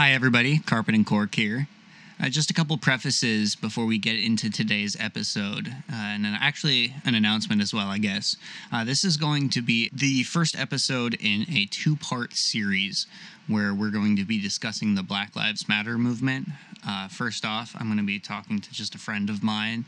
Hi, 0.00 0.12
everybody. 0.12 0.60
Carpet 0.60 0.94
and 0.94 1.04
Cork 1.04 1.34
here. 1.34 1.68
Uh, 2.18 2.30
just 2.30 2.50
a 2.50 2.54
couple 2.54 2.78
prefaces 2.78 3.54
before 3.54 3.84
we 3.84 3.98
get 3.98 4.18
into 4.18 4.48
today's 4.48 4.96
episode, 4.98 5.68
uh, 5.68 5.94
and 5.94 6.24
actually 6.24 6.94
an 7.04 7.14
announcement 7.14 7.60
as 7.60 7.74
well, 7.74 7.88
I 7.88 7.98
guess. 7.98 8.38
Uh, 8.72 8.82
this 8.82 9.04
is 9.04 9.18
going 9.18 9.50
to 9.50 9.60
be 9.60 9.90
the 9.92 10.22
first 10.22 10.58
episode 10.58 11.18
in 11.20 11.44
a 11.54 11.66
two 11.66 11.96
part 11.96 12.32
series 12.32 13.06
where 13.46 13.74
we're 13.74 13.90
going 13.90 14.16
to 14.16 14.24
be 14.24 14.40
discussing 14.40 14.94
the 14.94 15.02
Black 15.02 15.36
Lives 15.36 15.68
Matter 15.68 15.98
movement. 15.98 16.48
Uh, 16.82 17.08
first 17.08 17.44
off, 17.44 17.76
I'm 17.78 17.88
going 17.88 17.98
to 17.98 18.02
be 18.02 18.18
talking 18.18 18.58
to 18.58 18.72
just 18.72 18.94
a 18.94 18.98
friend 18.98 19.28
of 19.28 19.42
mine 19.42 19.84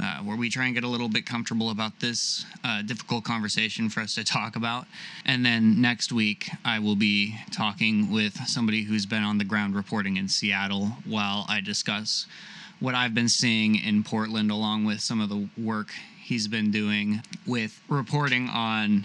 uh, 0.00 0.18
where 0.18 0.36
we 0.36 0.48
try 0.48 0.66
and 0.66 0.74
get 0.74 0.84
a 0.84 0.88
little 0.88 1.08
bit 1.08 1.26
comfortable 1.26 1.70
about 1.70 1.98
this 2.00 2.44
uh, 2.64 2.82
difficult 2.82 3.24
conversation 3.24 3.88
for 3.88 4.00
us 4.00 4.14
to 4.14 4.24
talk 4.24 4.56
about. 4.56 4.86
And 5.24 5.44
then 5.44 5.80
next 5.80 6.12
week, 6.12 6.48
I 6.64 6.78
will 6.78 6.96
be 6.96 7.36
talking 7.50 8.12
with 8.12 8.36
somebody 8.46 8.84
who's 8.84 9.06
been 9.06 9.22
on 9.22 9.38
the 9.38 9.44
ground 9.44 9.74
reporting 9.74 10.16
in 10.16 10.28
Seattle 10.28 10.86
while 11.04 11.44
I 11.48 11.60
discuss 11.60 12.26
what 12.80 12.94
I've 12.94 13.14
been 13.14 13.28
seeing 13.28 13.74
in 13.74 14.04
Portland, 14.04 14.50
along 14.50 14.84
with 14.84 15.00
some 15.00 15.20
of 15.20 15.28
the 15.28 15.48
work 15.58 15.88
he's 16.22 16.46
been 16.46 16.70
doing 16.70 17.22
with 17.46 17.80
reporting 17.88 18.48
on 18.48 19.04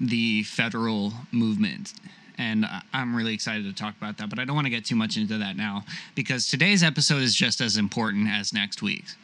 the 0.00 0.42
federal 0.42 1.12
movement 1.30 1.92
and 2.38 2.66
I'm 2.92 3.14
really 3.14 3.34
excited 3.34 3.64
to 3.64 3.72
talk 3.72 3.96
about 3.96 4.18
that. 4.18 4.28
But 4.28 4.38
I 4.38 4.44
don't 4.44 4.56
want 4.56 4.66
to 4.66 4.70
get 4.70 4.84
too 4.84 4.96
much 4.96 5.16
into 5.16 5.38
that 5.38 5.56
now 5.56 5.84
because 6.14 6.48
today's 6.48 6.82
episode 6.82 7.22
is 7.22 7.34
just 7.34 7.60
as 7.60 7.76
important 7.76 8.28
as 8.28 8.52
next 8.52 8.82
week's 8.82 9.16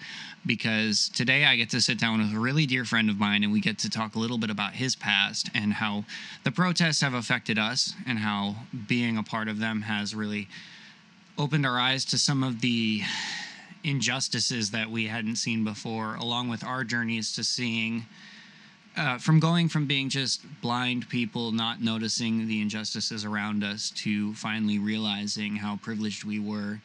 because 0.47 1.11
today 1.11 1.45
I 1.45 1.57
get 1.57 1.71
to 1.71 1.81
sit 1.81 1.99
down 1.99 2.19
with 2.21 2.35
a 2.35 2.41
really 2.41 2.67
dear 2.67 2.85
friend 2.85 3.11
of 3.11 3.19
mine 3.19 3.45
and 3.45 3.53
we 3.53 3.61
get 3.61 3.79
to 3.81 3.91
talk 3.91 4.15
a 4.15 4.19
little 4.19 4.39
bit 4.39 4.51
about 4.51 4.75
his 4.75 4.97
past 4.97 5.51
and 5.55 5.73
how 5.73 6.05
the 6.45 6.51
protests 6.51 7.03
have 7.03 7.15
affected 7.15 7.59
us 7.59 7.95
and 8.07 8.19
how 8.19 8.57
being 8.89 9.19
a 9.19 9.23
part 9.23 9.49
of 9.49 9.59
them 9.59 9.83
has 9.83 10.15
really 10.15 10.49
opened 11.39 11.67
our 11.67 11.79
eyes 11.79 12.05
to 12.07 12.19
some 12.19 12.43
of 12.43 12.61
the 12.61 13.03
injustices 13.85 14.71
that 14.71 14.91
we 14.91 15.07
hadn't 15.07 15.37
seen 15.37 15.65
before, 15.65 16.15
along 16.17 16.49
with 16.49 16.65
our 16.65 16.85
journeys 16.85 17.33
to 17.33 17.45
seeing. 17.45 18.05
Uh, 18.97 19.17
from 19.19 19.39
going 19.39 19.69
from 19.69 19.87
being 19.87 20.09
just 20.09 20.43
blind 20.61 21.09
people 21.09 21.53
not 21.53 21.81
noticing 21.81 22.49
the 22.49 22.61
injustices 22.61 23.25
around 23.25 23.63
us 23.63 23.91
to 23.91 24.35
finally 24.35 24.79
realizing 24.81 25.55
how 25.55 25.77
privileged 25.77 26.25
we 26.25 26.41
were 26.41 26.81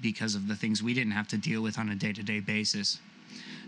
because 0.00 0.34
of 0.34 0.48
the 0.48 0.56
things 0.56 0.82
we 0.82 0.94
didn't 0.94 1.12
have 1.12 1.28
to 1.28 1.36
deal 1.36 1.62
with 1.62 1.78
on 1.78 1.90
a 1.90 1.94
day 1.94 2.12
to 2.12 2.22
day 2.22 2.40
basis. 2.40 2.98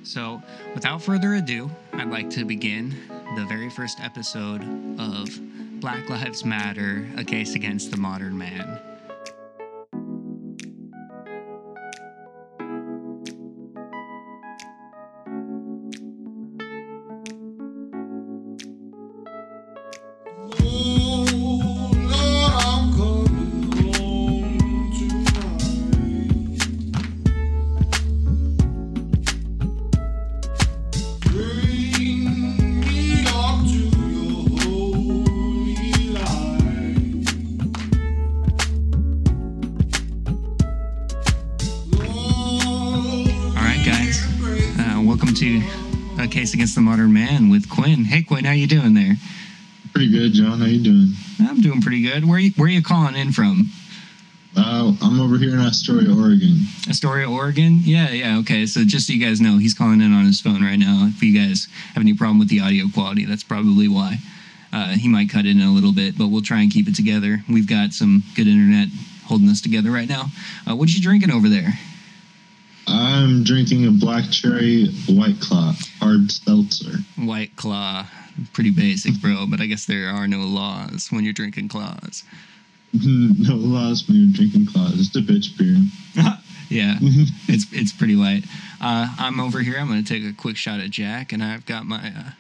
So, 0.03 0.43
without 0.75 1.01
further 1.01 1.35
ado, 1.35 1.71
I'd 1.93 2.11
like 2.11 2.29
to 2.31 2.45
begin 2.45 2.91
the 3.37 3.45
very 3.49 3.71
first 3.71 4.01
episode 4.01 4.63
of 4.99 5.29
Black 5.81 6.09
Lives 6.09 6.45
Matter 6.45 7.07
A 7.17 7.25
Case 7.25 7.55
Against 7.55 7.91
the 7.91 7.97
Modern 7.97 8.37
Man. 8.37 8.92
Against 46.63 46.77
the 46.77 46.81
Modern 46.81 47.13
Man 47.13 47.49
with 47.49 47.69
Quin. 47.69 48.05
Hey, 48.05 48.23
Quin, 48.23 48.45
how 48.45 48.53
you 48.53 48.69
doing 48.69 48.95
there? 48.95 49.17
Pretty 49.93 50.13
good, 50.13 50.33
John. 50.33 50.61
How 50.61 50.67
you 50.67 50.81
doing? 50.81 51.09
I'm 51.41 51.61
doing 51.61 51.81
pretty 51.81 52.03
good. 52.03 52.25
Where 52.25 52.39
you, 52.39 52.53
where 52.55 52.69
are 52.69 52.71
you 52.71 52.81
calling 52.81 53.17
in 53.17 53.33
from? 53.33 53.69
Uh, 54.57 54.93
I'm 55.03 55.21
over 55.21 55.39
here 55.39 55.55
in 55.55 55.59
Astoria, 55.59 56.17
Oregon. 56.17 56.61
Astoria, 56.89 57.29
Oregon? 57.29 57.81
Yeah, 57.83 58.11
yeah, 58.11 58.39
okay. 58.39 58.65
So 58.67 58.85
just 58.85 59.09
so 59.09 59.13
you 59.13 59.19
guys 59.19 59.41
know, 59.41 59.59
he's 59.59 59.75
calling 59.75 60.01
in 60.01 60.13
on 60.13 60.25
his 60.25 60.41
phone 60.41 60.63
right 60.63 60.79
now. 60.79 61.09
If 61.09 61.21
you 61.21 61.37
guys 61.37 61.67
have 61.95 62.03
any 62.05 62.15
problem 62.15 62.39
with 62.39 62.49
the 62.49 62.61
audio 62.61 62.85
quality, 62.95 63.25
that's 63.25 63.43
probably 63.43 63.89
why. 63.89 64.19
Uh, 64.73 64.91
he 64.91 65.09
might 65.09 65.31
cut 65.31 65.47
in 65.47 65.61
a 65.61 65.73
little 65.73 65.93
bit, 65.93 66.17
but 66.17 66.29
we'll 66.29 66.43
try 66.43 66.61
and 66.61 66.71
keep 66.71 66.87
it 66.87 66.95
together. 66.95 67.43
We've 67.51 67.69
got 67.69 67.93
some 67.93 68.23
good 68.37 68.47
internet 68.47 68.87
holding 69.25 69.49
us 69.49 69.61
together 69.61 69.91
right 69.91 70.09
now. 70.09 70.27
Uh, 70.71 70.77
what 70.77 70.89
are 70.89 70.93
you 70.93 71.03
drinking 71.03 71.33
over 71.33 71.49
there? 71.49 71.73
I'm 72.87 73.45
drinking 73.45 73.87
a 73.87 73.91
black 73.91 74.31
cherry 74.31 74.89
white 75.09 75.41
claw 75.41 75.75
hard 76.01 76.31
seltzer. 76.31 76.99
White 77.17 77.57
claw, 77.57 78.07
pretty 78.53 78.71
basic, 78.71 79.21
bro. 79.21 79.47
But 79.49 79.61
I 79.61 79.67
guess 79.67 79.87
there 79.87 80.09
are 80.09 80.27
no 80.27 80.41
laws 80.41 81.09
when 81.11 81.25
you're 81.25 81.33
drinking 81.33 81.69
claws. 81.69 82.25
no 82.93 83.55
laws 83.55 84.07
when 84.09 84.17
you're 84.19 84.33
drinking 84.33 84.67
claws. 84.67 84.95
It's 84.99 85.17
a 85.17 85.21
bitch 85.21 85.57
beer. 85.57 85.77
yeah, 86.69 86.97
it's 87.49 87.67
it's 87.73 87.93
pretty 87.93 88.17
light. 88.17 88.45
Uh, 88.81 89.15
I'm 89.19 89.41
over 89.41 89.61
here. 89.61 89.79
I'm 89.79 89.89
gonna 89.89 90.03
take 90.03 90.25
a 90.25 90.33
quick 90.33 90.57
shot 90.57 90.81
at 90.81 90.91
Jack, 90.91 91.33
and 91.33 91.43
I've 91.43 91.67
got 91.67 91.87
my 91.87 92.09
uh, 92.09 92.31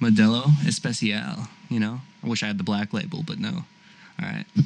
Modelo 0.00 0.46
Especial. 0.66 1.48
You 1.68 1.80
know, 1.80 2.00
I 2.22 2.28
wish 2.28 2.42
I 2.42 2.46
had 2.46 2.58
the 2.58 2.64
black 2.64 2.92
label, 2.92 3.22
but 3.22 3.38
no. 3.38 3.64
All 4.20 4.28
right. 4.28 4.46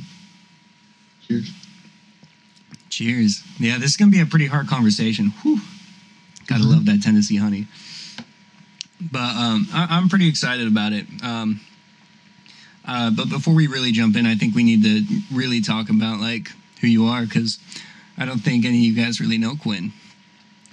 Cheers. 1.26 1.65
Cheers. 2.96 3.42
Yeah, 3.58 3.76
this 3.76 3.90
is 3.90 3.96
gonna 3.98 4.10
be 4.10 4.20
a 4.20 4.24
pretty 4.24 4.46
hard 4.46 4.68
conversation. 4.68 5.34
Whew. 5.42 5.60
Gotta 6.46 6.64
love 6.64 6.86
that 6.86 7.02
Tennessee 7.02 7.36
honey. 7.36 7.66
But 9.12 9.36
um, 9.36 9.68
I, 9.70 9.98
am 9.98 10.08
pretty 10.08 10.26
excited 10.26 10.66
about 10.66 10.94
it. 10.94 11.04
Um, 11.22 11.60
uh, 12.88 13.10
but 13.10 13.28
before 13.28 13.52
we 13.52 13.66
really 13.66 13.92
jump 13.92 14.16
in, 14.16 14.24
I 14.24 14.34
think 14.34 14.54
we 14.54 14.64
need 14.64 14.82
to 14.84 15.02
really 15.30 15.60
talk 15.60 15.90
about 15.90 16.20
like 16.20 16.48
who 16.80 16.86
you 16.86 17.04
are 17.04 17.26
because 17.26 17.58
I 18.16 18.24
don't 18.24 18.38
think 18.38 18.64
any 18.64 18.78
of 18.78 18.84
you 18.84 18.96
guys 18.96 19.20
really 19.20 19.36
know 19.36 19.56
Quin. 19.56 19.92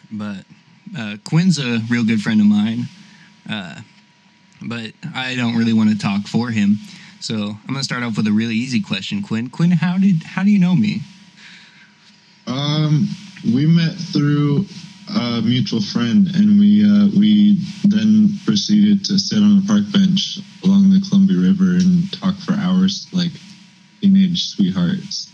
But 0.09 0.45
uh, 0.97 1.17
Quin's 1.25 1.59
a 1.59 1.79
real 1.89 2.05
good 2.05 2.21
friend 2.21 2.39
of 2.39 2.47
mine. 2.47 2.85
Uh, 3.49 3.81
but 4.61 4.93
I 5.13 5.35
don't 5.35 5.57
really 5.57 5.73
want 5.73 5.89
to 5.89 5.97
talk 5.97 6.27
for 6.27 6.51
him. 6.51 6.77
So 7.19 7.35
I'm 7.35 7.67
gonna 7.67 7.83
start 7.83 8.01
off 8.01 8.15
with 8.15 8.27
a 8.27 8.31
really 8.31 8.55
easy 8.55 8.79
question, 8.79 9.21
Quin. 9.21 9.49
Quin, 9.49 9.71
how 9.71 9.97
did 9.97 10.23
how 10.23 10.45
do 10.45 10.51
you 10.51 10.59
know 10.59 10.77
me? 10.77 11.01
Um, 12.47 13.07
we 13.45 13.65
met 13.65 13.95
through 13.95 14.65
a 15.09 15.41
mutual 15.41 15.81
friend, 15.81 16.27
and 16.35 16.59
we 16.59 16.83
uh, 16.83 17.09
we 17.17 17.59
then 17.83 18.29
proceeded 18.45 19.05
to 19.05 19.19
sit 19.19 19.37
on 19.37 19.61
a 19.63 19.67
park 19.67 19.83
bench 19.91 20.39
along 20.63 20.89
the 20.89 21.01
Columbia 21.09 21.37
River 21.37 21.75
and 21.77 22.11
talk 22.13 22.35
for 22.35 22.53
hours 22.53 23.07
like 23.11 23.31
teenage 24.01 24.49
sweethearts. 24.49 25.29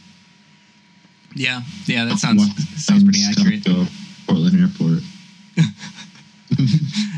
Yeah, 1.36 1.62
yeah, 1.86 2.06
that 2.06 2.18
sounds 2.18 2.44
sounds 2.84 3.04
pretty 3.04 3.24
accurate. 3.24 3.64
Portland 4.28 4.60
Airport. 4.60 5.04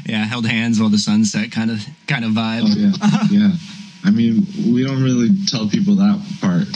yeah, 0.05 0.25
held 0.25 0.45
hands 0.45 0.79
while 0.79 0.89
the 0.89 0.97
sunset 0.97 1.51
kind 1.51 1.71
of 1.71 1.85
kind 2.07 2.25
of 2.25 2.31
vibe. 2.31 2.63
Oh, 2.63 3.31
yeah, 3.31 3.47
yeah. 3.49 3.55
I 4.03 4.11
mean, 4.11 4.45
we 4.73 4.83
don't 4.83 5.01
really 5.01 5.29
tell 5.47 5.69
people 5.69 5.95
that 5.95 6.19
part 6.41 6.67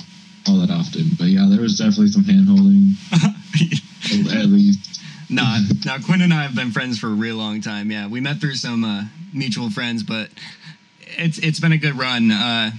all 0.48 0.58
that 0.58 0.72
often. 0.72 1.10
But 1.18 1.28
yeah, 1.28 1.48
there 1.50 1.62
was 1.62 1.78
definitely 1.78 2.10
some 2.10 2.24
hand 2.24 2.48
holding. 2.48 2.94
at 4.40 4.46
least. 4.48 5.02
Nah, 5.30 5.60
now 5.86 5.98
Quin 5.98 6.22
and 6.22 6.34
I 6.34 6.44
have 6.44 6.56
been 6.56 6.72
friends 6.72 7.00
for 7.00 7.08
a 7.08 7.14
real 7.14 7.36
long 7.36 7.62
time. 7.62 7.90
Yeah, 7.90 8.08
we 8.08 8.22
met 8.22 8.40
through 8.40 8.56
some 8.56 8.84
uh, 8.84 9.04
mutual 9.34 9.70
friends, 9.70 10.04
but 10.04 10.30
it's 11.02 11.38
it's 11.40 11.60
been 11.60 11.72
a 11.72 11.78
good 11.78 11.98
run. 11.98 12.32
Uh, 12.32 12.72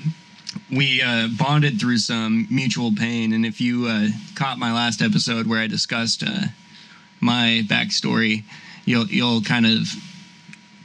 we 0.71 1.03
uh, 1.03 1.29
bonded 1.39 1.81
through 1.81 1.99
some 1.99 2.47
mutual 2.51 2.93
pain, 2.95 3.33
and 3.33 3.45
if 3.45 3.61
you 3.61 3.87
uh, 3.87 4.09
caught 4.37 4.59
my 4.59 4.73
last 4.73 5.03
episode 5.03 5.47
where 5.47 5.61
I 5.61 5.67
discussed 5.67 6.23
uh, 6.23 6.47
my 7.21 7.63
backstory, 7.67 8.45
you'll 8.85 9.07
you'll 9.07 9.43
kind 9.43 9.67
of 9.67 9.89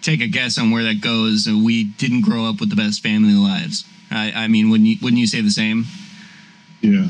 take 0.02 0.22
a 0.22 0.28
guess 0.28 0.58
on 0.58 0.72
where 0.72 0.84
that 0.84 1.02
goes. 1.02 1.48
We 1.48 1.84
didn't 1.84 2.22
grow 2.22 2.46
up 2.46 2.60
with 2.60 2.70
the 2.70 2.76
best 2.76 3.04
family 3.04 3.34
lives. 3.34 3.86
I, 4.10 4.32
I 4.32 4.48
mean, 4.48 4.70
wouldn't 4.70 4.90
you, 4.90 4.98
wouldn't 5.02 5.20
you 5.20 5.28
say 5.28 5.42
the 5.42 5.52
same? 5.52 5.86
Yeah. 6.82 7.08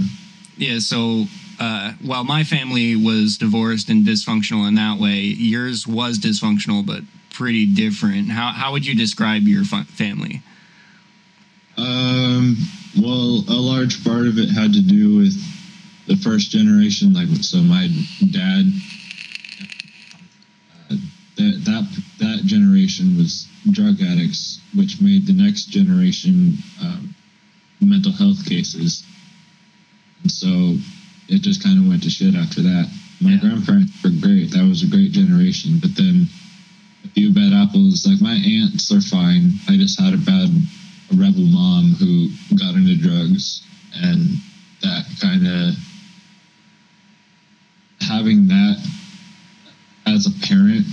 Yeah. 0.57 0.79
So 0.79 1.25
uh, 1.59 1.94
while 2.01 2.23
my 2.23 2.44
family 2.44 2.95
was 2.95 3.38
divorced 3.38 3.89
and 3.89 4.06
dysfunctional 4.06 4.68
in 4.68 4.75
that 4.75 5.00
way, 5.00 5.19
yours 5.19 5.85
was 5.88 6.18
dysfunctional, 6.19 6.85
but 6.85 7.01
pretty 7.29 7.65
different. 7.65 8.29
How 8.31 8.51
how 8.51 8.71
would 8.71 8.85
you 8.85 8.95
describe 8.95 9.44
your 9.44 9.63
family? 9.63 10.41
Um. 11.77 12.57
Well, 12.97 13.45
a 13.47 13.56
large 13.56 14.03
part 14.03 14.27
of 14.27 14.38
it 14.38 14.50
had 14.50 14.73
to 14.73 14.81
do 14.81 15.15
with 15.18 15.33
the 16.07 16.17
first 16.17 16.51
generation. 16.51 17.13
Like, 17.13 17.29
so 17.41 17.59
my 17.59 17.88
dad. 18.31 18.65
Uh, 20.89 20.95
that 21.38 21.62
that 21.65 22.03
that 22.19 22.41
generation 22.45 23.17
was 23.17 23.47
drug 23.71 24.01
addicts, 24.01 24.59
which 24.75 25.00
made 25.00 25.25
the 25.25 25.33
next 25.33 25.65
generation 25.65 26.57
um, 26.81 27.15
mental 27.79 28.12
health 28.12 28.45
cases 28.45 29.03
so 30.27 30.75
it 31.27 31.41
just 31.41 31.63
kind 31.63 31.79
of 31.79 31.88
went 31.88 32.03
to 32.03 32.09
shit 32.09 32.35
after 32.35 32.62
that. 32.62 32.89
My 33.19 33.31
Yeah. 33.31 33.38
grandparents 33.38 33.91
were 34.03 34.09
great. 34.09 34.51
That 34.51 34.65
was 34.65 34.83
a 34.83 34.88
great 34.88 35.12
generation. 35.12 35.79
But 35.79 35.95
then 35.95 36.27
a 37.03 37.07
few 37.09 37.31
bad 37.31 37.53
apples. 37.53 38.06
Like 38.06 38.21
my 38.21 38.35
aunts 38.35 38.91
are 38.91 39.01
fine. 39.01 39.59
I 39.68 39.77
just 39.77 40.00
had 40.00 40.13
a 40.13 40.18
bad 40.18 40.50
a 41.12 41.15
rebel 41.15 41.45
mom 41.45 41.91
who 42.00 42.29
got 42.56 42.73
into 42.75 42.95
drugs, 42.95 43.63
and 43.95 44.38
that 44.81 45.06
kind 45.19 45.45
of 45.45 45.75
having 48.00 48.47
that 48.47 48.77
as 50.07 50.25
a 50.25 50.31
parent 50.47 50.85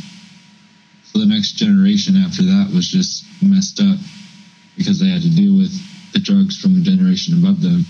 for 1.04 1.18
the 1.18 1.26
next 1.26 1.52
generation 1.52 2.16
after 2.16 2.42
that 2.42 2.70
was 2.74 2.88
just 2.88 3.24
messed 3.42 3.80
up 3.80 3.98
because 4.76 4.98
they 5.00 5.08
had 5.08 5.22
to 5.22 5.30
deal 5.34 5.56
with 5.56 5.72
the 6.12 6.18
drugs 6.18 6.56
from 6.56 6.74
the 6.74 6.80
generation 6.80 7.34
above 7.38 7.60
them. 7.62 7.84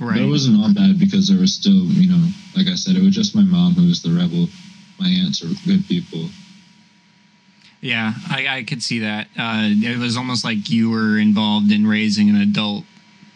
Right. 0.00 0.14
But 0.18 0.22
it 0.22 0.28
wasn't 0.28 0.60
all 0.60 0.72
bad 0.74 0.98
because 0.98 1.28
there 1.28 1.38
was 1.38 1.54
still, 1.54 1.84
you 1.84 2.10
know, 2.10 2.28
like 2.56 2.66
I 2.66 2.74
said, 2.74 2.96
it 2.96 3.02
was 3.02 3.14
just 3.14 3.36
my 3.36 3.44
mom 3.44 3.74
who 3.74 3.86
was 3.86 4.02
the 4.02 4.10
rebel. 4.10 4.48
My 4.98 5.08
aunts 5.08 5.42
are 5.42 5.48
good 5.66 5.86
people. 5.86 6.28
Yeah, 7.80 8.14
I, 8.30 8.58
I 8.58 8.62
could 8.64 8.82
see 8.82 9.00
that. 9.00 9.28
Uh, 9.38 9.68
it 9.70 9.98
was 9.98 10.16
almost 10.16 10.44
like 10.44 10.70
you 10.70 10.90
were 10.90 11.18
involved 11.18 11.70
in 11.70 11.86
raising 11.86 12.30
an 12.30 12.40
adult 12.40 12.84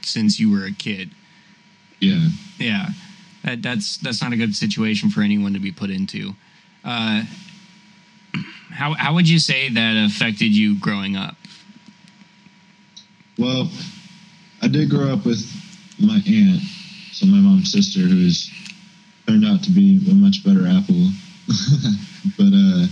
since 0.03 0.41
you 0.41 0.51
were 0.51 0.65
a 0.65 0.73
kid. 0.73 1.11
Yeah. 2.01 2.29
Yeah, 2.59 2.89
that, 3.45 3.63
that's 3.63 3.99
that's 3.99 4.21
not 4.21 4.33
a 4.33 4.37
good 4.37 4.55
situation 4.55 5.11
for 5.11 5.23
anyone 5.23 5.53
to 5.53 5.61
be 5.61 5.71
put 5.71 5.91
into. 5.91 6.33
Uh, 6.85 7.25
how 8.71 8.95
how 8.95 9.15
would 9.15 9.29
you 9.29 9.39
say 9.39 9.69
that 9.69 9.97
affected 9.97 10.47
you 10.47 10.79
growing 10.79 11.17
up? 11.17 11.37
Well, 13.39 13.71
I 14.61 14.69
did 14.69 14.91
grow 14.91 15.13
up 15.13 15.25
with 15.25 15.41
my 16.01 16.21
aunt, 16.27 16.63
so 17.13 17.27
my 17.27 17.39
mom's 17.39 17.73
sister, 17.73 18.01
who's 18.01 18.51
turned 19.27 19.45
out 19.45 19.63
to 19.65 19.71
be 19.71 20.01
a 20.11 20.15
much 20.15 20.45
better 20.45 20.67
apple. 20.67 21.11
but 22.37 22.53
uh, 22.53 22.87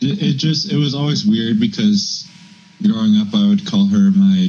it, 0.00 0.22
it 0.22 0.36
just 0.36 0.72
it 0.72 0.76
was 0.76 0.94
always 0.94 1.26
weird 1.26 1.60
because 1.60 2.28
growing 2.82 3.16
up, 3.16 3.28
I 3.34 3.48
would 3.48 3.66
call 3.66 3.86
her 3.86 4.10
my 4.10 4.48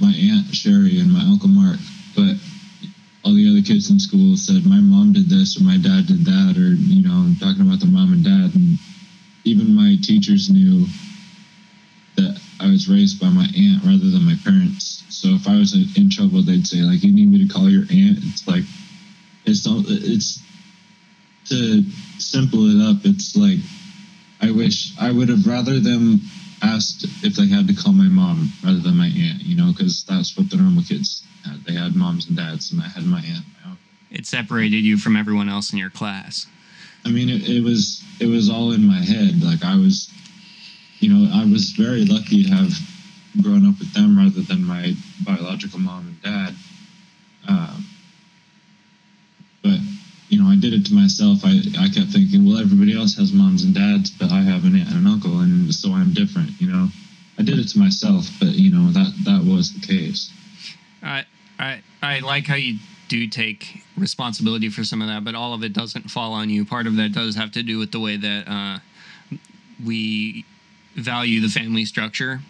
my 0.00 0.12
aunt 0.12 0.54
Sherry 0.54 0.98
and 1.00 1.12
my 1.12 1.22
uncle 1.22 1.48
Mark, 1.48 1.78
but 2.14 2.36
all 3.24 3.34
the 3.34 3.50
other 3.50 3.62
kids 3.62 3.90
in 3.90 3.98
school 3.98 4.36
said 4.36 4.64
my 4.64 4.80
mom 4.80 5.12
did 5.12 5.28
this 5.28 5.58
or 5.58 5.64
my 5.64 5.76
dad 5.76 6.06
did 6.06 6.24
that 6.24 6.54
or 6.56 6.78
you 6.78 7.02
know 7.02 7.32
talking 7.40 7.66
about 7.66 7.80
the 7.80 7.86
mom 7.86 8.12
and 8.12 8.22
dad 8.22 8.54
and 8.54 8.78
even 9.44 9.74
my 9.74 9.96
teachers 10.02 10.50
knew 10.50 10.86
that 12.16 12.40
I 12.60 12.66
was 12.66 12.88
raised 12.88 13.20
by 13.20 13.28
my 13.28 13.46
aunt 13.56 13.84
rather 13.84 14.10
than 14.10 14.24
my 14.24 14.34
parents. 14.42 14.65
So 15.66 15.78
if 15.78 15.82
I 15.82 15.84
was 15.84 15.96
in 15.96 16.04
in 16.04 16.10
trouble, 16.10 16.42
they'd 16.42 16.66
say 16.66 16.78
like, 16.78 17.02
"You 17.02 17.12
need 17.12 17.30
me 17.30 17.46
to 17.46 17.52
call 17.52 17.68
your 17.68 17.82
aunt." 17.82 18.18
It's 18.22 18.46
like, 18.46 18.64
it's 19.44 19.66
not. 19.66 19.84
It's 19.88 20.40
to 21.48 21.82
simple 22.18 22.66
it 22.68 22.82
up. 22.82 23.04
It's 23.04 23.36
like, 23.36 23.58
I 24.40 24.50
wish 24.50 24.92
I 25.00 25.12
would 25.12 25.28
have 25.28 25.46
rather 25.46 25.78
them 25.80 26.20
asked 26.62 27.04
if 27.22 27.36
they 27.36 27.46
had 27.46 27.68
to 27.68 27.74
call 27.74 27.92
my 27.92 28.08
mom 28.08 28.52
rather 28.64 28.80
than 28.80 28.96
my 28.96 29.06
aunt. 29.06 29.42
You 29.42 29.56
know, 29.56 29.72
because 29.72 30.04
that's 30.04 30.36
what 30.36 30.50
the 30.50 30.56
normal 30.56 30.82
kids 30.82 31.24
had. 31.44 31.64
They 31.64 31.74
had 31.74 31.96
moms 31.96 32.26
and 32.26 32.36
dads, 32.36 32.72
and 32.72 32.80
I 32.80 32.88
had 32.88 33.04
my 33.04 33.18
aunt. 33.18 33.44
My 33.62 33.70
uncle. 33.70 33.78
It 34.10 34.26
separated 34.26 34.84
you 34.84 34.98
from 34.98 35.16
everyone 35.16 35.48
else 35.48 35.72
in 35.72 35.78
your 35.78 35.90
class. 35.90 36.46
I 37.04 37.10
mean, 37.10 37.28
it, 37.28 37.48
it 37.48 37.62
was 37.62 38.02
it 38.20 38.26
was 38.26 38.50
all 38.50 38.72
in 38.72 38.84
my 38.84 38.98
head. 38.98 39.42
Like 39.42 39.64
I 39.64 39.76
was, 39.76 40.10
you 40.98 41.12
know, 41.12 41.30
I 41.32 41.44
was 41.44 41.70
very 41.70 42.04
lucky 42.04 42.44
to 42.44 42.50
have 42.50 42.72
grown 43.42 43.66
up 43.66 43.78
with 43.78 43.92
them 43.94 44.16
rather 44.18 44.40
than 44.42 44.64
my 44.64 44.94
biological 45.24 45.78
mom 45.78 46.06
and 46.06 46.22
dad. 46.22 46.54
Um, 47.48 47.86
but 49.62 49.78
you 50.28 50.42
know, 50.42 50.48
I 50.48 50.56
did 50.56 50.74
it 50.74 50.86
to 50.86 50.94
myself. 50.94 51.40
I 51.44 51.60
I 51.78 51.88
kept 51.88 52.10
thinking, 52.12 52.44
well, 52.44 52.58
everybody 52.58 52.96
else 52.96 53.16
has 53.16 53.32
moms 53.32 53.64
and 53.64 53.74
dads, 53.74 54.10
but 54.10 54.30
I 54.30 54.40
have 54.40 54.64
an 54.64 54.76
aunt 54.76 54.88
and 54.90 55.06
an 55.06 55.06
uncle, 55.06 55.40
and 55.40 55.72
so 55.74 55.92
I'm 55.92 56.12
different. 56.12 56.50
You 56.60 56.68
know, 56.68 56.88
I 57.38 57.42
did 57.42 57.58
it 57.58 57.68
to 57.68 57.78
myself, 57.78 58.28
but 58.38 58.54
you 58.54 58.70
know 58.70 58.90
that 58.92 59.12
that 59.24 59.44
was 59.44 59.72
the 59.72 59.86
case. 59.86 60.30
I 61.02 61.24
I 61.58 61.82
I 62.02 62.20
like 62.20 62.46
how 62.46 62.56
you 62.56 62.78
do 63.08 63.28
take 63.28 63.82
responsibility 63.96 64.68
for 64.68 64.84
some 64.84 65.00
of 65.00 65.08
that, 65.08 65.24
but 65.24 65.34
all 65.34 65.54
of 65.54 65.62
it 65.62 65.72
doesn't 65.72 66.10
fall 66.10 66.32
on 66.32 66.50
you. 66.50 66.64
Part 66.64 66.86
of 66.86 66.96
that 66.96 67.12
does 67.12 67.36
have 67.36 67.52
to 67.52 67.62
do 67.62 67.78
with 67.78 67.92
the 67.92 68.00
way 68.00 68.16
that 68.16 68.48
uh, 68.48 68.78
we 69.84 70.44
value 70.96 71.40
the 71.40 71.48
family 71.48 71.84
structure. 71.84 72.40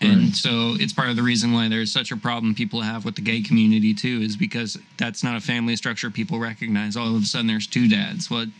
And 0.00 0.24
Right. 0.24 0.36
so 0.36 0.76
it's 0.78 0.92
part 0.92 1.08
of 1.08 1.16
the 1.16 1.22
reason 1.22 1.52
why 1.52 1.68
there's 1.68 1.90
such 1.90 2.10
a 2.12 2.16
problem 2.16 2.54
people 2.54 2.82
have 2.82 3.04
with 3.04 3.14
the 3.14 3.22
gay 3.22 3.40
community 3.40 3.94
too, 3.94 4.20
is 4.22 4.36
because 4.36 4.76
that's 4.98 5.22
not 5.24 5.36
a 5.36 5.40
family 5.40 5.74
structure 5.76 6.10
people 6.10 6.38
recognize. 6.38 6.96
All 6.96 7.16
of 7.16 7.22
a 7.22 7.24
sudden 7.24 7.46
there's 7.46 7.66
two 7.66 7.88
dads. 7.88 8.30
Well, 8.30 8.42
it 8.42 8.50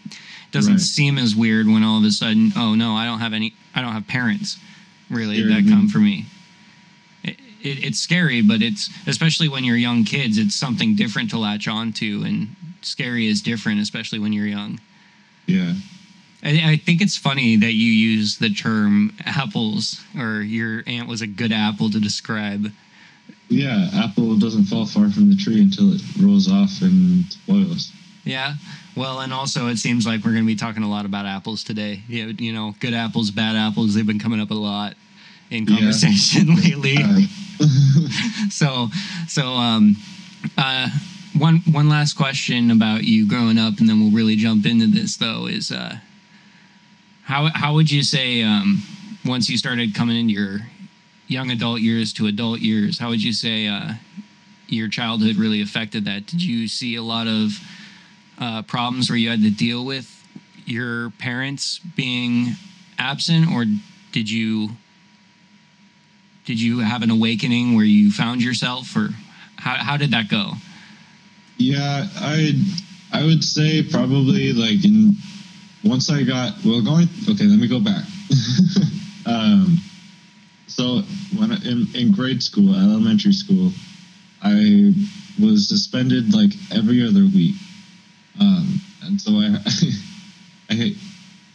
doesn't 0.50 0.74
Right. 0.74 0.80
seem 0.80 1.18
as 1.18 1.36
weird 1.36 1.66
when 1.66 1.82
all 1.82 1.98
of 1.98 2.04
a 2.04 2.10
sudden, 2.10 2.52
oh 2.56 2.74
no, 2.74 2.94
I 2.96 3.04
don't 3.04 3.20
have 3.20 3.34
any, 3.34 3.52
I 3.74 3.82
don't 3.82 3.92
have 3.92 4.06
parents 4.06 4.58
really 5.10 5.42
that 5.42 5.68
come 5.68 5.88
for 5.88 5.98
me 5.98 6.26
it, 7.22 7.36
it, 7.62 7.84
it's 7.84 7.98
scary, 7.98 8.42
but 8.42 8.62
it's 8.62 8.90
especially 9.06 9.48
when 9.48 9.64
you're 9.64 9.76
young 9.76 10.04
kids, 10.04 10.38
it's 10.38 10.54
something 10.54 10.94
different 10.96 11.30
to 11.30 11.38
latch 11.38 11.68
onto, 11.68 12.22
and 12.24 12.54
scary 12.82 13.26
is 13.26 13.42
different, 13.42 13.80
especially 13.80 14.18
when 14.18 14.32
you're 14.32 14.46
young. 14.46 14.80
Yeah. 15.46 15.74
I, 16.42 16.72
I 16.72 16.76
think 16.76 17.00
it's 17.00 17.16
funny 17.16 17.56
that 17.56 17.72
you 17.72 17.90
use 17.90 18.38
the 18.38 18.50
term 18.50 19.12
apples, 19.24 20.02
or 20.18 20.40
your 20.42 20.82
aunt 20.86 21.08
was 21.08 21.22
a 21.22 21.26
good 21.26 21.52
apple 21.52 21.90
to 21.90 21.98
describe. 22.00 22.70
Yeah, 23.48 23.88
apple 23.94 24.36
doesn't 24.36 24.64
fall 24.64 24.86
far 24.86 25.08
from 25.10 25.28
the 25.30 25.36
tree 25.36 25.60
until 25.60 25.92
it 25.94 26.02
rolls 26.20 26.50
off 26.50 26.82
and 26.82 27.24
spoils. 27.26 27.92
Yeah. 28.24 28.54
Well, 28.96 29.20
and 29.20 29.32
also 29.32 29.68
it 29.68 29.76
seems 29.78 30.06
like 30.06 30.24
we're 30.24 30.32
going 30.32 30.42
to 30.42 30.46
be 30.46 30.56
talking 30.56 30.82
a 30.82 30.88
lot 30.90 31.04
about 31.04 31.26
apples 31.26 31.62
today. 31.62 32.02
You 32.08 32.26
know, 32.26 32.32
you 32.38 32.52
know, 32.52 32.74
good 32.80 32.94
apples, 32.94 33.30
bad 33.30 33.54
apples. 33.54 33.94
They've 33.94 34.06
been 34.06 34.18
coming 34.18 34.40
up 34.40 34.50
a 34.50 34.54
lot 34.54 34.94
in 35.50 35.64
Yeah. 35.64 35.76
conversation 35.76 36.56
lately. 36.56 36.96
Uh, 36.98 37.20
so 38.50 38.88
so 39.28 39.46
um 39.54 39.96
uh 40.58 40.88
one 41.38 41.58
one 41.70 41.88
last 41.88 42.14
question 42.14 42.70
about 42.70 43.04
you 43.04 43.26
growing 43.28 43.56
up 43.58 43.78
and 43.78 43.88
then 43.88 43.98
we'll 44.00 44.10
really 44.10 44.36
jump 44.36 44.66
into 44.66 44.86
this 44.86 45.16
though 45.16 45.46
is 45.46 45.72
uh 45.72 45.96
how 47.26 47.50
how 47.54 47.74
would 47.74 47.90
you 47.90 48.02
say 48.02 48.42
um 48.42 48.82
once 49.24 49.50
you 49.50 49.58
started 49.58 49.94
coming 49.94 50.16
into 50.16 50.32
your 50.32 50.60
young 51.28 51.50
adult 51.50 51.80
years 51.80 52.12
to 52.12 52.26
adult 52.26 52.60
years 52.60 52.98
how 52.98 53.08
would 53.08 53.22
you 53.22 53.32
say 53.32 53.66
uh 53.66 53.92
your 54.68 54.88
childhood 54.88 55.36
really 55.36 55.62
affected 55.62 56.04
that? 56.06 56.26
Did 56.26 56.42
you 56.42 56.68
see 56.68 56.96
a 56.96 57.02
lot 57.02 57.26
of 57.26 57.60
uh 58.38 58.62
problems 58.62 59.08
where 59.08 59.18
you 59.18 59.30
had 59.30 59.42
to 59.42 59.50
deal 59.50 59.84
with 59.84 60.12
your 60.64 61.10
parents 61.10 61.78
being 61.94 62.56
absent 62.98 63.50
or 63.50 63.64
did 64.12 64.30
you 64.30 64.70
did 66.44 66.60
you 66.60 66.78
have 66.78 67.02
an 67.02 67.10
awakening 67.10 67.74
where 67.74 67.84
you 67.84 68.10
found 68.10 68.40
yourself 68.42 68.94
or 68.96 69.10
how, 69.56 69.74
how 69.74 69.96
did 69.96 70.12
that 70.12 70.28
go? 70.28 70.52
Yeah, 71.56 72.06
I 72.16 72.52
I 73.12 73.24
would 73.24 73.42
say 73.42 73.82
probably 73.82 74.52
like 74.52 74.84
in 74.84 75.16
once 75.86 76.10
I 76.10 76.22
got 76.22 76.54
well 76.64 76.82
going. 76.82 77.08
Okay, 77.28 77.44
let 77.44 77.58
me 77.58 77.68
go 77.68 77.80
back. 77.80 78.04
um, 79.26 79.78
so 80.66 81.02
when 81.38 81.52
I, 81.52 81.56
in 81.64 81.86
in 81.94 82.12
grade 82.12 82.42
school, 82.42 82.74
elementary 82.74 83.32
school, 83.32 83.72
I 84.42 84.92
was 85.40 85.68
suspended 85.68 86.34
like 86.34 86.50
every 86.74 87.06
other 87.06 87.24
week, 87.24 87.56
um, 88.40 88.80
and 89.04 89.20
so 89.20 89.32
I 89.32 89.58
I 90.70 90.94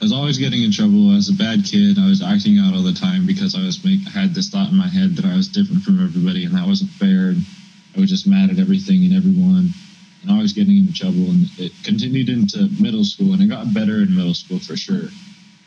was 0.02 0.12
always 0.12 0.38
getting 0.38 0.64
in 0.64 0.72
trouble. 0.72 1.12
I 1.12 1.16
was 1.16 1.30
a 1.30 1.34
bad 1.34 1.64
kid. 1.66 2.00
I 2.00 2.08
was 2.08 2.22
acting 2.24 2.58
out 2.58 2.74
all 2.74 2.84
the 2.84 2.94
time 2.94 3.26
because 3.26 3.56
I 3.56 3.62
was 3.62 3.84
make 3.84 4.00
I 4.08 4.10
had 4.12 4.34
this 4.34 4.50
thought 4.50 4.70
in 4.70 4.78
my 4.78 4.88
head 4.88 5.16
that 5.18 5.26
I 5.26 5.36
was 5.36 5.48
different 5.48 5.84
from 5.84 6.04
everybody, 6.04 6.46
and 6.46 6.56
that 6.56 6.68
wasn't 6.68 6.92
fair. 6.92 7.30
And 7.30 7.44
I 7.96 8.00
was 8.00 8.10
just 8.10 8.28
mad 8.28 8.50
at 8.50 8.60
everything 8.60 9.04
and 9.04 9.14
everyone 9.14 9.74
and 10.22 10.32
I 10.32 10.40
was 10.40 10.54
getting 10.54 10.78
into 10.78 10.94
trouble. 10.94 11.30
And 11.30 11.48
it 11.58 11.72
continued 11.84 12.30
into 12.30 12.70
middle 12.80 13.04
school, 13.04 13.34
and 13.34 13.42
it 13.42 13.48
got 13.48 13.74
better 13.74 14.02
in 14.02 14.16
middle 14.16 14.34
school 14.34 14.60
for 14.60 14.76
sure. 14.76 15.10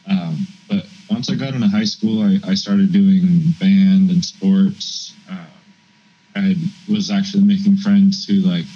Um, 0.08 0.46
but 0.68 0.86
once 1.10 1.30
I 1.30 1.34
got 1.34 1.54
into 1.54 1.68
high 1.68 1.84
school, 1.84 2.22
I, 2.22 2.38
I 2.46 2.54
started 2.54 2.92
doing 2.92 3.54
band 3.58 4.10
and 4.10 4.24
sports. 4.24 5.14
Uh, 5.30 5.46
I 6.36 6.54
was 6.88 7.10
actually 7.10 7.44
making 7.44 7.76
friends 7.76 8.26
who 8.26 8.34
like 8.34 8.66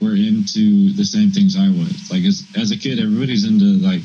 were 0.00 0.14
into 0.14 0.92
the 0.94 1.04
same 1.04 1.30
things 1.30 1.56
I 1.56 1.68
was. 1.68 2.10
Like 2.10 2.24
as 2.24 2.46
as 2.56 2.70
a 2.70 2.76
kid, 2.76 2.98
everybody's 2.98 3.44
into 3.44 3.64
like 3.64 4.02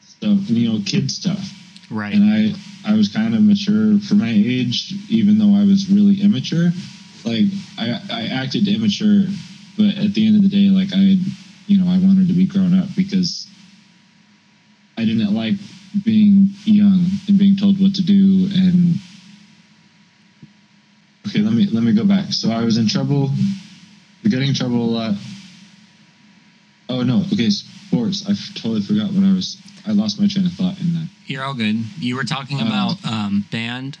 stuff, 0.00 0.50
you 0.50 0.72
know, 0.72 0.80
kid 0.84 1.10
stuff 1.10 1.57
right 1.90 2.14
and 2.14 2.24
I 2.24 2.54
I 2.88 2.94
was 2.94 3.08
kind 3.08 3.34
of 3.34 3.42
mature 3.42 3.98
for 3.98 4.14
my 4.14 4.30
age, 4.30 4.94
even 5.10 5.38
though 5.38 5.54
I 5.54 5.64
was 5.64 5.90
really 5.90 6.22
immature. 6.22 6.70
Like 7.24 7.46
I 7.78 8.00
I 8.10 8.26
acted 8.26 8.68
immature, 8.68 9.24
but 9.76 9.96
at 9.96 10.14
the 10.14 10.26
end 10.26 10.36
of 10.36 10.42
the 10.42 10.48
day, 10.48 10.70
like 10.70 10.92
I, 10.94 11.18
you 11.66 11.78
know, 11.78 11.90
I 11.90 11.98
wanted 11.98 12.28
to 12.28 12.34
be 12.34 12.46
grown 12.46 12.78
up 12.78 12.88
because 12.96 13.46
I 14.96 15.04
didn't 15.04 15.34
like 15.34 15.54
being 16.04 16.48
young 16.64 17.06
and 17.28 17.38
being 17.38 17.56
told 17.56 17.80
what 17.80 17.94
to 17.96 18.02
do 18.02 18.48
and. 18.54 18.94
Okay, 21.28 21.40
let 21.40 21.52
me 21.52 21.66
let 21.66 21.82
me 21.82 21.92
go 21.92 22.06
back. 22.06 22.32
So 22.32 22.50
I 22.50 22.64
was 22.64 22.78
in 22.78 22.88
trouble, 22.88 23.30
getting 24.24 24.48
in 24.48 24.54
trouble 24.54 24.82
a 24.82 24.90
lot. 24.90 25.14
Oh 26.88 27.02
no, 27.02 27.22
okay, 27.32 27.50
sports. 27.50 28.24
I 28.28 28.32
totally 28.58 28.80
forgot 28.82 29.12
what 29.12 29.24
I 29.24 29.32
was. 29.32 29.56
I 29.86 29.92
lost 29.92 30.20
my 30.20 30.26
train 30.28 30.46
of 30.46 30.52
thought 30.52 30.78
in 30.80 30.92
that. 30.94 31.08
You're 31.26 31.44
all 31.44 31.54
good. 31.54 31.76
You 31.98 32.16
were 32.16 32.24
talking 32.24 32.60
Um, 32.60 32.66
about 32.66 33.04
um, 33.04 33.44
band, 33.50 33.98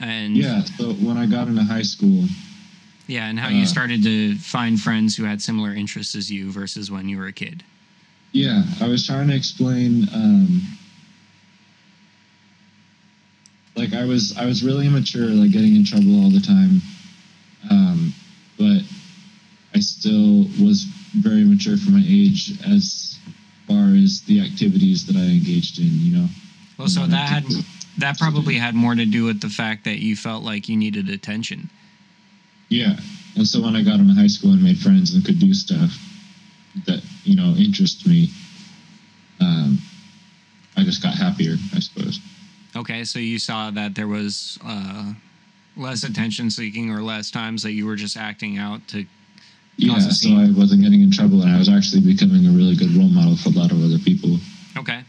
and 0.00 0.36
Yeah. 0.36 0.62
So 0.64 0.92
when 0.94 1.16
I 1.16 1.26
got 1.26 1.48
into 1.48 1.62
high 1.64 1.82
school, 1.82 2.26
yeah, 3.08 3.28
and 3.28 3.38
how 3.38 3.48
you 3.48 3.62
Uh, 3.62 3.66
started 3.66 4.02
to 4.04 4.36
find 4.36 4.80
friends 4.80 5.16
who 5.16 5.24
had 5.24 5.40
similar 5.42 5.74
interests 5.74 6.14
as 6.14 6.30
you 6.30 6.50
versus 6.50 6.90
when 6.90 7.08
you 7.08 7.16
were 7.18 7.26
a 7.26 7.32
kid. 7.32 7.62
yeah, 8.32 8.64
I 8.80 8.86
was 8.88 9.06
trying 9.06 9.28
to 9.28 9.34
explain. 9.34 10.08
Um, 10.12 10.62
like 13.76 13.92
I 13.92 14.04
was, 14.04 14.36
I 14.38 14.46
was 14.46 14.62
really 14.64 14.86
immature, 14.86 15.26
like 15.28 15.50
getting 15.50 15.76
in 15.76 15.84
trouble 15.84 16.22
all 16.22 16.30
the 16.30 16.40
time. 16.40 16.80
Um, 17.70 18.14
but 18.58 18.82
I 19.74 19.80
still 19.80 20.44
was 20.64 20.86
very 21.16 21.44
mature 21.44 21.76
for 21.76 21.90
my 21.90 22.04
age 22.06 22.52
as 22.66 23.18
far 23.66 23.94
as 23.94 24.22
the 24.22 24.40
activities 24.40 25.06
that 25.06 25.16
I 25.16 25.24
engaged 25.24 25.78
in. 25.78 25.88
You 25.90 26.16
know. 26.18 26.28
Well, 26.78 26.88
so 26.88 27.06
that 27.06 27.28
had 27.28 27.44
that 27.98 28.18
probably 28.18 28.56
had 28.56 28.74
more 28.74 28.94
to 28.94 29.06
do 29.06 29.24
with 29.24 29.40
the 29.40 29.48
fact 29.48 29.84
that 29.84 29.98
you 29.98 30.16
felt 30.16 30.44
like 30.44 30.68
you 30.68 30.76
needed 30.76 31.08
attention. 31.08 31.70
Yeah. 32.68 32.96
And 33.36 33.46
so 33.46 33.62
when 33.62 33.76
I 33.76 33.82
got 33.82 34.00
into 34.00 34.14
high 34.14 34.26
school 34.26 34.52
and 34.52 34.62
made 34.62 34.78
friends 34.78 35.14
and 35.14 35.24
could 35.24 35.38
do 35.38 35.52
stuff 35.54 35.92
that, 36.86 37.02
you 37.24 37.36
know, 37.36 37.54
interest 37.56 38.06
me, 38.06 38.30
um, 39.40 39.78
I 40.76 40.82
just 40.82 41.02
got 41.02 41.14
happier, 41.14 41.56
I 41.74 41.80
suppose. 41.80 42.20
Okay, 42.74 43.04
so 43.04 43.18
you 43.18 43.38
saw 43.38 43.70
that 43.70 43.94
there 43.94 44.08
was 44.08 44.58
uh, 44.64 45.12
less 45.76 46.04
attention 46.04 46.50
seeking 46.50 46.90
or 46.90 47.02
less 47.02 47.30
times 47.30 47.62
that 47.62 47.72
you 47.72 47.86
were 47.86 47.96
just 47.96 48.16
acting 48.16 48.58
out 48.58 48.86
to. 48.88 49.06
Yeah. 49.76 49.98
So. 49.98 50.30
I 50.30 50.50
wasn't 50.50 50.82
getting 50.82 51.02
in 51.02 51.10
trouble 51.10 51.42
and 51.42 51.50
I 51.50 51.58
was 51.58 51.68
actually 51.68 52.00
becoming 52.00 52.46
a 52.46 52.50
really 52.50 52.76
good 52.76 52.90
role 52.96 53.08
model 53.08 53.36
for 53.36 53.50
a 53.50 53.52
lot 53.52 53.72
of 53.72 53.82
other 53.84 53.98
people. 53.98 54.38
Okay. 54.76 55.02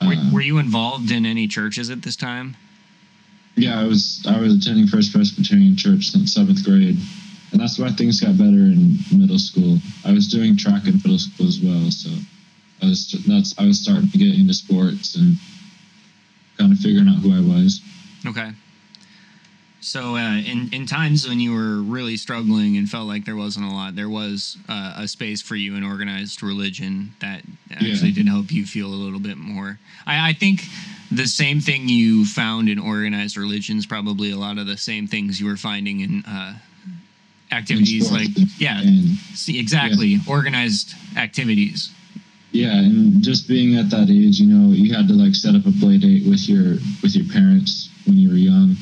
Were, 0.00 0.14
Um, 0.14 0.32
were 0.32 0.40
you 0.40 0.58
involved 0.58 1.10
in 1.10 1.26
any 1.26 1.46
churches 1.46 1.90
at 1.90 2.02
this 2.02 2.16
time? 2.16 2.56
yeah, 3.56 3.80
I 3.80 3.84
was 3.84 4.24
I 4.28 4.38
was 4.38 4.54
attending 4.54 4.86
First 4.86 5.12
Presbyterian 5.12 5.76
Church 5.76 6.10
since 6.10 6.32
seventh 6.34 6.62
grade, 6.64 6.98
and 7.52 7.60
that's 7.60 7.78
why 7.78 7.88
things 7.90 8.20
got 8.20 8.36
better 8.36 8.68
in 8.68 8.98
middle 9.10 9.38
school. 9.38 9.78
I 10.04 10.12
was 10.12 10.28
doing 10.28 10.56
track 10.56 10.86
in 10.86 10.96
middle 10.96 11.18
school 11.18 11.46
as 11.46 11.58
well, 11.60 11.90
so 11.90 12.10
I 12.82 12.86
was 12.86 13.10
that's 13.26 13.54
I 13.58 13.64
was 13.64 13.80
starting 13.80 14.10
to 14.10 14.18
get 14.18 14.34
into 14.38 14.52
sports 14.52 15.16
and 15.16 15.36
kind 16.58 16.72
of 16.72 16.78
figuring 16.78 17.08
out 17.08 17.16
who 17.16 17.32
I 17.32 17.40
was. 17.40 17.80
Okay. 18.26 18.52
So, 19.86 20.16
uh, 20.16 20.38
in 20.38 20.68
in 20.72 20.84
times 20.84 21.28
when 21.28 21.38
you 21.38 21.52
were 21.54 21.80
really 21.80 22.16
struggling 22.16 22.76
and 22.76 22.90
felt 22.90 23.06
like 23.06 23.24
there 23.24 23.36
wasn't 23.36 23.66
a 23.66 23.70
lot, 23.70 23.94
there 23.94 24.08
was 24.08 24.56
uh, 24.68 24.94
a 24.96 25.06
space 25.06 25.40
for 25.40 25.54
you 25.54 25.76
in 25.76 25.84
organized 25.84 26.42
religion 26.42 27.14
that 27.20 27.42
actually 27.70 28.08
Yeah. 28.08 28.16
did 28.24 28.26
help 28.28 28.50
you 28.50 28.66
feel 28.66 28.88
a 28.88 28.98
little 29.06 29.20
bit 29.20 29.36
more. 29.36 29.78
I, 30.04 30.30
I 30.30 30.32
think 30.32 30.64
the 31.12 31.28
same 31.28 31.60
thing 31.60 31.88
you 31.88 32.24
found 32.24 32.68
in 32.68 32.80
organized 32.80 33.36
religions, 33.36 33.86
probably 33.86 34.32
a 34.32 34.36
lot 34.36 34.58
of 34.58 34.66
the 34.66 34.76
same 34.76 35.06
things 35.06 35.38
you 35.38 35.46
were 35.46 35.56
finding 35.56 36.00
in 36.00 36.24
uh, 36.24 36.54
activities 37.52 38.10
like 38.10 38.30
yeah, 38.58 38.80
and 38.80 39.10
see, 39.34 39.56
exactly 39.60 40.18
organized 40.26 40.94
activities. 41.16 41.92
Yeah, 42.50 42.74
and 42.76 43.22
just 43.22 43.46
being 43.46 43.76
at 43.76 43.88
that 43.90 44.10
age, 44.10 44.40
you 44.40 44.48
know, 44.52 44.72
you 44.74 44.92
had 44.92 45.06
to 45.06 45.14
like 45.14 45.36
set 45.36 45.54
up 45.54 45.64
a 45.64 45.70
play 45.78 45.96
date 45.98 46.26
with 46.26 46.48
your 46.48 46.78
with 47.04 47.14
your 47.14 47.26
parents 47.32 47.88
when 48.04 48.16
you 48.18 48.30
were 48.30 48.42
young, 48.52 48.76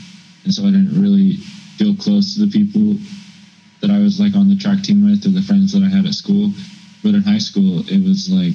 and 0.44 0.52
so 0.52 0.62
I 0.62 0.70
didn't 0.70 1.00
really 1.00 1.36
feel 1.76 1.94
close 1.96 2.34
to 2.34 2.46
the 2.46 2.52
people 2.52 2.96
that 3.80 3.90
I 3.90 3.98
was 3.98 4.20
like 4.20 4.34
on 4.34 4.48
the 4.48 4.56
track 4.56 4.82
team 4.82 5.04
with 5.04 5.26
or 5.26 5.30
the 5.30 5.42
friends 5.42 5.72
that 5.72 5.82
I 5.82 5.88
had 5.88 6.06
at 6.06 6.14
school. 6.14 6.52
But 7.02 7.14
in 7.14 7.22
high 7.22 7.38
school, 7.38 7.80
it 7.88 8.02
was 8.02 8.30
like 8.30 8.54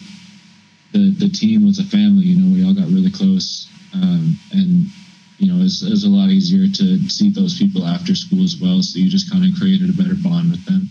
the 0.91 1.11
the 1.11 1.29
team 1.29 1.65
was 1.65 1.79
a 1.79 1.83
family. 1.83 2.25
You 2.25 2.41
know, 2.41 2.53
we 2.53 2.65
all 2.65 2.73
got 2.73 2.87
really 2.87 3.11
close, 3.11 3.69
um, 3.93 4.37
and 4.51 4.85
you 5.39 5.47
know, 5.51 5.59
it 5.59 5.63
was, 5.63 5.83
it 5.83 5.89
was 5.89 6.03
a 6.03 6.09
lot 6.09 6.29
easier 6.29 6.67
to 6.67 7.09
see 7.09 7.29
those 7.29 7.57
people 7.57 7.85
after 7.85 8.13
school 8.13 8.43
as 8.43 8.57
well. 8.61 8.81
So 8.81 8.99
you 8.99 9.09
just 9.09 9.31
kind 9.31 9.45
of 9.45 9.57
created 9.57 9.89
a 9.89 9.93
better 9.93 10.15
bond 10.15 10.51
with 10.51 10.65
them. 10.65 10.89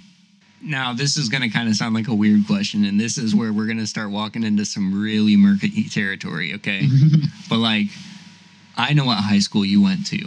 Now, 0.63 0.93
this 0.93 1.17
is 1.17 1.29
going 1.29 1.43
to 1.43 1.51
kind 1.51 1.69
of 1.69 1.77
sound 1.77 1.95
like 1.95 2.09
a 2.09 2.15
weird 2.15 2.47
question, 2.47 2.85
and 2.85 2.99
this 2.99 3.17
is 3.17 3.35
where 3.35 3.53
we're 3.53 3.67
going 3.67 3.79
to 3.79 3.87
start 3.87 4.11
walking 4.11 4.43
into 4.43 4.65
some 4.65 5.01
really 5.01 5.37
murky 5.37 5.89
territory, 5.89 6.55
okay? 6.55 6.89
but, 7.49 7.59
like, 7.59 7.87
I 8.77 8.93
know 8.93 9.05
what 9.05 9.19
high 9.19 9.39
school 9.39 9.65
you 9.65 9.83
went 9.83 10.07
to, 10.07 10.19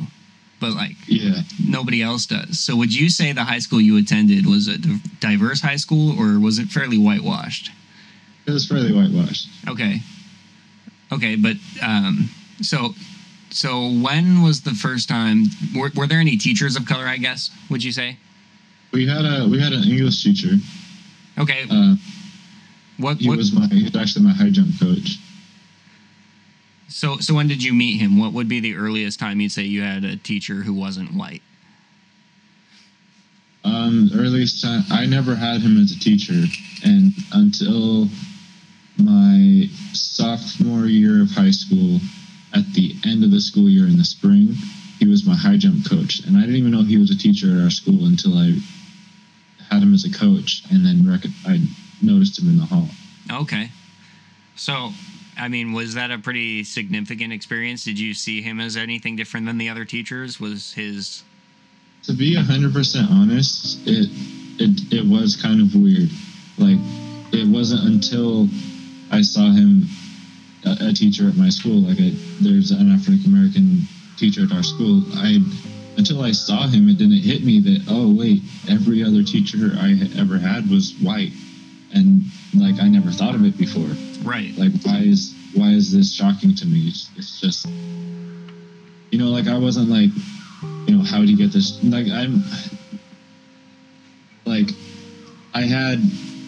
but, 0.61 0.73
like, 0.73 0.95
yeah. 1.07 1.41
nobody 1.67 2.01
else 2.01 2.25
does. 2.25 2.59
So, 2.59 2.77
would 2.77 2.93
you 2.95 3.09
say 3.09 3.33
the 3.33 3.43
high 3.43 3.59
school 3.59 3.81
you 3.81 3.97
attended 3.97 4.45
was 4.45 4.69
a 4.69 4.77
diverse 5.19 5.59
high 5.61 5.75
school, 5.75 6.17
or 6.17 6.39
was 6.39 6.59
it 6.59 6.69
fairly 6.69 6.97
whitewashed? 6.97 7.71
It 8.45 8.51
was 8.51 8.65
fairly 8.67 8.93
whitewashed. 8.93 9.49
Okay. 9.67 9.99
Okay, 11.11 11.35
but, 11.35 11.57
um, 11.81 12.29
so. 12.61 12.93
So 13.53 13.89
when 13.89 14.43
was 14.43 14.61
the 14.61 14.71
first 14.71 15.09
time? 15.09 15.43
Were, 15.75 15.91
were 15.93 16.07
there 16.07 16.19
any 16.21 16.37
teachers 16.37 16.77
of 16.77 16.85
color? 16.85 17.05
I 17.05 17.17
guess 17.17 17.51
would 17.69 17.83
you 17.83 17.91
say? 17.91 18.15
We 18.93 19.05
had 19.05 19.25
a 19.25 19.45
we 19.45 19.59
had 19.59 19.73
an 19.73 19.83
English 19.83 20.23
teacher. 20.23 20.55
Okay, 21.37 21.65
Uh, 21.69 21.95
what 22.97 23.17
he 23.17 23.27
what 23.27 23.37
was 23.37 23.51
my 23.51 23.67
he 23.67 23.83
was 23.83 23.93
actually 23.95 24.23
my 24.23 24.31
high 24.31 24.51
jump 24.51 24.79
coach. 24.79 25.17
So, 26.91 27.17
so 27.17 27.33
when 27.33 27.47
did 27.47 27.63
you 27.63 27.73
meet 27.73 27.99
him? 27.99 28.19
What 28.19 28.33
would 28.33 28.49
be 28.49 28.59
the 28.59 28.75
earliest 28.75 29.19
time 29.19 29.39
you'd 29.39 29.51
say 29.51 29.63
you 29.63 29.81
had 29.81 30.03
a 30.03 30.17
teacher 30.17 30.55
who 30.55 30.73
wasn't 30.73 31.13
white? 31.13 31.41
Um, 33.63 34.09
earliest 34.13 34.61
time 34.61 34.83
I 34.91 35.05
never 35.05 35.35
had 35.35 35.61
him 35.61 35.81
as 35.81 35.91
a 35.91 35.99
teacher, 35.99 36.43
and 36.83 37.13
until 37.31 38.09
my 38.97 39.67
sophomore 39.93 40.85
year 40.87 41.21
of 41.21 41.31
high 41.31 41.51
school, 41.51 41.99
at 42.53 42.65
the 42.73 42.95
end 43.05 43.23
of 43.23 43.31
the 43.31 43.39
school 43.39 43.69
year 43.69 43.85
in 43.85 43.97
the 43.97 44.03
spring, 44.03 44.55
he 44.99 45.07
was 45.07 45.25
my 45.25 45.35
high 45.35 45.57
jump 45.57 45.89
coach, 45.89 46.19
and 46.25 46.37
I 46.37 46.41
didn't 46.41 46.55
even 46.57 46.71
know 46.71 46.83
he 46.83 46.97
was 46.97 47.11
a 47.11 47.17
teacher 47.17 47.55
at 47.55 47.63
our 47.63 47.69
school 47.69 48.05
until 48.05 48.37
I 48.37 48.57
had 49.69 49.81
him 49.81 49.93
as 49.93 50.03
a 50.03 50.11
coach, 50.11 50.63
and 50.71 50.85
then 50.85 51.07
rec- 51.09 51.31
I 51.45 51.61
noticed 52.01 52.39
him 52.39 52.49
in 52.49 52.57
the 52.57 52.65
hall. 52.65 52.89
Okay. 53.31 53.69
So, 54.55 54.91
I 55.37 55.47
mean, 55.47 55.73
was 55.73 55.93
that 55.95 56.11
a 56.11 56.17
pretty 56.17 56.63
significant 56.63 57.33
experience? 57.33 57.83
Did 57.83 57.99
you 57.99 58.13
see 58.13 58.41
him 58.41 58.59
as 58.59 58.77
anything 58.77 59.15
different 59.15 59.45
than 59.45 59.57
the 59.57 59.69
other 59.69 59.85
teachers? 59.85 60.39
Was 60.39 60.73
his 60.73 61.23
To 62.03 62.13
be 62.13 62.35
hundred 62.35 62.73
percent 62.73 63.09
honest, 63.09 63.79
it 63.87 64.09
it 64.59 64.93
it 64.93 65.05
was 65.05 65.35
kind 65.35 65.61
of 65.61 65.73
weird. 65.75 66.09
Like 66.57 66.77
it 67.33 67.47
wasn't 67.47 67.85
until 67.85 68.47
I 69.11 69.21
saw 69.21 69.51
him 69.51 69.85
a, 70.65 70.89
a 70.89 70.93
teacher 70.93 71.27
at 71.27 71.35
my 71.35 71.49
school. 71.49 71.81
Like 71.81 71.99
I, 71.99 72.11
there's 72.41 72.71
an 72.71 72.91
African 72.91 73.33
American 73.33 73.87
teacher 74.17 74.43
at 74.43 74.51
our 74.51 74.63
school. 74.63 75.03
I 75.15 75.39
until 75.97 76.23
I 76.23 76.31
saw 76.31 76.67
him, 76.67 76.87
it 76.89 76.97
didn't 76.97 77.19
hit 77.19 77.43
me 77.43 77.59
that 77.61 77.85
oh 77.89 78.13
wait, 78.13 78.41
every 78.69 79.03
other 79.03 79.23
teacher 79.23 79.71
I 79.77 79.99
ever 80.17 80.37
had 80.37 80.69
was 80.69 80.93
white, 81.01 81.31
and 81.93 82.23
like 82.53 82.81
I 82.81 82.87
never 82.87 83.11
thought 83.11 83.35
of 83.35 83.43
it 83.45 83.57
before. 83.57 83.89
right? 84.23 84.51
Like 84.57 84.71
why 84.83 84.99
is 84.99 85.33
why 85.55 85.69
is 85.69 85.91
this 85.91 86.13
shocking 86.13 86.55
to 86.55 86.65
me? 86.65 86.87
It's, 86.87 87.09
it's 87.17 87.39
just 87.39 87.65
you 89.11 89.19
know 89.19 89.29
like 89.29 89.47
I 89.47 89.57
wasn't 89.57 89.89
like 89.89 90.09
you 90.87 90.95
know 90.97 91.03
how 91.03 91.19
do 91.19 91.25
you 91.25 91.37
get 91.37 91.51
this 91.53 91.83
like 91.83 92.07
I'm 92.07 92.43
like 94.45 94.69
I 95.53 95.61
had 95.61 95.99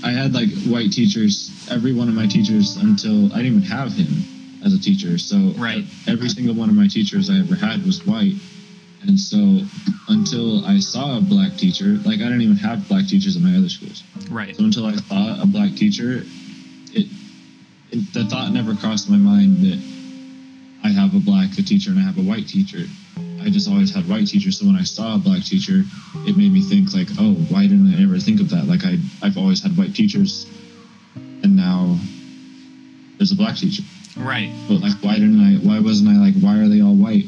I 0.04 0.12
had 0.12 0.34
like 0.34 0.50
white 0.68 0.92
teachers 0.92 1.52
every 1.70 1.94
one 1.94 2.08
of 2.10 2.14
my 2.16 2.28
teachers 2.28 2.78
until 2.78 3.32
I 3.34 3.38
didn't 3.38 3.58
even 3.58 3.62
have 3.64 3.92
him 3.94 4.08
as 4.66 4.74
a 4.74 4.80
teacher 4.80 5.18
so 5.18 5.54
Right. 5.58 5.84
every 6.08 6.30
single 6.30 6.56
one 6.56 6.70
of 6.70 6.76
my 6.76 6.88
teachers 6.88 7.30
I 7.30 7.40
ever 7.40 7.56
had 7.56 7.86
was 7.86 8.06
white 8.06 8.36
and 9.08 9.20
so 9.20 9.62
until 10.10 10.66
I 10.66 10.80
saw 10.80 11.18
a 11.18 11.22
black 11.22 11.56
teacher 11.58 11.98
like 12.06 12.20
I 12.20 12.24
didn't 12.30 12.42
even 12.42 12.58
have 12.58 12.88
black 12.88 13.08
teachers 13.08 13.36
in 13.36 13.44
my 13.44 13.56
other 13.58 13.70
schools 13.70 14.04
Right. 14.30 14.56
so 14.56 14.64
until 14.64 14.86
I 14.86 14.96
saw 14.96 15.42
a 15.42 15.46
black 15.46 15.74
teacher, 15.76 16.24
it, 16.94 17.08
it 17.92 18.14
the 18.14 18.26
thought 18.26 18.52
never 18.52 18.76
crossed 18.76 19.10
my 19.10 19.18
mind 19.18 19.58
that 19.64 19.80
I 20.84 20.90
have 20.90 21.14
a 21.16 21.20
black 21.20 21.52
teacher 21.52 21.92
and 21.92 22.00
I 22.00 22.04
have 22.04 22.18
a 22.18 22.22
white 22.24 22.48
teacher. 22.48 22.86
I 23.42 23.50
just 23.50 23.70
always 23.70 23.94
had 23.94 24.08
white 24.10 24.28
teachers. 24.28 24.60
So 24.60 24.66
when 24.66 24.76
I 24.76 24.84
saw 24.84 25.16
a 25.16 25.18
black 25.18 25.44
teacher, 25.44 25.84
it 26.28 26.36
made 26.38 26.52
me 26.52 26.62
think 26.62 26.94
like, 26.94 27.08
oh, 27.20 27.34
why 27.50 27.64
didn't 27.64 27.94
I 27.94 28.04
ever 28.04 28.18
think 28.20 28.40
of 28.42 28.50
that? 28.50 28.66
Like 28.68 28.84
I 28.86 28.98
I've 29.22 29.38
always 29.38 29.62
had 29.62 29.78
white 29.78 29.94
teachers, 29.96 30.46
and 31.16 31.56
now 31.56 31.98
there's 33.18 33.32
a 33.32 33.36
black 33.36 33.56
teacher. 33.58 33.84
Right. 34.18 34.52
But 34.68 34.80
like, 34.82 34.96
why 35.02 35.16
didn't 35.16 35.40
I? 35.40 35.56
Why 35.66 35.80
wasn't 35.80 36.10
I 36.10 36.18
like? 36.20 36.36
Why 36.36 36.58
are 36.60 36.68
they 36.68 36.82
all 36.82 36.96
white? 36.96 37.26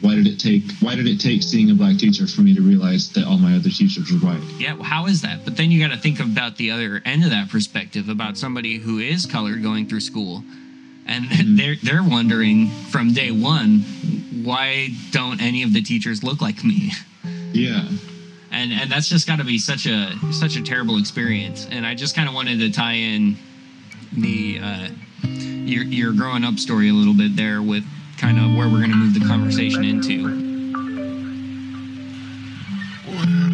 Why 0.00 0.14
did 0.14 0.26
it 0.26 0.38
take? 0.40 0.62
Why 0.80 0.94
did 0.94 1.06
it 1.06 1.20
take 1.20 1.42
seeing 1.42 1.70
a 1.70 1.74
black 1.74 1.98
teacher 1.98 2.26
for 2.26 2.40
me 2.40 2.54
to 2.54 2.62
realize 2.62 3.10
that 3.12 3.26
all 3.26 3.36
my 3.38 3.54
other 3.54 3.68
teachers 3.68 4.10
were 4.10 4.18
white? 4.18 4.42
Yeah. 4.58 4.74
well, 4.74 4.84
How 4.84 5.06
is 5.06 5.20
that? 5.22 5.44
But 5.44 5.56
then 5.56 5.70
you 5.70 5.78
got 5.86 5.94
to 5.94 6.00
think 6.00 6.20
about 6.20 6.56
the 6.56 6.70
other 6.70 7.02
end 7.04 7.22
of 7.24 7.30
that 7.30 7.50
perspective 7.50 8.08
about 8.08 8.38
somebody 8.38 8.78
who 8.78 8.98
is 8.98 9.26
colored 9.26 9.62
going 9.62 9.86
through 9.88 10.00
school, 10.00 10.42
and 11.06 11.26
Mhm. 11.26 11.56
they're 11.58 11.76
they're 11.82 12.02
wondering 12.08 12.70
from 12.90 13.12
day 13.12 13.30
one 13.30 13.80
why 14.42 14.88
don't 15.10 15.42
any 15.42 15.62
of 15.62 15.74
the 15.74 15.82
teachers 15.82 16.22
look 16.24 16.40
like 16.40 16.64
me 16.64 16.92
Yeah. 17.52 17.84
and 18.50 18.72
and 18.72 18.90
that's 18.90 19.06
just 19.08 19.26
got 19.26 19.36
to 19.36 19.44
be 19.44 19.58
such 19.58 19.84
a 19.86 20.12
such 20.32 20.56
a 20.56 20.62
terrible 20.62 20.96
experience 20.98 21.66
and 21.70 21.84
i 21.86 21.94
just 21.94 22.14
kind 22.16 22.26
of 22.26 22.34
wanted 22.34 22.58
to 22.60 22.70
tie 22.70 22.94
in 22.94 23.36
the 24.12 24.58
uh 24.62 24.88
your 25.66 25.84
your 25.84 26.12
growing 26.12 26.42
up 26.44 26.58
story 26.58 26.88
a 26.88 26.92
little 26.94 27.12
bit 27.12 27.36
there 27.36 27.60
with 27.60 27.84
kind 28.20 28.38
of 28.38 28.54
where 28.54 28.68
we're 28.68 28.80
going 28.80 28.90
to 28.90 28.96
move 28.96 29.14
the 29.14 29.26
conversation 29.26 29.82
into. 29.82 30.24
Where 33.06 33.26
the 33.26 33.50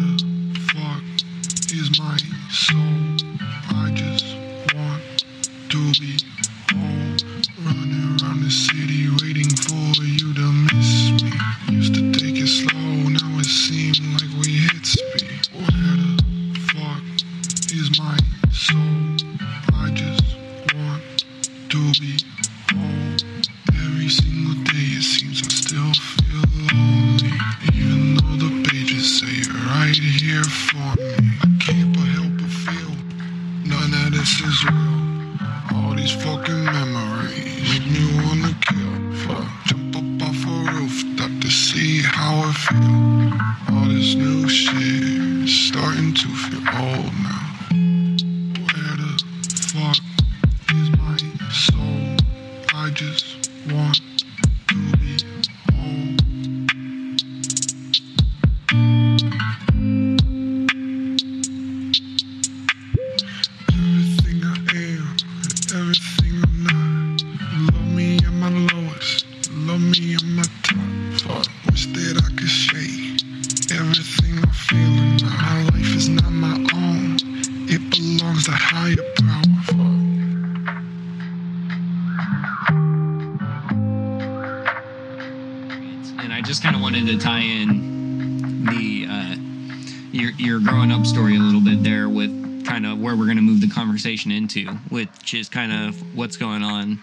conversation 94.17 94.31
into, 94.31 94.71
which 94.89 95.33
is 95.33 95.49
kind 95.49 95.71
of 95.71 96.15
what's 96.15 96.37
going 96.37 96.63
on 96.63 96.99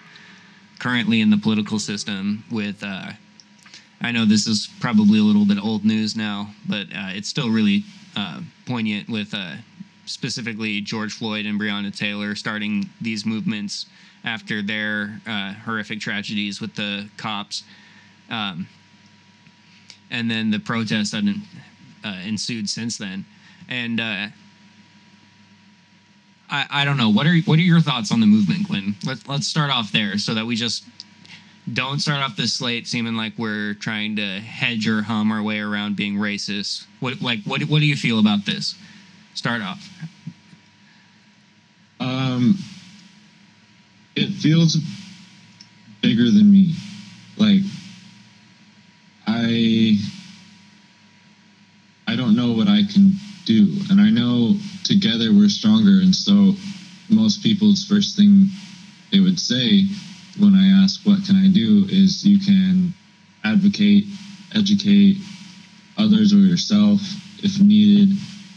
currently 0.78 1.20
in 1.20 1.30
the 1.30 1.36
political 1.36 1.78
system. 1.78 2.44
With 2.50 2.82
uh, 2.82 3.12
I 4.00 4.12
know 4.12 4.24
this 4.24 4.46
is 4.46 4.68
probably 4.80 5.18
a 5.18 5.22
little 5.22 5.46
bit 5.46 5.58
old 5.62 5.84
news 5.84 6.16
now, 6.16 6.50
but 6.68 6.86
uh, 6.94 7.10
it's 7.14 7.28
still 7.28 7.50
really 7.50 7.84
uh, 8.16 8.40
poignant 8.66 9.08
with 9.08 9.32
uh, 9.34 9.56
specifically 10.06 10.80
George 10.80 11.14
Floyd 11.14 11.46
and 11.46 11.60
Breonna 11.60 11.96
Taylor 11.96 12.34
starting 12.34 12.88
these 13.00 13.24
movements 13.24 13.86
after 14.24 14.62
their 14.62 15.20
uh, 15.26 15.52
horrific 15.64 16.00
tragedies 16.00 16.60
with 16.60 16.74
the 16.74 17.08
cops. 17.16 17.64
Um, 18.30 18.66
and 20.10 20.30
then 20.30 20.50
the 20.50 20.58
protests 20.58 21.10
that 21.10 21.24
uh, 22.04 22.18
ensued 22.26 22.68
since 22.68 22.98
then. 22.98 23.24
And 23.68 24.00
uh, 24.00 24.26
I, 26.50 26.66
I 26.70 26.84
don't 26.84 26.96
know. 26.96 27.10
What 27.10 27.26
are 27.26 27.36
what 27.44 27.58
are 27.58 27.62
your 27.62 27.80
thoughts 27.80 28.12
on 28.12 28.20
the 28.20 28.26
movement, 28.26 28.68
Glenn? 28.68 28.96
Let's 29.04 29.26
let's 29.26 29.46
start 29.46 29.70
off 29.70 29.92
there 29.92 30.18
so 30.18 30.34
that 30.34 30.46
we 30.46 30.56
just 30.56 30.84
don't 31.72 32.00
start 32.00 32.22
off 32.22 32.36
this 32.36 32.52
slate 32.52 32.86
seeming 32.86 33.14
like 33.14 33.32
we're 33.38 33.74
trying 33.74 34.16
to 34.16 34.40
hedge 34.40 34.86
or 34.86 35.02
hum 35.02 35.32
our 35.32 35.42
way 35.42 35.60
around 35.60 35.96
being 35.96 36.16
racist. 36.16 36.86
What 37.00 37.20
like 37.22 37.40
what 37.44 37.62
what 37.64 37.80
do 37.80 37.86
you 37.86 37.96
feel 37.96 38.18
about 38.18 38.44
this? 38.44 38.74
Start 39.34 39.62
off. 39.62 39.88
Um, 42.00 42.58
it 44.14 44.30
feels 44.34 44.76
bigger 46.02 46.24
than 46.24 46.50
me. 46.50 46.74
Like, 47.36 47.62
I, 49.26 49.96
I 52.06 52.14
don't 52.14 52.36
know 52.36 52.52
what 52.52 52.68
I 52.68 52.82
can 52.92 53.12
do, 53.44 53.68
and 53.90 54.00
I 54.00 54.10
know 54.10 54.56
together 54.84 55.32
we're 55.32 55.48
stronger. 55.48 56.00
And 56.00 56.14
so, 56.14 56.54
most 57.08 57.42
people's 57.42 57.84
first 57.84 58.16
thing 58.16 58.48
they 59.12 59.20
would 59.20 59.38
say 59.38 59.86
when 60.38 60.54
I 60.54 60.82
ask 60.82 61.00
what 61.04 61.24
can 61.24 61.36
I 61.36 61.48
do 61.48 61.86
is 61.88 62.24
you 62.24 62.38
can 62.38 62.92
advocate, 63.44 64.04
educate 64.54 65.18
others 65.96 66.32
or 66.32 66.38
yourself 66.38 67.00
if 67.38 67.60
needed. 67.60 68.16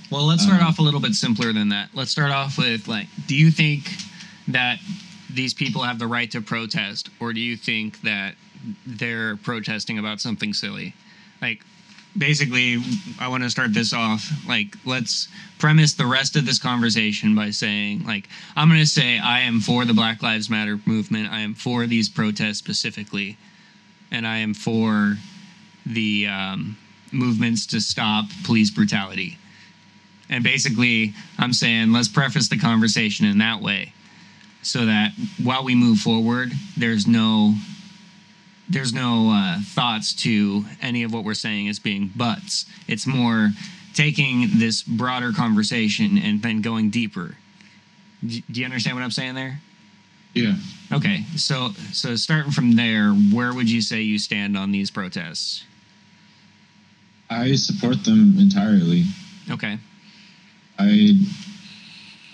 Well, 0.10 0.26
let's 0.26 0.44
start 0.44 0.62
Um, 0.62 0.68
off 0.68 0.80
a 0.80 0.82
little 0.82 1.02
bit 1.02 1.14
simpler 1.14 1.52
than 1.54 1.70
that. 1.70 1.90
Let's 1.94 2.12
start 2.12 2.32
off 2.32 2.58
with 2.58 2.88
like, 2.88 3.08
do 3.28 3.36
you 3.36 3.52
think 3.52 3.92
that 4.48 4.80
these 5.30 5.54
people 5.54 5.84
have 5.84 6.00
the 6.00 6.08
right 6.08 6.32
to 6.32 6.42
protest, 6.42 7.10
or 7.20 7.34
do 7.34 7.42
you 7.42 7.58
think 7.58 8.02
that 8.02 8.36
they're 8.86 9.36
protesting 9.36 10.00
about 10.00 10.22
something 10.22 10.54
silly? 10.54 10.96
Like, 11.42 11.64
basically, 12.16 12.78
I 13.20 13.28
want 13.28 13.44
to 13.44 13.50
start 13.50 13.74
this 13.74 13.94
off. 13.94 14.30
Like, 14.48 14.76
let's 14.86 15.28
premise 15.60 15.94
the 15.94 16.06
rest 16.06 16.36
of 16.36 16.46
this 16.46 16.60
conversation 16.60 17.36
by 17.36 17.50
saying, 17.50 18.06
like, 18.06 18.30
I'm 18.56 18.70
going 18.70 18.80
to 18.80 18.86
say 18.86 19.18
I 19.18 19.42
am 19.42 19.60
for 19.60 19.86
the 19.86 19.94
Black 19.94 20.22
Lives 20.22 20.50
Matter 20.50 20.80
movement. 20.86 21.32
I 21.32 21.40
am 21.40 21.54
for 21.54 21.88
these 21.88 22.10
protests 22.10 22.58
specifically, 22.58 23.38
and 24.12 24.28
I 24.28 24.38
am 24.38 24.54
for 24.54 25.16
the 25.86 26.28
um, 26.28 26.78
movements 27.12 27.66
to 27.68 27.80
stop 27.82 28.26
police 28.44 28.70
brutality. 28.70 29.38
And 30.30 30.44
basically, 30.44 31.14
I'm 31.40 31.54
saying 31.54 31.92
let's 31.94 32.10
preface 32.10 32.50
the 32.50 32.58
conversation 32.58 33.26
in 33.26 33.38
that 33.38 33.62
way 33.62 33.94
so 34.62 34.86
that 34.86 35.14
while 35.42 35.64
we 35.64 35.76
move 35.76 36.00
forward, 36.00 36.52
there's 36.76 37.08
no 37.08 37.56
there's 38.70 38.94
no 38.94 39.32
uh, 39.32 39.60
thoughts 39.64 40.14
to 40.14 40.66
any 40.82 41.04
of 41.04 41.14
what 41.14 41.24
we're 41.24 41.34
saying 41.34 41.68
as 41.68 41.80
being 41.80 42.12
buts. 42.16 42.66
It's 42.88 43.08
more 43.08 43.52
taking 43.94 44.60
this 44.60 44.84
broader 44.84 45.32
conversation 45.32 46.18
and 46.18 46.42
then 46.42 46.62
going 46.62 46.90
deeper. 46.90 47.36
D- 48.26 48.44
do 48.52 48.60
you 48.60 48.66
understand 48.66 48.96
what 48.96 49.04
I'm 49.04 49.12
saying 49.12 49.36
there? 49.36 49.60
Yeah. 50.34 50.56
Okay, 50.92 51.24
so 51.36 51.72
so 51.92 52.16
starting 52.16 52.52
from 52.52 52.76
there, 52.76 53.12
where 53.12 53.54
would 53.54 53.70
you 53.70 53.82
say 53.82 54.02
you 54.02 54.20
stand 54.20 54.58
on 54.58 54.72
these 54.72 54.92
protests? 54.92 55.64
I 57.30 57.56
support 57.56 58.04
them 58.04 58.38
entirely. 58.38 59.06
Okay, 59.50 59.80
I 60.78 61.20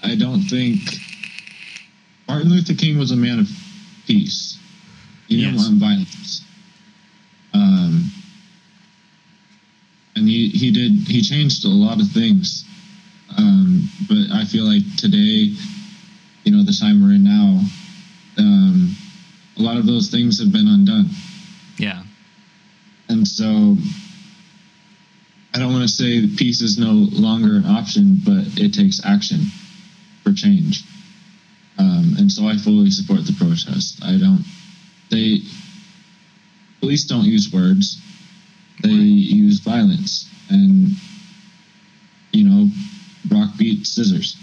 I 0.04 0.16
don't 0.16 0.42
think 0.42 0.80
Martin 2.28 2.50
Luther 2.50 2.74
King 2.74 2.98
was 2.98 3.12
a 3.12 3.16
man 3.16 3.40
of 3.40 3.50
peace. 4.06 4.58
He 5.34 5.42
didn't 5.46 5.58
want 5.58 5.80
violence. 5.80 6.42
Um, 7.54 8.12
and 10.16 10.28
he, 10.28 10.50
he 10.50 10.72
did 10.72 10.92
he 11.08 11.22
changed 11.22 11.66
a 11.66 11.70
lot 11.70 12.00
of 12.00 12.08
things. 12.10 12.66
Um, 13.38 13.90
but 14.08 14.32
I 14.32 14.46
feel 14.46 14.66
like 14.66 14.84
today, 14.98 15.56
you 16.44 16.52
know, 16.52 16.64
the 16.64 16.78
time 16.80 17.02
we're 17.02 17.16
in 17.16 17.24
now, 17.24 17.62
um, 18.38 18.96
a 19.58 19.62
lot 19.62 19.78
of 19.78 19.86
those 19.86 20.10
things 20.10 20.40
have 20.40 20.52
been 20.52 20.68
undone. 20.68 21.10
yeah, 21.78 22.04
And 23.10 23.28
so 23.28 23.78
I 25.56 25.60
don't 25.60 25.72
want 25.74 25.84
to 25.84 25.88
say 25.88 26.28
peace 26.36 26.62
is 26.62 26.78
no 26.78 26.92
longer 26.92 27.58
an 27.58 27.66
option, 27.66 28.18
but 28.24 28.44
it 28.62 28.74
takes 28.74 29.04
action 29.04 29.42
for 30.24 30.32
change. 30.34 30.84
Um, 31.80 32.16
and 32.20 32.32
so 32.32 32.48
I 32.48 32.58
fully 32.58 32.92
support 32.92 33.26
the 33.26 33.34
protest. 33.34 34.04
I 34.04 34.18
don't, 34.18 34.44
they, 35.14 35.40
police 36.82 37.06
don't 37.06 37.26
use 37.26 37.52
words, 37.54 38.02
they 38.82 38.90
Right. 38.90 38.98
use 39.46 39.60
violence. 39.60 40.28
And, 40.50 40.92
you 42.32 42.44
know, 42.50 42.70
rock 43.30 43.56
beat 43.58 43.86
scissors. 43.88 44.36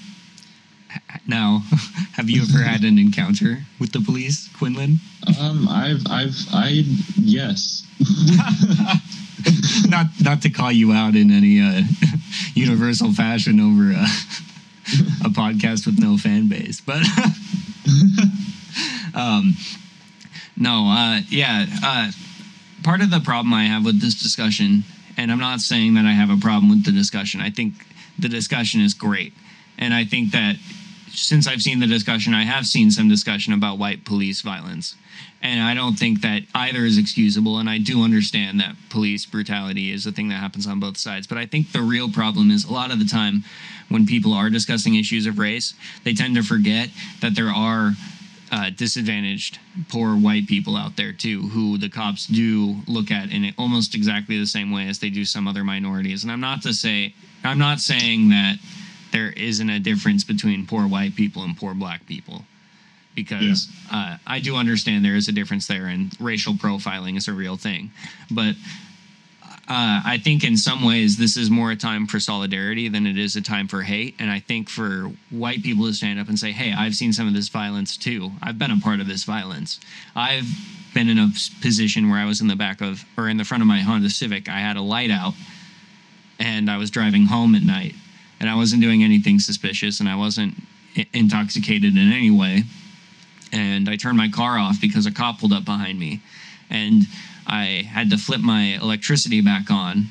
now 1.27 1.63
Have 2.13 2.29
you 2.31 2.43
ever 2.43 2.63
had 2.63 2.83
an 2.85 2.99
encounter 2.99 3.65
with 3.79 3.93
the 3.93 4.01
police, 4.01 4.49
Quinlyn? 4.49 4.99
Um, 5.41 5.69
I've, 5.69 6.03
I've, 6.11 6.37
I, 6.53 6.85
yes. 7.17 7.87
not 9.89 10.07
not 10.21 10.43
to 10.43 10.51
call 10.51 10.73
you 10.73 10.93
out 10.93 11.15
in 11.17 11.31
any 11.31 11.61
uh, 11.61 11.83
universal 12.55 13.13
fashion 13.13 13.59
over 13.61 13.91
a, 13.93 14.05
a 15.25 15.31
podcast 15.31 15.87
with 15.87 15.99
no 15.99 16.17
fan 16.19 16.49
base, 16.49 16.81
but 16.81 17.03
um, 19.15 19.55
no, 20.57 20.89
uh, 20.89 21.21
yeah. 21.29 21.67
Uh, 21.83 22.11
part 22.83 23.01
of 23.01 23.11
the 23.11 23.21
problem 23.21 23.53
I 23.55 23.65
have 23.65 23.85
with 23.85 24.01
this 24.01 24.15
discussion, 24.15 24.85
and 25.17 25.31
I'm 25.31 25.39
not 25.39 25.61
saying 25.61 25.95
that 25.95 26.05
I 26.05 26.13
have 26.13 26.31
a 26.31 26.37
problem 26.37 26.71
with 26.71 26.85
the 26.85 26.93
discussion. 26.93 27.41
I 27.41 27.51
think 27.51 27.75
the 28.19 28.29
discussion 28.29 28.81
is 28.81 28.95
great, 28.95 29.33
and 29.79 29.95
I 29.95 30.05
think 30.05 30.33
that 30.33 30.57
since 31.13 31.49
I've 31.49 31.63
seen 31.63 31.81
the 31.81 31.87
discussion, 31.87 32.35
I 32.35 32.45
have 32.45 32.67
seen 32.67 32.91
some 32.91 33.09
discussion 33.09 33.53
about 33.53 33.79
white 33.79 34.05
police 34.05 34.43
violence. 34.43 34.95
And 35.43 35.63
I 35.63 35.75
don't 35.75 35.99
think 35.99 36.21
that 36.21 36.43
either 36.55 36.85
is 36.85 36.99
excusable. 36.99 37.59
And 37.59 37.69
I 37.69 37.79
do 37.79 38.03
understand 38.03 38.61
that 38.61 38.77
police 38.91 39.25
brutality 39.25 39.91
is 39.93 40.07
a 40.07 40.13
thing 40.13 40.29
that 40.29 40.35
happens 40.35 40.67
on 40.67 40.81
both 40.81 40.99
sides. 40.99 41.27
But 41.27 41.39
I 41.39 41.47
think 41.47 41.73
the 41.73 41.83
real 41.83 42.11
problem 42.11 42.51
is 42.51 42.65
a 42.65 42.73
lot 42.73 42.91
of 42.91 42.99
the 42.99 43.07
time 43.07 43.45
when 43.89 44.07
people 44.07 44.33
are 44.33 44.51
discussing 44.51 44.95
issues 44.95 45.27
of 45.27 45.39
race, 45.39 45.75
they 46.05 46.15
tend 46.15 46.37
to 46.37 46.43
forget 46.43 46.91
that 47.21 47.35
there 47.35 47.49
are 47.49 47.95
uh, 48.51 48.71
disadvantaged, 48.71 49.59
poor 49.89 50.15
white 50.15 50.47
people 50.47 50.77
out 50.77 50.97
there 50.97 51.13
too, 51.13 51.43
who 51.49 51.79
the 51.79 51.89
cops 51.89 52.27
do 52.27 52.77
look 52.87 53.11
at 53.11 53.31
in 53.31 53.55
almost 53.59 53.95
exactly 53.95 54.39
the 54.39 54.47
same 54.47 54.71
way 54.71 54.89
as 54.89 54.99
they 54.99 55.11
do 55.11 55.25
some 55.25 55.47
other 55.47 55.65
minorities. 55.65 56.23
And 56.23 56.33
I'm 56.33 56.41
not 56.41 56.63
to 56.63 56.75
say, 56.75 57.15
I'm 57.45 57.59
not 57.59 57.79
saying 57.79 58.31
that 58.31 58.57
there 59.13 59.31
isn't 59.33 59.71
a 59.71 59.79
difference 59.79 60.25
between 60.25 60.67
poor 60.67 60.87
white 60.87 61.15
people 61.15 61.43
and 61.43 61.57
poor 61.57 61.75
black 61.75 62.07
people 62.07 62.45
because 63.15 63.69
uh, 63.93 64.17
I 64.27 64.41
do 64.41 64.57
understand 64.57 65.05
there 65.05 65.17
is 65.17 65.29
a 65.29 65.33
difference 65.33 65.67
there, 65.67 65.87
and 65.87 66.13
racial 66.21 66.55
profiling 66.55 67.17
is 67.17 67.29
a 67.29 67.33
real 67.33 67.57
thing. 67.57 67.91
But 68.31 68.55
uh, 69.71 70.03
I 70.05 70.19
think 70.23 70.45
in 70.45 70.57
some 70.57 70.85
ways 70.85 71.17
this 71.17 71.37
is 71.37 71.49
more 71.49 71.71
a 71.71 71.77
time 71.77 72.07
for 72.07 72.19
solidarity 72.19 72.89
than 72.89 73.07
it 73.07 73.17
is 73.17 73.37
a 73.37 73.41
time 73.41 73.69
for 73.69 73.83
hate. 73.83 74.17
And 74.19 74.31
I 74.31 74.41
think 74.41 74.69
for 74.69 75.13
white 75.31 75.63
people 75.63 75.87
to 75.87 75.93
stand 75.95 76.19
up 76.19 76.29
and 76.29 76.39
say, 76.39 76.51
"Hey, 76.53 76.73
I've 76.73 76.95
seen 76.95 77.13
some 77.13 77.29
of 77.29 77.35
this 77.35 77.49
violence 77.49 77.97
too. 77.97 78.33
I've 78.43 78.59
been 78.59 78.73
a 78.73 78.81
part 78.81 79.01
of 79.01 79.07
this 79.07 79.25
violence. 79.25 79.79
I've 80.17 80.49
been 80.93 81.09
in 81.09 81.19
a 81.19 81.31
position 81.63 82.11
where 82.11 82.19
I 82.19 82.25
was 82.25 82.41
in 82.41 82.49
the 82.49 82.57
back 82.57 82.81
of 82.81 83.05
or 83.17 83.29
in 83.29 83.37
the 83.37 83.45
front 83.45 83.63
of 83.63 83.69
my 83.69 83.79
Honda 83.79 84.11
Civic. 84.11 84.49
I 84.49 84.59
had 84.59 84.77
a 84.77 84.83
light 84.83 85.11
out, 85.11 85.35
and 86.39 86.71
I 86.71 86.77
was 86.77 86.91
driving 86.91 87.27
home 87.27 87.55
at 87.55 87.63
night." 87.63 87.95
and 88.41 88.49
I 88.49 88.57
wasn't 88.57 88.83
doing 88.83 89.05
anything 89.05 89.39
suspicious 89.39 90.01
and 90.01 90.09
I 90.09 90.17
wasn't 90.17 90.55
intoxicated 91.13 91.97
in 91.97 92.11
any 92.11 92.31
way. 92.31 92.65
And 93.53 93.89
I 93.89 93.97
turned 93.97 94.17
my 94.17 94.29
car 94.29 94.59
off 94.59 94.81
because 94.81 95.07
a 95.07 95.13
cop 95.13 95.41
pulled 95.41 95.53
up 95.53 95.65
behind 95.65 95.99
me. 95.99 96.21
And 96.71 97.03
I 97.46 97.88
had 97.88 98.11
to 98.11 98.18
flip 98.18 98.40
my 98.40 98.79
electricity 98.81 99.40
back 99.40 99.70
on 99.70 100.07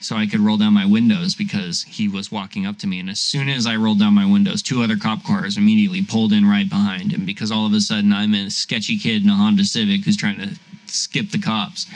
so 0.00 0.16
I 0.16 0.26
could 0.26 0.40
roll 0.40 0.56
down 0.56 0.72
my 0.72 0.86
windows 0.86 1.34
because 1.34 1.82
he 1.82 2.08
was 2.08 2.32
walking 2.32 2.66
up 2.66 2.78
to 2.78 2.86
me. 2.86 2.98
And 3.00 3.10
as 3.10 3.20
soon 3.20 3.48
as 3.48 3.66
I 3.66 3.76
rolled 3.76 3.98
down 3.98 4.14
my 4.14 4.30
windows, 4.30 4.62
two 4.62 4.82
other 4.82 4.96
cop 4.96 5.22
cars 5.24 5.58
immediately 5.58 6.02
pulled 6.02 6.32
in 6.32 6.46
right 6.46 6.68
behind 6.68 7.12
him 7.12 7.26
because 7.26 7.52
all 7.52 7.66
of 7.66 7.72
a 7.74 7.80
sudden 7.80 8.12
I'm 8.12 8.34
a 8.34 8.50
sketchy 8.50 8.98
kid 8.98 9.22
in 9.22 9.28
a 9.28 9.34
Honda 9.34 9.64
Civic 9.64 10.04
who's 10.04 10.16
trying 10.16 10.38
to 10.38 10.58
skip 10.86 11.30
the 11.30 11.38
cops. 11.38 11.86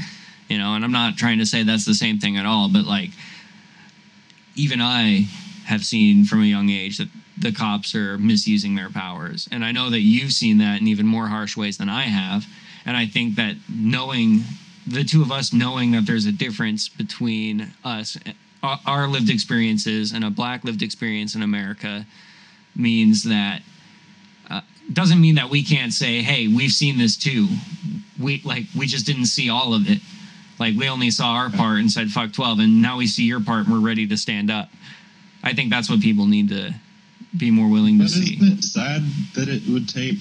You 0.49 0.59
know, 0.59 0.75
and 0.75 0.85
I'm 0.85 0.93
not 0.93 1.17
trying 1.17 1.39
to 1.39 1.47
say 1.47 1.63
that's 1.63 1.87
the 1.87 1.95
same 1.95 2.19
thing 2.19 2.37
at 2.37 2.45
all, 2.45 2.69
but 2.69 2.85
like, 2.85 3.11
even 4.55 4.81
I 4.81 5.27
have 5.65 5.85
seen 5.85 6.27
from 6.27 6.43
a 6.43 6.47
young 6.47 6.69
age 6.69 6.99
that 6.99 7.09
the 7.39 7.53
cops 7.53 7.95
are 7.95 8.19
misusing 8.19 8.75
their 8.75 8.91
powers. 8.91 9.49
And 9.51 9.65
I 9.65 9.73
know 9.73 9.91
that 9.91 10.01
you've 10.01 10.33
seen 10.33 10.59
that 10.59 10.81
in 10.81 10.87
even 10.87 11.07
more 11.07 11.29
harsh 11.29 11.57
ways 11.57 11.79
than 11.79 11.89
I 11.89 12.03
have. 12.03 12.47
And 12.87 12.97
I 12.97 13.07
think 13.07 13.37
that 13.37 13.57
knowing 13.69 14.45
the 14.87 15.05
two 15.05 15.23
of 15.23 15.33
us 15.33 15.53
knowing 15.53 15.93
that 15.93 16.05
there's 16.07 16.27
a 16.27 16.33
difference 16.33 16.89
between 16.89 17.73
us, 17.85 18.19
our 18.63 19.09
lived 19.09 19.31
experiences, 19.31 20.13
and 20.13 20.25
a 20.25 20.31
black 20.31 20.65
lived 20.65 20.83
experience 20.83 21.35
in 21.35 21.43
America 21.43 22.05
means 22.77 23.23
that 23.25 23.63
uh, 24.51 24.61
doesn't 24.93 25.21
mean 25.21 25.37
that 25.37 25.49
we 25.49 25.63
can't 25.63 25.93
say, 25.93 26.21
"Hey, 26.23 26.49
we've 26.49 26.73
seen 26.73 26.99
this 26.99 27.17
too." 27.17 27.49
We 28.21 28.43
like 28.45 28.65
we 28.77 28.87
just 28.87 29.07
didn't 29.07 29.27
see 29.27 29.49
all 29.49 29.73
of 29.75 29.89
it. 29.89 30.01
Like 30.59 30.77
we 30.77 30.89
only 30.89 31.11
saw 31.11 31.33
our 31.33 31.51
part 31.51 31.79
and 31.79 31.91
said 31.91 32.11
"fuck 32.11 32.33
12," 32.33 32.59
and 32.59 32.83
now 32.83 32.99
we 32.99 33.07
see 33.07 33.25
your 33.25 33.41
part 33.41 33.67
and 33.67 33.73
we're 33.75 33.87
ready 33.87 34.07
to 34.07 34.17
stand 34.19 34.51
up. 34.51 34.69
I 35.43 35.55
think 35.55 35.71
that's 35.71 35.89
what 35.89 36.01
people 36.01 36.27
need 36.27 36.49
to 36.51 36.75
be 37.37 37.51
more 37.51 37.69
willing 37.71 37.99
to 37.99 38.05
But 38.05 38.11
see. 38.11 38.35
isn't 38.35 38.59
it 38.59 38.65
sad 38.65 39.03
that 39.35 39.49
it 39.49 39.67
would 39.69 39.89
take? 39.89 40.19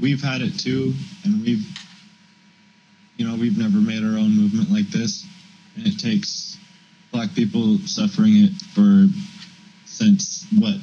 We've 0.00 0.22
had 0.22 0.42
it 0.42 0.58
too, 0.58 0.92
and 1.24 1.40
we've, 1.42 1.66
you 3.16 3.26
know, 3.26 3.34
we've 3.36 3.58
never 3.58 3.78
made 3.78 4.02
our 4.02 4.18
own 4.18 4.36
movement 4.36 4.70
like 4.70 4.88
this, 4.88 5.24
and 5.76 5.86
it 5.86 5.98
takes 5.98 6.58
black 7.12 7.32
people 7.34 7.78
suffering 7.86 8.44
it 8.44 8.52
for 8.74 9.06
since 9.84 10.46
what 10.58 10.74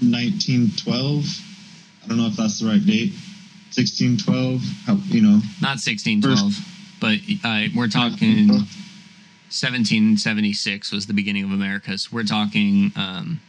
1912. 0.00 1.24
I 2.04 2.08
don't 2.08 2.18
know 2.18 2.26
if 2.26 2.36
that's 2.36 2.60
the 2.60 2.66
right 2.66 2.84
date. 2.84 3.12
1612. 3.76 4.62
How 4.86 4.94
you 5.06 5.20
know? 5.20 5.40
Not 5.60 5.82
1612, 5.82 6.54
but 7.00 7.18
uh, 7.44 7.66
we're 7.76 7.88
talking 7.88 8.48
1776 8.48 10.92
was 10.92 11.06
the 11.06 11.12
beginning 11.12 11.44
of 11.44 11.50
America. 11.50 11.98
So 11.98 12.08
we're 12.12 12.24
talking 12.24 12.92
um, 12.96 13.40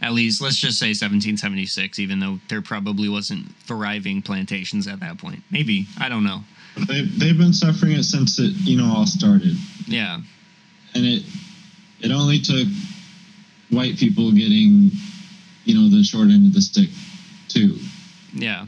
at 0.00 0.12
least, 0.12 0.40
let's 0.42 0.56
just 0.56 0.78
say 0.78 0.88
1776, 0.88 1.98
even 1.98 2.20
though 2.20 2.38
there 2.48 2.62
probably 2.62 3.08
wasn't 3.08 3.54
thriving 3.60 4.22
plantations 4.22 4.86
at 4.86 5.00
that 5.00 5.18
point. 5.18 5.42
Maybe. 5.50 5.86
I 5.98 6.08
don't 6.08 6.24
know. 6.24 6.44
They 6.88 7.02
they've 7.02 7.38
been 7.38 7.52
suffering 7.54 7.92
it 7.92 8.04
since 8.04 8.38
it 8.38 8.52
you 8.64 8.76
know 8.76 8.92
all 8.94 9.06
started. 9.06 9.56
Yeah. 9.86 10.20
and 10.94 11.04
it 11.06 11.22
it 12.00 12.10
only 12.10 12.40
took 12.40 12.66
white 13.70 13.96
people 13.98 14.30
getting 14.32 14.90
you 15.64 15.74
know 15.74 15.88
the 15.88 16.02
short 16.04 16.28
end 16.28 16.46
of 16.46 16.52
the 16.54 16.60
stick 16.60 16.90
too 17.48 17.78
Yeah. 18.34 18.66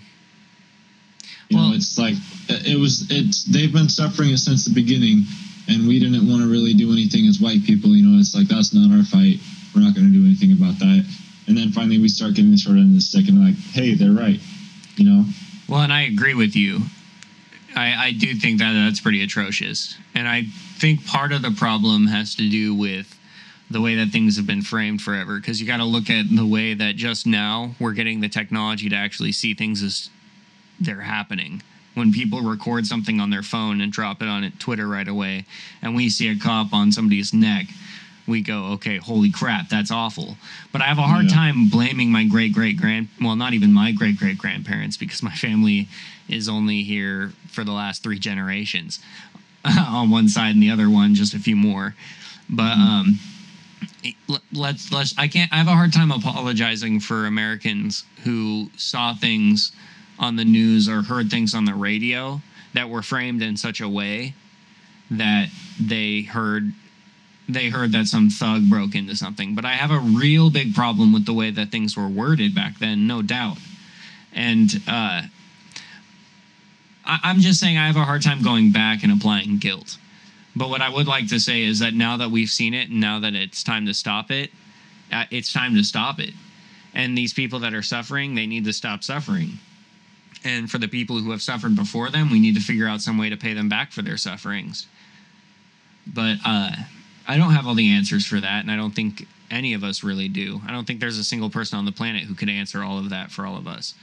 you 1.49 1.57
Well- 1.57 1.71
know 1.71 1.75
it's 1.77 1.99
like 1.99 2.15
it 2.49 2.79
was 2.79 3.07
it's 3.11 3.45
they've 3.45 3.73
been 3.73 3.89
suffering 3.89 4.31
it 4.31 4.39
since 4.39 4.65
the 4.65 4.73
beginning 4.75 5.25
and 5.69 5.87
we 5.87 5.99
didn't 5.99 6.27
want 6.29 6.43
to 6.43 6.49
really 6.49 6.73
do 6.75 6.93
anything 6.93 7.27
as 7.27 7.41
white 7.41 7.63
people 7.65 7.95
you 7.95 8.07
know 8.07 8.19
it's 8.19 8.35
like 8.35 8.49
that's 8.49 8.73
not 8.75 8.91
our 8.97 9.05
fight 9.05 9.39
we're 9.75 9.83
not 9.83 9.95
going 9.95 10.07
to 10.07 10.13
do 10.13 10.25
anything 10.25 10.53
about 10.53 10.79
that 10.79 11.05
and 11.47 11.57
then 11.57 11.71
finally 11.73 11.99
we 11.99 12.09
start 12.09 12.35
getting 12.35 12.51
the 12.51 12.57
short 12.57 12.77
end 12.77 12.89
of 12.91 12.95
the 12.95 13.01
stick 13.01 13.29
and 13.29 13.39
like 13.45 13.55
hey 13.73 13.95
they're 13.95 14.13
right 14.13 14.41
you 14.97 15.05
know 15.05 15.25
Well, 15.69 15.83
and 15.83 15.93
I 15.93 16.03
agree 16.03 16.35
with 16.35 16.57
you. 16.57 16.83
I, 17.77 18.07
I 18.07 18.13
do 18.13 18.35
think 18.35 18.59
that 18.59 18.73
that's 18.73 19.01
pretty 19.01 19.23
atrocious. 19.23 19.97
And 20.15 20.27
I 20.29 20.45
think 20.79 21.07
part 21.07 21.33
of 21.33 21.43
the 21.43 21.51
problem 21.51 22.07
has 22.07 22.35
to 22.37 22.49
do 22.49 22.75
with 22.75 23.15
the 23.71 23.81
way 23.81 23.95
that 23.97 24.09
things 24.09 24.37
have 24.37 24.47
been 24.47 24.63
framed 24.63 25.03
forever. 25.03 25.37
Because 25.39 25.61
you 25.61 25.67
got 25.67 25.77
to 25.77 25.85
look 25.85 26.09
at 26.11 26.27
the 26.35 26.47
way 26.47 26.75
that 26.75 26.97
just 26.97 27.27
now 27.27 27.75
we're 27.79 27.93
getting 27.93 28.21
the 28.21 28.29
technology 28.29 28.89
to 28.89 28.97
actually 28.97 29.33
see 29.33 29.55
things 29.55 29.83
as 29.83 30.09
they're 30.81 31.03
happening. 31.03 31.63
When 31.95 32.13
people 32.13 32.41
record 32.43 32.87
something 32.87 33.21
on 33.21 33.31
their 33.31 33.43
phone 33.43 33.81
and 33.81 33.93
drop 33.93 34.23
it 34.23 34.29
on 34.29 34.51
Twitter 34.59 34.87
right 34.87 35.09
away, 35.09 35.45
and 35.83 35.95
we 35.97 36.09
see 36.09 36.29
a 36.29 36.39
cop 36.39 36.73
on 36.73 36.93
somebody's 36.93 37.35
neck, 37.35 37.67
we 38.27 38.41
go, 38.41 38.67
okay, 38.75 38.99
holy 38.99 39.31
crap, 39.31 39.69
that's 39.69 39.91
awful. 39.91 40.37
But 40.71 40.81
I 40.81 40.85
have 40.85 40.99
a 40.99 41.03
hard 41.03 41.25
Yeah. 41.27 41.35
time 41.37 41.69
blaming 41.69 42.13
my 42.13 42.25
great 42.25 42.53
great 42.53 42.77
grand, 42.77 43.09
well, 43.21 43.37
not 43.37 43.53
even 43.53 43.73
my 43.73 43.91
great 43.91 44.17
great 44.19 44.39
grandparents, 44.39 44.97
because 44.97 45.23
my 45.23 45.35
family 45.35 45.89
is 46.29 46.49
only 46.49 46.83
here 46.83 47.33
for 47.51 47.65
the 47.65 47.73
last 47.73 48.03
three 48.03 48.19
generations 48.19 49.01
on 49.65 50.11
one 50.11 50.29
side 50.29 50.55
and 50.55 50.63
the 50.63 50.71
other 50.71 50.91
one 50.91 51.15
just 51.15 51.35
a 51.35 51.39
few 51.39 51.57
more. 51.57 51.95
But 52.51 52.73
um, 52.79 53.19
it- 54.03 54.15
let- 54.29 54.43
let's 54.53 54.93
let's 54.93 55.15
I 55.19 55.29
can't 55.29 55.53
I 55.53 55.57
have 55.57 55.69
a 55.69 55.73
hard 55.73 55.93
time 55.93 56.11
apologizing 56.13 57.01
for 57.01 57.27
Americans 57.27 58.05
who 58.25 58.71
saw 58.77 59.15
things 59.15 59.73
on 60.19 60.37
the 60.37 60.45
news 60.45 60.89
or 60.89 61.03
heard 61.03 61.31
things 61.31 61.55
on 61.55 61.65
the 61.65 61.75
radio 61.75 62.41
that 62.75 62.89
were 62.89 63.03
framed 63.03 63.43
in 63.43 63.57
such 63.57 63.81
a 63.81 63.89
way 63.89 64.35
that 65.11 65.49
they 65.81 66.23
heard 66.23 66.73
they 67.49 67.71
heard 67.71 67.93
that 67.93 68.07
some 68.07 68.29
thug 68.29 68.69
broke 68.69 68.95
into 68.95 69.17
something. 69.17 69.55
But 69.55 69.65
I 69.65 69.73
have 69.73 69.91
a 69.91 69.99
real 69.99 70.51
big 70.51 70.75
problem 70.75 71.15
with 71.15 71.25
the 71.25 71.33
way 71.33 71.51
that 71.51 71.71
things 71.71 71.97
were 71.97 72.09
worded 72.09 72.55
back 72.55 72.79
then, 72.79 73.07
no 73.07 73.23
doubt. 73.23 73.57
And 74.35 74.71
uh, 74.87 75.23
I, 77.09 77.19
I'm 77.25 77.41
just 77.41 77.59
saying 77.59 77.77
I 77.77 77.87
have 77.87 77.97
a 77.97 78.05
hard 78.05 78.23
time 78.23 78.43
going 78.43 78.71
back 78.71 79.03
and 79.03 79.11
applying 79.11 79.59
guilt. 79.59 79.97
But 80.55 80.71
what 80.71 80.83
I 80.83 80.89
would 80.89 81.07
like 81.07 81.29
to 81.29 81.41
say 81.41 81.63
is 81.63 81.79
that 81.81 81.95
now 81.95 82.17
that 82.19 82.31
we've 82.31 82.49
seen 82.49 82.75
it 82.75 82.91
and 82.91 83.01
now 83.01 83.19
that 83.21 83.35
it's 83.35 83.65
time 83.65 83.87
to 83.87 83.95
stop 83.95 84.31
it, 84.31 84.51
uh, 85.13 85.25
it's 85.31 85.53
time 85.53 85.75
to 85.75 85.85
stop 85.85 86.21
it. 86.21 86.35
And 86.95 87.17
these 87.17 87.33
people 87.33 87.61
that 87.61 87.75
are 87.75 87.83
suffering, 87.83 88.35
they 88.35 88.47
need 88.47 88.65
to 88.65 88.73
stop 88.73 89.03
suffering. 89.03 89.59
And 90.45 90.71
for 90.71 90.79
the 90.79 90.89
people 90.89 91.19
who 91.19 91.31
have 91.31 91.43
suffered 91.43 91.77
before 91.77 92.11
them, 92.11 92.31
we 92.31 92.41
need 92.41 92.55
to 92.55 92.61
figure 92.61 92.87
out 92.87 93.01
some 93.01 93.19
way 93.19 93.29
to 93.29 93.37
pay 93.37 93.55
them 93.55 93.69
back 93.69 93.93
for 93.93 94.03
their 94.03 94.17
sufferings. 94.17 94.87
But 96.07 96.39
uh, 96.45 96.73
I 97.27 97.37
don't 97.37 97.53
have 97.53 97.67
all 97.67 97.75
the 97.75 97.91
answers 97.91 98.27
for 98.27 98.41
that, 98.41 98.63
and 98.63 98.71
I 98.71 98.77
don't 98.77 98.95
think 98.95 99.27
any 99.51 99.75
of 99.75 99.85
us 99.85 100.03
really 100.03 100.29
do. 100.29 100.61
I 100.67 100.73
don't 100.73 100.87
think 100.87 101.01
there's 101.01 101.19
a 101.19 101.25
single 101.25 101.51
person 101.51 101.79
on 101.79 101.85
the 101.85 101.93
planet 101.93 102.23
who 102.23 102.35
could 102.35 102.49
answer 102.49 102.83
all 102.83 102.99
of 102.99 103.11
that 103.11 103.31
for 103.31 103.47
all 103.47 103.57
of 103.57 103.67
us. 103.67 103.95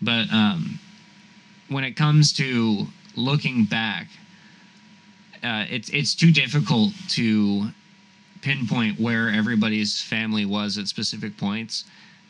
But 0.00 0.32
um, 0.32 0.78
when 1.70 1.84
it 1.84 1.96
comes 1.96 2.32
to 2.34 2.86
looking 3.16 3.64
back, 3.64 4.08
uh, 5.42 5.64
it's 5.70 5.88
it's 5.90 6.14
too 6.14 6.32
difficult 6.32 6.92
to 7.08 7.70
pinpoint 8.42 9.00
where 9.00 9.30
everybody's 9.30 10.00
family 10.02 10.44
was 10.44 10.78
at 10.78 10.88
specific 10.88 11.36
points 11.36 11.84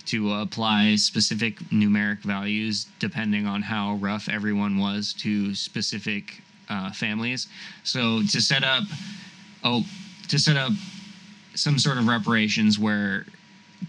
to 0.07 0.33
apply 0.35 0.97
specific 0.97 1.59
numeric 1.71 2.21
values 2.21 2.87
depending 2.99 3.47
on 3.47 3.63
how 3.63 3.95
rough 3.95 4.29
everyone 4.29 4.79
was 4.79 5.13
to 5.13 5.55
specific 5.55 6.43
uh, 6.69 6.91
families. 6.93 7.49
So 7.85 8.23
to 8.23 8.41
set 8.41 8.65
up, 8.65 8.85
oh, 9.65 9.85
to 10.29 10.39
set 10.39 10.57
up 10.57 10.73
some 11.55 11.79
sort 11.79 11.99
of 11.99 12.07
reparations 12.07 12.79
where 12.79 13.27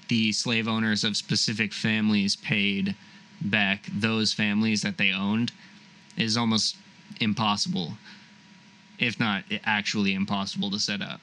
the 0.07 0.31
slave 0.31 0.67
owners 0.67 1.03
of 1.03 1.15
specific 1.15 1.73
families 1.73 2.35
paid 2.35 2.95
back 3.41 3.86
those 3.93 4.34
families 4.34 4.82
that 4.82 4.97
they 4.97 5.12
owned 5.12 5.51
is 6.17 6.38
almost 6.38 6.75
impossible, 7.19 7.93
if 8.99 9.19
not 9.19 9.43
actually 9.63 10.13
impossible 10.13 10.69
to 10.71 10.80
set 10.80 11.01
up. 11.01 11.21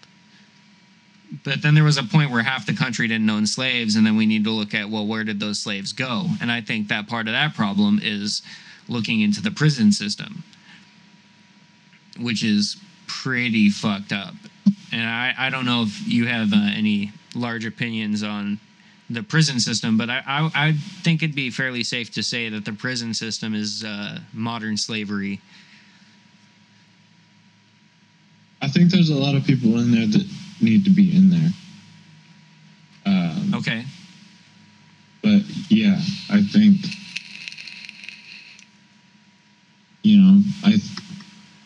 But 1.44 1.62
then 1.62 1.74
there 1.74 1.84
was 1.84 1.98
a 1.98 2.02
point 2.02 2.30
where 2.30 2.42
half 2.42 2.66
the 2.66 2.72
country 2.72 3.06
didn't 3.06 3.28
own 3.28 3.46
slaves, 3.46 3.96
and 3.96 4.06
then 4.06 4.16
we 4.16 4.26
need 4.26 4.44
to 4.44 4.50
look 4.50 4.74
at 4.74 4.88
well, 4.88 5.06
where 5.06 5.24
did 5.24 5.40
those 5.40 5.58
slaves 5.58 5.92
go? 5.92 6.26
And 6.40 6.50
I 6.50 6.60
think 6.60 6.88
that 6.88 7.06
part 7.06 7.26
of 7.26 7.34
that 7.34 7.54
problem 7.54 8.00
is 8.02 8.42
looking 8.88 9.20
into 9.20 9.42
the 9.42 9.50
prison 9.50 9.92
system, 9.92 10.42
which 12.18 12.42
is 12.42 12.78
pretty 13.06 13.68
fucked 13.68 14.12
up. 14.12 14.34
And 14.90 15.02
I, 15.02 15.34
I 15.36 15.50
don't 15.50 15.66
know 15.66 15.82
if 15.82 16.08
you 16.08 16.26
have 16.26 16.52
uh, 16.52 16.70
any 16.74 17.12
large 17.34 17.66
opinions 17.66 18.22
on 18.22 18.58
the 19.10 19.22
prison 19.22 19.58
system, 19.58 19.96
but 19.96 20.10
I, 20.10 20.22
I, 20.26 20.50
I 20.54 20.72
think 21.02 21.22
it'd 21.22 21.34
be 21.34 21.50
fairly 21.50 21.82
safe 21.82 22.10
to 22.12 22.22
say 22.22 22.48
that 22.50 22.64
the 22.64 22.72
prison 22.72 23.14
system 23.14 23.54
is 23.54 23.82
uh, 23.84 24.18
modern 24.34 24.76
slavery. 24.76 25.40
I 28.60 28.68
think 28.68 28.90
there's 28.90 29.10
a 29.10 29.14
lot 29.14 29.34
of 29.34 29.44
people 29.44 29.78
in 29.78 29.92
there 29.92 30.06
that 30.06 30.28
need 30.60 30.84
to 30.84 30.90
be 30.90 31.16
in 31.16 31.30
there. 31.30 31.50
Um, 33.06 33.54
Okay. 33.54 33.84
but 35.22 35.42
yeah, 35.70 35.98
I 36.30 36.42
think 36.42 36.76
you 40.02 40.18
know, 40.20 40.42
I 40.64 40.76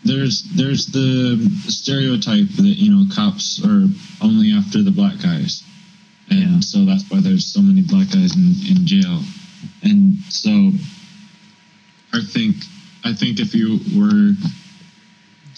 there's 0.04 0.42
there's 0.54 0.86
the 0.86 1.48
stereotype 1.68 2.48
that 2.56 2.74
you 2.76 2.90
know 2.90 3.04
cops 3.14 3.64
are 3.64 3.86
only 4.20 4.52
after 4.52 4.82
the 4.82 4.90
black 4.90 5.20
guys, 5.22 5.62
and 6.36 6.64
so 6.64 6.84
that's 6.84 7.08
why 7.10 7.20
there's 7.20 7.46
so 7.46 7.60
many 7.60 7.82
black 7.82 8.10
guys 8.10 8.34
in, 8.36 8.76
in 8.76 8.86
jail, 8.86 9.22
and 9.82 10.16
so 10.28 10.70
I 12.12 12.20
think 12.22 12.56
I 13.04 13.12
think 13.12 13.40
if 13.40 13.54
you 13.54 13.80
were 13.98 14.34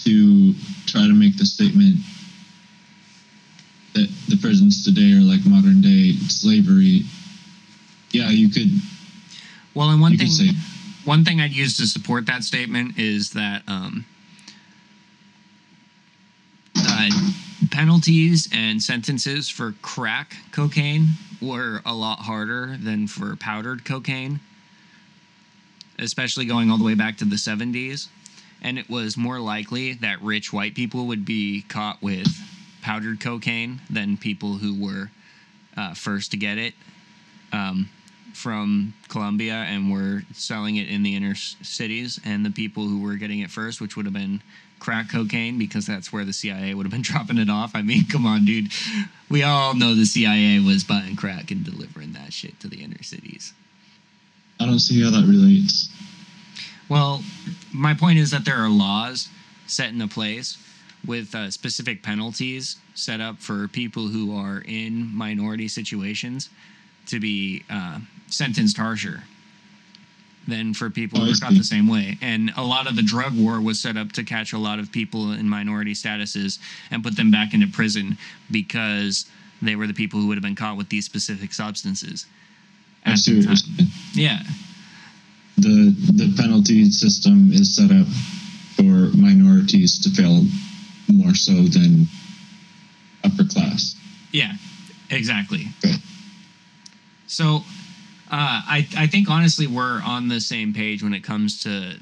to 0.05 0.55
try 0.87 1.03
to 1.03 1.15
make 1.15 1.37
the 1.39 1.47
statement 1.47 1.97
that 3.95 4.09
the 4.29 4.37
prisons 4.37 4.85
today 4.85 5.13
are 5.13 5.21
like 5.21 5.45
modern 5.47 5.81
day 5.81 6.13
slavery, 6.29 7.03
yeah, 8.11 8.31
you 8.31 8.49
could 8.49 8.71
Well, 9.75 9.91
and 9.91 10.01
one 10.01 10.17
thing 10.17 10.29
say 10.29 10.51
one 11.05 11.25
thing 11.25 11.41
I'd 11.41 11.53
use 11.53 11.77
to 11.79 11.87
support 11.87 12.27
that 12.27 12.45
statement 12.45 12.99
is 12.99 13.31
that 13.31 13.63
um, 13.69 14.07
uh, 16.77 17.11
penalties 17.75 18.49
and 18.53 18.81
sentences 18.81 19.49
for 19.49 19.75
crack 19.83 20.37
cocaine 20.53 21.09
were 21.43 21.83
a 21.85 21.93
lot 21.93 22.21
harder 22.21 22.77
than 22.81 23.09
for 23.09 23.35
powdered 23.35 23.85
cocaine, 23.85 24.39
especially 25.99 26.45
going 26.45 26.71
all 26.71 26.79
the 26.79 26.85
way 26.85 26.95
back 26.95 27.17
to 27.17 27.25
the 27.25 27.35
70s. 27.35 28.07
And 28.63 28.79
it 28.79 28.89
was 28.89 29.17
more 29.17 29.41
likely 29.41 29.95
that 29.95 30.23
rich 30.23 30.53
white 30.53 30.77
people 30.77 31.09
would 31.09 31.25
be 31.25 31.63
caught 31.63 32.01
with 32.01 32.29
powdered 32.81 33.19
cocaine 33.19 33.81
than 33.91 34.19
people 34.19 34.59
who 34.59 34.81
were 34.81 35.11
uh, 35.77 35.95
first 35.95 36.31
to 36.31 36.37
get 36.37 36.59
it. 36.59 36.75
Um, 37.53 37.91
from 38.35 38.95
Colombia 39.09 39.55
and 39.55 39.91
were 39.93 40.23
selling 40.33 40.77
it 40.77 40.89
in 40.89 41.03
the 41.03 41.15
inner 41.15 41.35
cities, 41.35 42.21
and 42.25 42.45
the 42.45 42.51
people 42.51 42.85
who 42.89 43.01
were 43.01 43.15
getting 43.15 43.41
it 43.41 43.51
first, 43.51 43.81
which 43.81 43.97
would 43.97 44.07
have 44.07 44.13
been 44.13 44.43
crack 44.79 45.11
cocaine, 45.11 45.59
because 45.59 45.87
that's 45.87 46.13
where 46.13 46.25
the 46.25 46.33
CIA 46.33 46.75
would 46.75 46.87
have 46.87 46.93
been 46.93 47.03
dropping 47.13 47.39
it 47.39 47.51
off. 47.51 47.75
I 47.75 47.83
mean, 47.83 48.07
come 48.07 48.27
on, 48.27 48.45
dude. 48.45 48.71
We 49.31 49.43
all 49.43 49.75
know 49.75 49.95
the 49.95 50.07
CIA 50.07 50.61
was 50.61 50.85
buying 50.85 51.17
crack 51.17 51.51
and 51.51 51.65
delivering 51.65 52.13
that 52.13 52.33
shit 52.33 52.61
to 52.61 52.69
the 52.69 52.83
inner 52.83 53.03
cities. 53.03 53.53
I 54.61 54.67
don't 54.67 54.79
see 54.79 55.03
how 55.03 55.11
that 55.11 55.27
relates. 55.27 55.91
Well, 56.89 57.23
my 57.73 57.95
point 57.95 58.19
is 58.19 58.31
that 58.31 58.45
there 58.45 58.59
are 58.59 58.69
laws 58.69 59.29
set 59.67 59.91
into 59.91 60.07
place 60.07 60.59
with 61.07 61.35
uh, 61.35 61.51
specific 61.51 62.03
penalties 62.03 62.77
set 62.95 63.21
up 63.21 63.39
for 63.39 63.69
people 63.69 64.09
who 64.09 64.37
are 64.37 64.63
in 64.67 65.15
minority 65.15 65.69
situations 65.69 66.49
to 67.07 67.21
be 67.21 67.65
uh, 67.69 67.99
sentenced 68.29 68.77
harsher 68.77 69.25
than 70.47 70.75
for 70.75 70.91
people 70.91 71.19
oh, 71.19 71.23
who 71.23 71.29
Oh, 71.29 71.33
I 71.33 71.37
are 71.37 71.41
caught 71.41 71.55
the 71.59 71.65
same 71.65 71.89
way. 71.89 72.19
And 72.23 72.53
a 72.57 72.63
lot 72.63 72.87
of 72.89 72.97
the 72.97 73.03
drug 73.03 73.37
war 73.37 73.61
was 73.61 73.81
set 73.81 73.97
up 73.97 74.13
to 74.13 74.25
catch 74.25 74.53
a 74.53 74.59
lot 74.59 74.79
of 74.79 74.93
people 74.93 75.33
in 75.33 75.49
minority 75.49 75.95
statuses 75.95 76.59
and 76.91 77.03
put 77.03 77.17
them 77.17 77.31
back 77.31 77.55
into 77.55 77.67
prison 77.67 78.19
because 78.51 79.27
they 79.63 79.77
were 79.77 79.87
the 79.87 79.95
people 79.95 80.21
who 80.21 80.27
would 80.29 80.37
have 80.37 80.43
been 80.43 80.55
caught 80.55 80.77
with 80.77 80.89
these 80.89 81.05
specific 81.05 81.53
substances. 81.53 82.27
I 83.07 83.11
the 83.15 83.17
what 83.17 83.27
you're 83.27 83.43
time. 83.45 83.57
saying. 83.57 83.89
Yeah. 84.15 84.39
The 85.57 85.95
the 86.15 86.35
penalty 86.37 86.91
system 86.91 87.53
is 87.53 87.77
set 87.77 87.91
up 87.91 88.07
for 88.77 89.17
minorities 89.17 89.99
to 90.01 90.11
fail 90.11 90.45
more 91.09 91.35
so 91.35 91.53
than 91.53 92.07
upper 93.25 93.45
class. 93.45 93.95
Yeah, 94.33 94.53
exactly. 95.11 95.69
Okay. 95.85 95.95
So, 97.27 97.63
uh, 98.35 98.63
I 98.67 98.89
I 98.99 99.07
think 99.07 99.31
honestly 99.31 99.69
we're 99.69 100.03
on 100.05 100.27
the 100.27 100.41
same 100.41 100.75
page 100.75 101.05
when 101.05 101.15
it 101.15 101.23
comes 101.23 101.63
to 101.63 102.01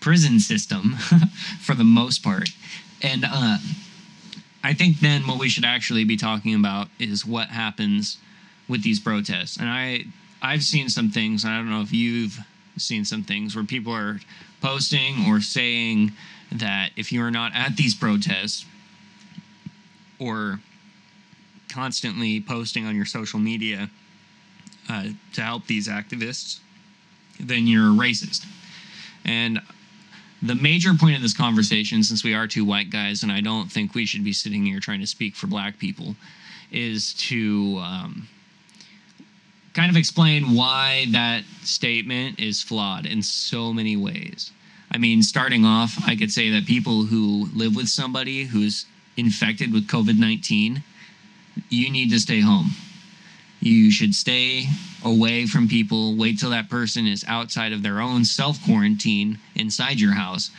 prison 0.00 0.40
system, 0.40 0.94
for 1.60 1.74
the 1.74 1.84
most 1.84 2.22
part, 2.22 2.48
and 3.02 3.26
uh, 3.28 3.58
I 4.64 4.72
think 4.72 5.00
then 5.00 5.26
what 5.26 5.38
we 5.38 5.50
should 5.50 5.66
actually 5.66 6.04
be 6.04 6.16
talking 6.16 6.54
about 6.54 6.88
is 6.98 7.26
what 7.26 7.48
happens 7.48 8.16
with 8.66 8.84
these 8.84 8.98
protests. 8.98 9.58
And 9.58 9.68
I 9.68 10.06
I've 10.40 10.62
seen 10.62 10.88
some 10.88 11.10
things. 11.10 11.44
and 11.44 11.52
I 11.52 11.58
don't 11.58 11.68
know 11.68 11.82
if 11.82 11.92
you've 11.92 12.38
seen 12.78 13.04
some 13.04 13.22
things 13.22 13.54
where 13.54 13.64
people 13.64 13.92
are 13.92 14.20
posting 14.62 15.26
or 15.28 15.42
saying 15.42 16.12
that 16.50 16.92
if 16.96 17.12
you 17.12 17.22
are 17.22 17.30
not 17.30 17.52
at 17.54 17.76
these 17.76 17.94
protests 17.94 18.64
or 20.18 20.60
constantly 21.68 22.40
posting 22.40 22.86
on 22.86 22.96
your 22.96 23.04
social 23.04 23.38
media 23.38 23.90
uh, 24.88 25.08
to 25.34 25.40
help 25.40 25.66
these 25.66 25.88
activists, 25.88 26.60
then 27.40 27.66
you're 27.66 27.88
a 27.88 27.94
racist. 27.94 28.46
And 29.24 29.60
the 30.42 30.54
major 30.54 30.94
point 30.94 31.16
of 31.16 31.22
this 31.22 31.34
conversation, 31.34 32.02
since 32.02 32.22
we 32.22 32.34
are 32.34 32.46
two 32.46 32.64
white 32.64 32.90
guys, 32.90 33.22
and 33.22 33.32
I 33.32 33.40
don't 33.40 33.70
think 33.70 33.94
we 33.94 34.06
should 34.06 34.24
be 34.24 34.32
sitting 34.32 34.64
here 34.64 34.80
trying 34.80 35.00
to 35.00 35.06
speak 35.06 35.34
for 35.34 35.46
black 35.46 35.78
people, 35.78 36.14
is 36.70 37.14
to 37.14 37.78
um, 37.82 38.28
kind 39.74 39.90
of 39.90 39.96
explain 39.96 40.54
why 40.54 41.06
that 41.10 41.44
statement 41.62 42.38
is 42.38 42.62
flawed 42.62 43.06
in 43.06 43.22
so 43.22 43.72
many 43.72 43.96
ways. 43.96 44.52
I 44.90 44.98
mean, 44.98 45.22
starting 45.22 45.64
off, 45.64 45.98
I 46.06 46.16
could 46.16 46.30
say 46.30 46.50
that 46.50 46.66
people 46.66 47.04
who 47.04 47.48
live 47.54 47.74
with 47.74 47.88
somebody 47.88 48.44
who's 48.44 48.86
infected 49.16 49.72
with 49.72 49.88
COVID 49.88 50.18
19, 50.18 50.82
you 51.68 51.90
need 51.90 52.10
to 52.10 52.20
stay 52.20 52.40
home. 52.40 52.70
You 53.60 53.90
should 53.90 54.14
stay 54.14 54.68
away 55.04 55.46
from 55.46 55.68
people, 55.68 56.14
wait 56.14 56.38
till 56.38 56.50
that 56.50 56.68
person 56.68 57.06
is 57.06 57.24
outside 57.26 57.72
of 57.72 57.82
their 57.82 58.00
own 58.00 58.24
self 58.24 58.62
quarantine 58.64 59.38
inside 59.54 60.00
your 60.00 60.12
house, 60.12 60.50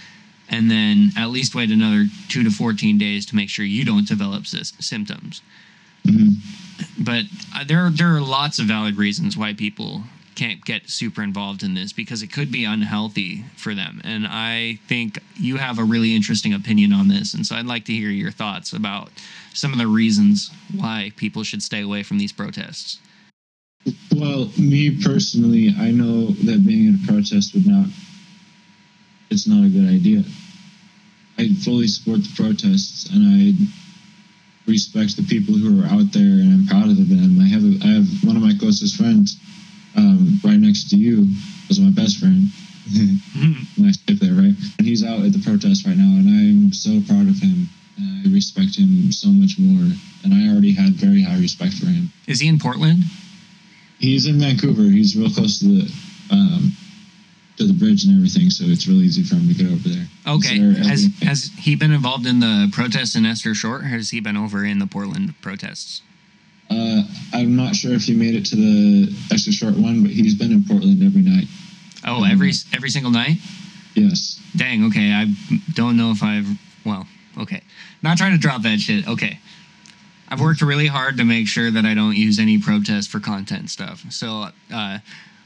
and 0.49 0.69
then 0.69 1.11
at 1.17 1.29
least 1.29 1.55
wait 1.55 1.71
another 1.71 2.05
two 2.29 2.43
to 2.43 2.51
14 2.51 2.97
days 2.97 3.25
to 3.27 3.35
make 3.35 3.49
sure 3.49 3.65
you 3.65 3.85
don't 3.85 4.07
develop 4.07 4.47
symptoms. 4.47 5.41
Mhm. 6.05 6.35
But 6.99 7.25
uh, 7.55 7.63
there, 7.63 7.89
there 7.89 8.15
are 8.15 8.21
lots 8.21 8.59
of 8.59 8.65
valid 8.65 8.97
reasons 8.97 9.37
why 9.37 9.53
people 9.53 10.03
can't 10.35 10.63
get 10.63 10.87
super 10.89 11.23
involved 11.23 11.63
in 11.63 11.73
this 11.73 11.91
because 11.91 12.21
it 12.21 12.31
could 12.31 12.51
be 12.51 12.63
unhealthy 12.63 13.43
for 13.55 13.73
them. 13.73 13.99
And 14.03 14.27
I 14.27 14.77
think 14.87 15.19
you 15.35 15.57
have 15.57 15.79
a 15.79 15.83
really 15.83 16.15
interesting 16.15 16.53
opinion 16.53 16.93
on 16.93 17.07
this. 17.07 17.33
And 17.33 17.45
so 17.45 17.55
I'd 17.55 17.65
like 17.65 17.85
to 17.85 17.93
hear 17.93 18.09
your 18.09 18.31
thoughts 18.31 18.71
about 18.71 19.09
some 19.57 19.73
of 19.73 19.79
the 19.79 19.87
reasons 19.87 20.51
why 20.75 21.11
people 21.15 21.43
should 21.43 21.63
stay 21.63 21.81
away 21.81 22.03
from 22.03 22.19
these 22.19 22.31
protests. 22.31 22.99
Well, 24.15 24.51
me 24.57 25.01
personally, 25.01 25.73
I 25.79 25.91
know 25.91 26.27
that 26.45 26.65
being 26.65 26.93
at 26.93 27.03
a 27.03 27.11
protest 27.11 27.53
would 27.53 27.65
not. 27.65 27.87
It's 29.29 29.47
not 29.47 29.65
a 29.65 29.69
good 29.69 29.89
idea. 29.89 30.23
I 31.37 31.49
fully 31.63 31.87
support 31.87 32.21
the 32.23 32.33
protests, 32.35 33.09
and 33.09 33.23
I 33.25 33.53
respect 34.69 35.15
the 35.17 35.23
people 35.23 35.55
who 35.55 35.81
are 35.81 35.87
out 35.87 36.11
there, 36.13 36.37
and 36.41 36.53
I'm 36.53 36.67
proud 36.67 36.89
of 36.89 37.09
them. 37.09 37.39
I 37.41 37.47
have 37.47 37.63
a, 37.63 37.73
I 37.83 37.89
have 37.97 38.07
one 38.23 38.35
of 38.35 38.43
my 38.43 38.53
closest 38.59 38.95
friends 38.95 39.37
um, 39.95 40.39
right 40.43 40.59
next 40.59 40.89
to 40.91 40.97
you 40.97 41.27
was 41.67 41.79
my 41.79 41.89
best 41.89 42.19
friend. 42.19 42.47
nice 43.77 43.97
tip 43.97 44.19
there, 44.19 44.33
right? 44.33 44.55
And 44.77 44.87
he's 44.87 45.03
out 45.03 45.25
at 45.25 45.33
the 45.33 45.43
protest 45.43 45.85
right 45.85 45.97
now, 45.97 46.13
and 46.19 46.29
I'm 46.29 46.73
so 46.73 47.01
proud 47.07 47.27
of 47.27 47.39
him. 47.39 47.67
I 47.99 48.29
respect 48.29 48.77
him 48.77 49.11
so 49.11 49.29
much 49.29 49.57
more, 49.57 49.91
and 50.23 50.33
I 50.33 50.51
already 50.51 50.73
had 50.73 50.93
very 50.93 51.21
high 51.21 51.39
respect 51.39 51.73
for 51.75 51.87
him. 51.87 52.11
Is 52.27 52.39
he 52.39 52.47
in 52.47 52.59
Portland? 52.59 53.03
He's 53.99 54.27
in 54.27 54.39
Vancouver. 54.39 54.83
He's 54.83 55.15
real 55.15 55.29
close 55.29 55.59
to 55.59 55.65
the 55.65 55.93
um, 56.29 56.73
to 57.57 57.65
the 57.65 57.73
bridge 57.73 58.03
and 58.05 58.15
everything, 58.15 58.49
so 58.49 58.65
it's 58.65 58.87
really 58.87 59.05
easy 59.05 59.23
for 59.23 59.35
him 59.35 59.47
to 59.47 59.53
get 59.53 59.65
over 59.71 59.89
there. 59.89 60.07
Okay. 60.27 60.59
There 60.59 60.83
Has 60.83 61.09
has 61.23 61.51
he 61.57 61.75
been 61.75 61.91
involved 61.91 62.27
in 62.27 62.39
the 62.39 62.69
protests 62.71 63.15
in 63.15 63.25
Esther 63.25 63.55
Short? 63.55 63.81
Or 63.81 63.85
has 63.85 64.11
he 64.11 64.19
been 64.19 64.37
over 64.37 64.63
in 64.63 64.79
the 64.79 64.87
Portland 64.87 65.33
protests? 65.41 66.01
Uh, 66.69 67.03
I'm 67.33 67.55
not 67.55 67.75
sure 67.75 67.93
if 67.93 68.03
he 68.03 68.13
made 68.13 68.35
it 68.35 68.45
to 68.47 68.55
the 68.55 69.15
Esther 69.31 69.51
Short 69.51 69.75
one, 69.75 70.03
but 70.03 70.11
he's 70.11 70.35
been 70.35 70.51
in 70.51 70.63
Portland 70.65 71.01
every 71.01 71.21
night. 71.21 71.47
Oh, 72.05 72.23
every 72.23 72.51
every 72.75 72.89
single 72.89 73.11
night. 73.11 73.37
Yes. 73.95 74.39
Dang. 74.55 74.85
Okay. 74.85 75.11
I 75.11 75.33
don't 75.73 75.97
know 75.97 76.11
if 76.11 76.21
I've. 76.21 76.47
Well. 76.85 77.07
Okay. 77.37 77.61
Not 78.01 78.17
trying 78.17 78.31
to 78.33 78.37
drop 78.37 78.63
that 78.63 78.79
shit. 78.79 79.07
Okay. 79.07 79.39
I've 80.29 80.41
worked 80.41 80.61
really 80.61 80.87
hard 80.87 81.17
to 81.17 81.23
make 81.23 81.47
sure 81.47 81.71
that 81.71 81.85
I 81.85 81.93
don't 81.93 82.15
use 82.15 82.39
any 82.39 82.57
protest 82.59 83.09
for 83.09 83.19
content 83.19 83.69
stuff. 83.69 84.03
So 84.11 84.47
uh, 84.73 84.99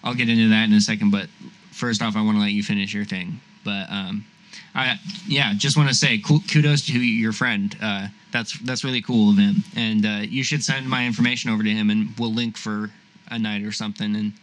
I'll 0.03 0.15
get 0.15 0.29
into 0.29 0.49
that 0.49 0.65
in 0.69 0.73
a 0.73 0.81
second. 0.81 1.11
But 1.11 1.27
first 1.71 2.01
off, 2.01 2.15
I 2.15 2.21
want 2.23 2.37
to 2.37 2.41
let 2.41 2.51
you 2.51 2.63
finish 2.63 2.93
your 2.93 3.05
thing. 3.05 3.39
But 3.63 3.91
um, 3.91 4.25
I 4.73 4.97
yeah, 5.27 5.53
just 5.55 5.77
want 5.77 5.89
to 5.89 5.95
say 5.95 6.17
kudos 6.17 6.85
to 6.87 6.99
your 6.99 7.31
friend. 7.33 7.75
Uh, 7.81 8.07
that's 8.31 8.57
that's 8.61 8.83
really 8.83 9.01
cool 9.01 9.29
of 9.31 9.37
him, 9.37 9.57
and 9.75 10.05
uh, 10.05 10.19
you 10.23 10.43
should 10.43 10.63
send 10.63 10.89
my 10.89 11.05
information 11.05 11.51
over 11.51 11.61
to 11.61 11.69
him, 11.69 11.89
and 11.89 12.17
we'll 12.17 12.33
link 12.33 12.57
for 12.57 12.89
a 13.29 13.37
night 13.37 13.63
or 13.63 13.71
something. 13.71 14.15
And 14.15 14.33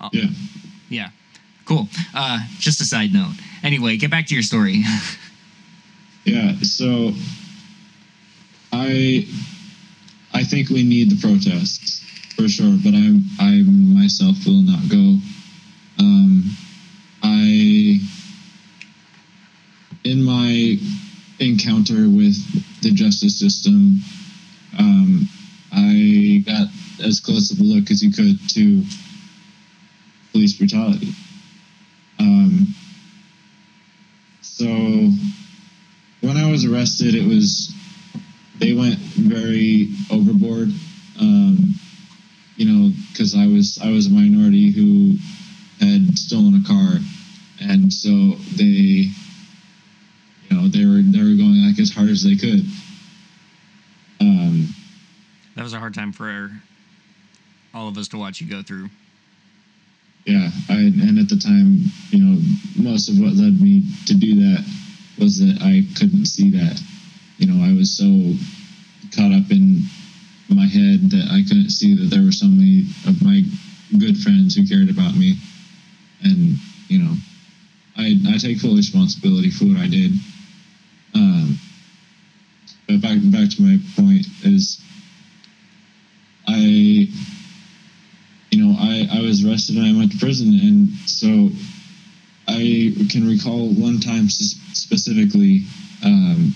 I'll, 0.00 0.10
Yeah. 0.12 0.26
yeah, 0.90 1.08
cool. 1.64 1.88
Uh, 2.14 2.40
just 2.58 2.80
a 2.80 2.84
side 2.84 3.12
note. 3.14 3.34
Anyway, 3.62 3.96
get 3.96 4.10
back 4.10 4.26
to 4.26 4.34
your 4.34 4.42
story. 4.42 4.82
Yeah. 6.24 6.54
So 6.62 7.12
I 8.72 9.26
I 10.32 10.44
think 10.44 10.70
we 10.70 10.82
need 10.82 11.10
the 11.10 11.20
protests 11.20 12.04
for 12.36 12.48
sure, 12.48 12.76
but 12.82 12.94
I'm 12.94 13.24
I 13.38 13.62
myself 13.62 14.36
will 14.46 14.62
not 14.62 14.88
go. 14.88 15.18
Um, 15.98 16.56
I 17.22 18.00
in 20.04 20.22
my 20.22 20.78
encounter 21.38 22.08
with 22.08 22.36
the 22.82 22.90
justice 22.92 23.38
system, 23.38 23.98
um, 24.78 25.28
I 25.72 26.42
got 26.46 26.68
as 27.04 27.20
close 27.20 27.50
of 27.50 27.60
a 27.60 27.62
look 27.62 27.90
as 27.90 28.02
you 28.02 28.12
could 28.12 28.38
to 28.50 28.84
police 30.32 30.54
brutality. 30.54 31.12
Um, 32.18 32.74
so 34.40 34.66
I 34.66 35.01
was 36.62 36.72
arrested, 36.72 37.14
it 37.14 37.26
was 37.26 37.72
they 38.58 38.74
went 38.74 38.98
very 38.98 39.88
overboard. 40.10 40.68
Um, 41.20 41.74
you 42.56 42.66
know, 42.66 42.92
because 43.10 43.34
I 43.34 43.46
was 43.46 43.78
I 43.82 43.90
was 43.90 44.06
a 44.06 44.10
minority 44.10 44.70
who 44.70 45.16
had 45.80 46.16
stolen 46.16 46.62
a 46.62 46.66
car, 46.66 46.98
and 47.60 47.92
so 47.92 48.08
they, 48.56 49.10
you 50.48 50.50
know, 50.50 50.68
they 50.68 50.84
were 50.84 51.02
they 51.02 51.18
were 51.18 51.36
going 51.36 51.66
like 51.66 51.78
as 51.78 51.92
hard 51.92 52.08
as 52.08 52.22
they 52.22 52.36
could. 52.36 52.64
Um, 54.20 54.68
that 55.56 55.62
was 55.62 55.74
a 55.74 55.78
hard 55.78 55.94
time 55.94 56.12
for 56.12 56.50
all 57.74 57.88
of 57.88 57.96
us 57.96 58.08
to 58.08 58.18
watch 58.18 58.40
you 58.40 58.48
go 58.48 58.62
through. 58.62 58.90
yeah, 60.26 60.50
I 60.68 60.74
and 60.74 61.18
at 61.18 61.28
the 61.28 61.36
time, 61.36 61.84
you 62.10 62.22
know, 62.22 62.40
most 62.76 63.08
of 63.08 63.18
what 63.18 63.34
led 63.34 63.60
me 63.60 63.82
to 64.06 64.14
do 64.14 64.36
that 64.36 64.81
was 65.18 65.38
that 65.38 65.58
I 65.62 65.82
couldn't 65.98 66.26
see 66.26 66.50
that. 66.50 66.80
You 67.38 67.46
know, 67.46 67.64
I 67.64 67.72
was 67.72 67.96
so 67.96 68.34
caught 69.14 69.32
up 69.32 69.50
in 69.50 69.82
my 70.48 70.66
head 70.66 71.10
that 71.10 71.28
I 71.30 71.42
couldn't 71.46 71.70
see 71.70 71.94
that 71.94 72.10
there 72.10 72.24
were 72.24 72.32
so 72.32 72.46
many 72.46 72.86
of 73.06 73.22
my 73.22 73.42
good 73.98 74.16
friends 74.18 74.54
who 74.54 74.66
cared 74.66 74.90
about 74.90 75.14
me, 75.16 75.36
and 76.22 76.56
you 76.88 76.98
know, 76.98 77.14
I 77.96 78.16
I 78.28 78.38
take 78.38 78.58
full 78.58 78.76
responsibility 78.76 79.50
for 79.50 79.64
what 79.66 79.78
I 79.78 79.88
did. 79.88 80.12
Um, 81.14 81.58
but 82.88 83.00
back 83.00 83.18
back 83.24 83.50
to 83.50 83.62
my 83.62 83.78
point 83.96 84.26
is, 84.44 84.80
I 86.46 87.08
you 88.52 88.62
know, 88.62 88.76
I, 88.78 89.08
I 89.10 89.20
was 89.22 89.44
arrested 89.44 89.76
and 89.76 89.86
I 89.86 89.98
went 89.98 90.12
to 90.12 90.18
prison. 90.18 90.48
And 90.48 90.88
so 91.08 91.48
I 92.48 92.94
can 93.10 93.26
recall 93.26 93.68
one 93.68 94.00
time 94.00 94.28
specifically, 94.28 95.64
um, 96.04 96.54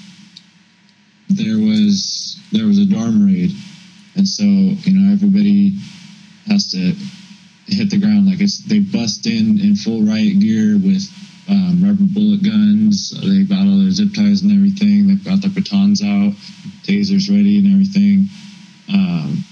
there 1.29 1.59
was 1.59 2.39
there 2.53 2.67
was 2.67 2.79
a 2.79 2.87
dorm 2.87 3.25
raid, 3.25 3.51
and 4.17 4.27
so 4.27 4.45
you 4.45 4.95
know 4.95 5.13
everybody 5.13 5.79
has 6.47 6.71
to 6.73 6.95
hit 7.67 7.91
the 7.91 7.99
ground 7.99 8.27
like 8.27 8.41
it's 8.41 8.59
they 8.65 8.79
bust 8.79 9.27
in 9.27 9.61
in 9.61 9.77
full 9.77 10.03
riot 10.03 10.39
gear 10.41 10.79
with 10.79 11.03
um, 11.49 11.83
rubber 11.83 12.07
bullet 12.13 12.43
guns. 12.43 13.11
They 13.11 13.45
got 13.45 13.67
all 13.67 13.79
their 13.79 13.91
zip 13.91 14.15
ties 14.15 14.43
and 14.43 14.53
everything. 14.53 15.07
They've 15.07 15.25
got 15.25 15.41
their 15.41 15.51
batons 15.51 16.03
out, 16.03 16.33
tasers 16.83 17.31
ready 17.31 17.59
and 17.59 17.73
everything. 17.73 18.27
Um, 18.93 19.45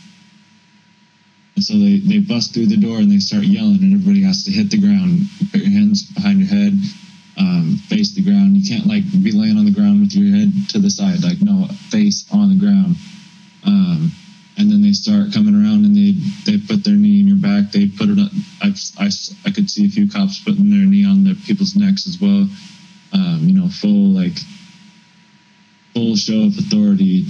so 1.65 1.75
they, 1.75 1.99
they 1.99 2.19
bust 2.19 2.53
through 2.55 2.67
the 2.67 2.77
door 2.77 2.99
and 2.99 3.11
they 3.11 3.19
start 3.19 3.45
yelling, 3.45 3.83
and 3.83 3.93
everybody 3.95 4.23
has 4.23 4.45
to 4.45 4.51
hit 4.53 4.71
the 4.71 4.79
ground, 4.81 5.23
put 5.51 5.61
your 5.61 5.71
hands 5.73 6.05
behind 6.13 6.39
your 6.41 6.49
head, 6.49 6.73
um, 7.39 7.77
face 7.89 8.15
the 8.15 8.23
ground. 8.23 8.57
You 8.57 8.65
can't 8.69 8.87
like 8.87 9.05
be 9.23 9.33
laying 9.33 9.57
on 9.59 9.65
the 9.65 9.73
ground 9.75 10.01
with 10.01 10.15
your 10.15 10.37
head 10.37 10.53
to 10.71 10.79
the 10.79 10.91
side, 10.91 11.23
like 11.23 11.41
no, 11.41 11.67
face 11.91 12.25
on 12.33 12.51
the 12.51 12.61
ground. 12.61 12.97
Um, 13.67 14.13
and 14.57 14.71
then 14.71 14.83
they 14.83 14.93
start 14.93 15.33
coming 15.33 15.55
around 15.55 15.85
and 15.85 15.97
they 15.97 16.13
they 16.47 16.59
put 16.59 16.85
their 16.85 16.95
knee 16.95 17.21
in 17.21 17.27
your 17.27 17.39
back. 17.43 17.73
They 17.73 17.89
put 17.89 18.09
it 18.09 18.19
up. 18.21 18.31
I, 18.63 18.69
s- 18.69 19.35
I 19.45 19.51
could 19.51 19.69
see 19.69 19.87
a 19.87 19.89
few 19.89 20.09
cops 20.09 20.39
putting 20.39 20.71
their 20.71 20.87
knee 20.87 21.05
on 21.05 21.25
their 21.25 21.35
people's 21.35 21.75
necks 21.75 22.07
as 22.07 22.21
well. 22.21 22.47
Um, 23.13 23.41
you 23.43 23.55
know, 23.55 23.69
full 23.69 24.11
like 24.15 24.37
full 25.93 26.17
show 26.17 26.45
of 26.45 26.59
authority, 26.59 27.27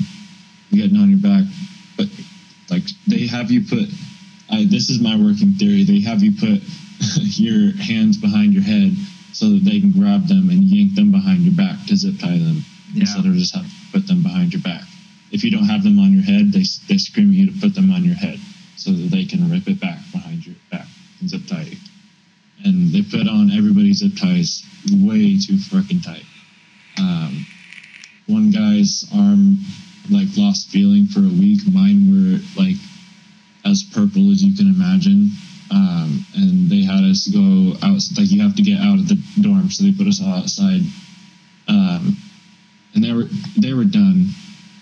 getting 0.72 0.96
on 0.98 1.10
your 1.10 1.18
back. 1.20 1.44
But 1.96 2.08
like 2.70 2.82
they 3.06 3.26
have 3.26 3.50
you 3.50 3.62
put 3.62 3.88
I, 4.50 4.64
this 4.64 4.90
is 4.90 5.00
my 5.00 5.16
working 5.16 5.52
theory. 5.52 5.84
They 5.84 6.00
have 6.00 6.22
you 6.22 6.32
put 6.38 6.62
your 7.38 7.72
hands 7.76 8.16
behind 8.16 8.52
your 8.52 8.62
head 8.62 8.94
so 9.32 9.50
that 9.50 9.64
they 9.64 9.80
can 9.80 9.90
grab 9.90 10.28
them 10.28 10.50
and 10.50 10.62
yank 10.62 10.94
them 10.94 11.10
behind 11.10 11.42
your 11.42 11.54
back 11.54 11.86
to 11.86 11.96
zip 11.96 12.18
tie 12.20 12.38
them 12.38 12.64
instead 12.94 13.26
of 13.26 13.34
just 13.34 13.54
have 13.54 13.64
to 13.64 13.70
put 13.92 14.06
them 14.06 14.22
behind 14.22 14.52
your 14.52 14.62
back. 14.62 14.84
If 15.32 15.42
you 15.42 15.50
don't 15.50 15.66
have 15.66 15.82
them 15.82 15.98
on 15.98 16.12
your 16.12 16.22
head, 16.22 16.52
they, 16.52 16.62
they 16.88 16.98
scream 16.98 17.30
at 17.30 17.34
you 17.34 17.46
to 17.50 17.60
put 17.60 17.74
them 17.74 17.90
on 17.90 18.04
your 18.04 18.14
head 18.14 18.38
so 18.76 18.92
that 18.92 19.10
they 19.10 19.24
can 19.24 19.50
rip 19.50 19.66
it 19.66 19.80
back 19.80 19.98
behind 20.12 20.46
your 20.46 20.54
back 20.70 20.86
and 21.20 21.28
zip 21.28 21.46
tie 21.48 21.62
you. 21.62 21.76
And 22.64 22.92
they 22.92 23.02
put 23.02 23.26
on 23.26 23.50
everybody's 23.50 23.98
zip 23.98 24.12
ties 24.16 24.62
way 24.92 25.38
too 25.38 25.58
freaking 25.58 26.04
tight. 26.04 26.24
Um, 26.98 27.46
one 28.26 28.50
guy's 28.50 29.04
arm 29.12 29.58
like 30.10 30.28
lost 30.36 30.70
feeling 30.70 31.06
for 31.06 31.20
a 31.20 31.34
week. 31.34 31.60
Mine 31.72 32.06
were 32.06 32.38
like 32.60 32.76
as 33.64 33.82
purple 33.82 34.30
as 34.30 34.42
you 34.42 34.54
can 34.54 34.68
imagine. 34.68 35.30
Um, 35.70 36.24
and 36.36 36.70
they 36.70 36.82
had 36.82 37.02
us 37.04 37.26
go 37.26 37.74
out, 37.82 38.00
like 38.16 38.30
you 38.30 38.42
have 38.42 38.54
to 38.56 38.62
get 38.62 38.78
out 38.80 38.98
of 38.98 39.08
the 39.08 39.18
dorm, 39.40 39.70
so 39.70 39.84
they 39.84 39.92
put 39.92 40.06
us 40.06 40.22
outside. 40.22 40.82
Um, 41.68 42.16
and 42.94 43.02
they 43.02 43.12
were 43.12 43.24
they 43.58 43.72
were 43.72 43.84
done 43.84 44.28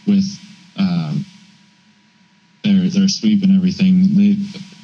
with 0.07 0.27
um, 0.77 1.25
their 2.64 2.88
their 2.88 3.09
sweep 3.09 3.42
and 3.42 3.57
everything. 3.57 4.14
They 4.14 4.37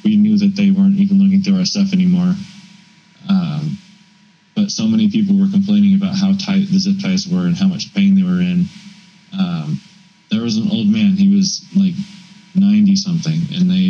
we 0.03 0.15
knew 0.15 0.37
that 0.37 0.55
they 0.55 0.71
weren't 0.71 0.97
even 0.97 1.19
looking 1.21 1.41
through 1.41 1.59
our 1.59 1.65
stuff 1.65 1.93
anymore. 1.93 2.33
Um, 3.29 3.77
but 4.55 4.71
so 4.71 4.87
many 4.87 5.09
people 5.11 5.37
were 5.37 5.51
complaining 5.51 5.95
about 5.95 6.15
how 6.15 6.31
tight 6.33 6.71
the 6.71 6.79
zip 6.79 6.95
ties 7.01 7.27
were 7.27 7.45
and 7.45 7.57
how 7.57 7.67
much 7.67 7.93
pain 7.93 8.15
they 8.15 8.23
were 8.23 8.41
in. 8.41 8.65
Um, 9.37 9.81
there 10.31 10.41
was 10.41 10.57
an 10.57 10.71
old 10.71 10.87
man. 10.87 11.17
He 11.17 11.35
was 11.35 11.65
like 11.75 11.93
90 12.55 12.95
something 12.95 13.39
and 13.53 13.69
they 13.69 13.88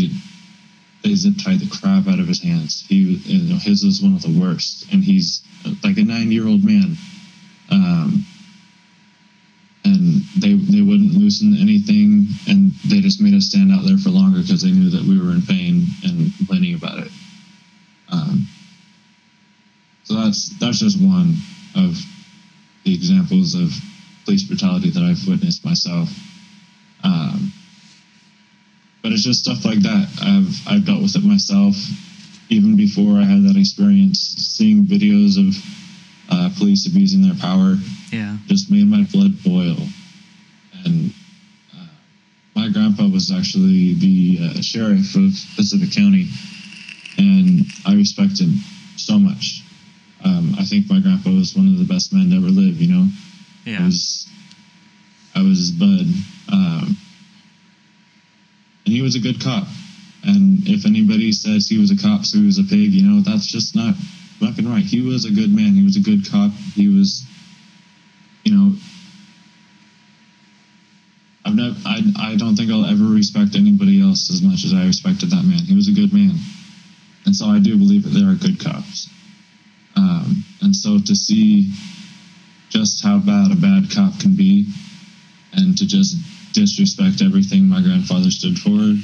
zip 1.19 1.35
tied 1.43 1.59
the 1.59 1.69
crap 1.69 2.07
out 2.07 2.19
of 2.19 2.27
his 2.27 2.41
hands. 2.41 2.85
He 2.87 2.95
you 2.95 3.53
know 3.53 3.59
his 3.59 3.83
was 3.83 4.01
one 4.01 4.15
of 4.15 4.21
the 4.21 4.39
worst. 4.39 4.91
And 4.91 5.03
he's 5.03 5.41
like 5.83 5.97
a 5.97 6.03
nine 6.03 6.31
year 6.31 6.47
old 6.47 6.63
man. 6.63 6.97
Um 7.71 8.25
and 9.85 10.21
they 10.37 10.53
they 10.53 10.81
wouldn't 10.81 11.13
loosen 11.13 11.55
anything. 11.57 12.27
And 12.47 12.71
they 12.85 13.01
just 13.01 13.21
made 13.21 13.33
us 13.33 13.45
stand 13.45 13.71
out 13.71 13.85
there 13.85 13.97
for 13.97 14.09
longer 14.09 14.41
because 14.41 14.61
they 14.61 14.71
knew 14.71 14.89
that 14.89 15.03
we 15.03 15.19
were 15.19 15.31
in 15.31 15.41
pain 15.41 15.85
and 16.03 16.33
complaining 16.37 16.75
about 16.75 16.99
it. 16.99 17.11
Um 18.09 18.47
so 20.03 20.15
that's 20.15 20.49
that's 20.59 20.79
just 20.79 20.99
one 20.99 21.35
of 21.75 21.97
the 22.83 22.93
examples 22.93 23.53
of 23.53 23.71
police 24.25 24.43
brutality 24.43 24.89
that 24.89 25.03
I've 25.03 25.27
witnessed 25.27 25.65
myself. 25.65 26.09
Um, 27.03 27.53
but 29.01 29.11
it's 29.11 29.23
just 29.23 29.43
stuff 29.43 29.63
like 29.65 29.79
that. 29.79 30.07
I've 30.21 30.67
I've 30.67 30.85
dealt 30.85 31.01
with 31.01 31.15
it 31.15 31.23
myself, 31.23 31.75
even 32.49 32.75
before 32.75 33.17
I 33.17 33.23
had 33.23 33.43
that 33.43 33.57
experience. 33.57 34.19
Seeing 34.37 34.83
videos 34.85 35.37
of 35.37 35.55
uh, 36.29 36.49
police 36.57 36.85
abusing 36.87 37.21
their 37.21 37.35
power 37.35 37.75
Yeah. 38.11 38.37
just 38.47 38.69
made 38.69 38.87
my 38.87 39.03
blood 39.11 39.41
boil. 39.43 39.77
And 40.85 41.13
uh, 41.73 41.85
my 42.55 42.69
grandpa 42.69 43.07
was 43.07 43.31
actually 43.31 43.93
the 43.95 44.39
uh, 44.41 44.61
sheriff 44.61 45.15
of 45.15 45.31
Pacific 45.55 45.91
County, 45.93 46.27
and 47.17 47.65
I 47.85 47.95
respect 47.95 48.39
him 48.39 48.55
so 48.97 49.17
much. 49.17 49.63
Um, 50.23 50.55
I 50.59 50.65
think 50.65 50.89
my 50.89 50.99
grandpa 50.99 51.31
was 51.31 51.55
one 51.55 51.67
of 51.67 51.77
the 51.79 51.85
best 51.85 52.11
men 52.13 52.29
to 52.31 52.35
ever 52.37 52.47
live. 52.47 52.81
You 52.81 52.93
know, 52.93 53.07
I 53.79 53.85
was 53.85 54.27
I 55.35 55.41
was 55.41 55.57
his 55.57 55.71
bud, 55.71 56.07
um, 56.51 56.97
and 58.89 58.95
he 58.95 59.03
was 59.03 59.13
a 59.13 59.19
good 59.19 59.39
cop. 59.39 59.67
And 60.23 60.67
if 60.67 60.83
anybody 60.83 61.31
says 61.31 61.67
he 61.67 61.77
was 61.77 61.91
a 61.91 61.95
cop, 61.95 62.25
so 62.25 62.39
he 62.39 62.45
was 62.47 62.57
a 62.57 62.63
pig, 62.63 62.91
you 62.91 63.05
know, 63.05 63.21
that's 63.21 63.45
just 63.45 63.75
not 63.75 63.93
fucking 64.39 64.67
right. 64.67 64.83
He 64.83 65.01
was 65.01 65.25
a 65.25 65.31
good 65.31 65.53
man. 65.53 65.75
He 65.75 65.83
was 65.83 65.95
a 65.95 66.01
good 66.01 66.27
cop. 66.27 66.49
He 66.73 66.87
was, 66.87 67.23
you 68.43 68.51
know, 68.51 68.73
I've 71.45 71.53
never, 71.53 71.75
I, 71.85 72.01
I 72.33 72.35
don't 72.35 72.55
think 72.55 72.71
I'll 72.71 72.85
ever 72.85 73.03
respect 73.03 73.53
anybody 73.53 74.01
else 74.01 74.33
as 74.33 74.41
much 74.41 74.65
as 74.65 74.73
I 74.73 74.85
respected 74.87 75.29
that 75.29 75.45
man. 75.45 75.59
He 75.59 75.75
was 75.75 75.87
a 75.87 75.93
good 75.93 76.11
man, 76.11 76.33
and 77.25 77.35
so 77.35 77.45
I 77.45 77.59
do 77.59 77.77
believe 77.77 78.01
that 78.03 78.17
there 78.17 78.31
are 78.31 78.35
good 78.35 78.59
cops. 78.59 79.07
Um, 79.95 80.43
and 80.61 80.75
so 80.75 80.97
to 80.97 81.15
see 81.15 81.71
just 82.69 83.03
how 83.03 83.19
bad 83.19 83.51
a 83.51 83.55
bad 83.55 83.91
cop 83.93 84.19
can 84.19 84.35
be, 84.35 84.65
and 85.53 85.77
to 85.77 85.85
just 85.85 86.17
disrespect 86.53 87.21
everything 87.21 87.65
my 87.67 87.81
grandfather 87.81 88.31
stood 88.31 88.57
for, 88.59 88.95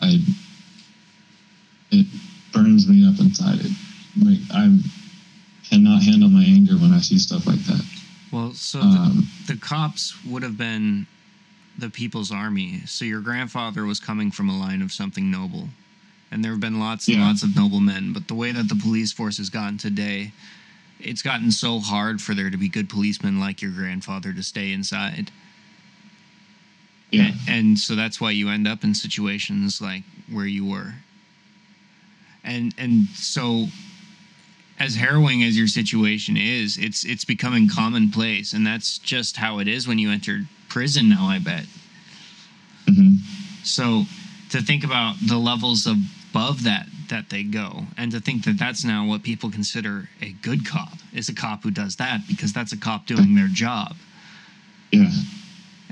I 0.00 0.18
it 1.90 2.06
burns 2.52 2.88
me 2.88 3.06
up 3.06 3.18
inside. 3.20 3.60
It 3.60 3.72
like 4.22 4.38
I 4.52 4.78
cannot 5.68 6.02
handle 6.02 6.28
my 6.28 6.44
anger 6.44 6.74
when 6.74 6.92
I 6.92 7.00
see 7.00 7.18
stuff 7.18 7.46
like 7.46 7.60
that. 7.66 7.84
Well, 8.32 8.52
so 8.54 8.80
Um, 8.80 9.28
the, 9.46 9.54
the 9.54 9.60
cops 9.60 10.24
would 10.24 10.42
have 10.42 10.56
been 10.56 11.06
the 11.78 11.90
people's 11.90 12.30
army. 12.30 12.82
So 12.86 13.04
your 13.04 13.20
grandfather 13.20 13.84
was 13.84 14.00
coming 14.00 14.30
from 14.30 14.48
a 14.48 14.58
line 14.58 14.82
of 14.82 14.92
something 14.92 15.30
noble. 15.30 15.68
And 16.30 16.44
there 16.44 16.52
have 16.52 16.60
been 16.60 16.78
lots 16.80 17.06
and 17.08 17.16
Yeah. 17.18 17.26
lots 17.26 17.42
of 17.42 17.54
noble 17.54 17.80
men. 17.80 18.12
But 18.12 18.28
the 18.28 18.34
way 18.34 18.50
that 18.52 18.68
the 18.68 18.74
police 18.76 19.12
force 19.12 19.38
has 19.38 19.50
gotten 19.50 19.78
today, 19.78 20.32
it's 21.00 21.22
gotten 21.22 21.50
so 21.52 21.80
hard 21.80 22.20
for 22.20 22.34
there 22.34 22.50
to 22.50 22.56
be 22.56 22.68
good 22.68 22.88
policemen 22.88 23.38
like 23.40 23.62
your 23.62 23.70
grandfather 23.72 24.32
to 24.32 24.42
stay 24.42 24.72
inside. 24.72 25.30
Yeah, 27.14 27.30
And, 27.46 27.48
and 27.48 27.78
so 27.78 27.94
that's 27.94 28.20
why 28.20 28.30
you 28.30 28.48
end 28.48 28.66
up 28.66 28.84
in 28.84 28.94
situations 28.94 29.80
like 29.80 30.02
where 30.30 30.46
you 30.46 30.64
were. 30.66 30.94
And 32.42 32.74
and 32.78 33.06
so 33.14 33.66
as 34.78 34.96
harrowing 34.96 35.42
as 35.42 35.56
your 35.56 35.66
situation 35.68 36.36
is, 36.36 36.76
it's 36.76 37.04
it's 37.04 37.24
becoming 37.24 37.68
commonplace 37.68 38.52
and 38.52 38.66
that's 38.66 38.98
just 38.98 39.36
how 39.36 39.58
it 39.60 39.68
is 39.68 39.86
when 39.88 39.98
you 39.98 40.10
enter 40.10 40.42
prison 40.68 41.08
now, 41.08 41.26
I 41.26 41.38
bet. 41.38 41.66
hmm 42.88 43.14
So 43.62 44.04
to 44.50 44.60
think 44.60 44.84
about 44.84 45.16
the 45.26 45.38
levels 45.38 45.86
above 45.86 46.64
that 46.64 46.86
that 47.08 47.28
they 47.30 47.42
go 47.42 47.84
and 47.96 48.10
to 48.12 48.20
think 48.20 48.44
that 48.44 48.58
that's 48.58 48.84
now 48.84 49.06
what 49.06 49.22
people 49.22 49.50
consider 49.50 50.08
a 50.22 50.32
good 50.42 50.66
cop 50.66 50.94
is 51.12 51.28
a 51.28 51.34
cop 51.34 51.62
who 51.62 51.70
does 51.70 51.96
that 51.96 52.20
because 52.26 52.52
that's 52.52 52.72
a 52.72 52.76
cop 52.78 53.06
doing 53.06 53.34
their 53.34 53.48
job. 53.48 53.94
yeah, 54.90 55.10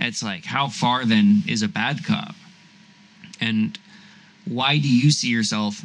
It's 0.06 0.22
like, 0.22 0.44
how 0.44 0.68
far 0.68 1.04
then 1.04 1.42
is 1.46 1.62
a 1.62 1.68
bad 1.68 2.04
cop? 2.04 2.34
And 3.40 3.78
why 4.44 4.78
do 4.78 4.88
you 4.88 5.10
see 5.10 5.28
yourself 5.28 5.82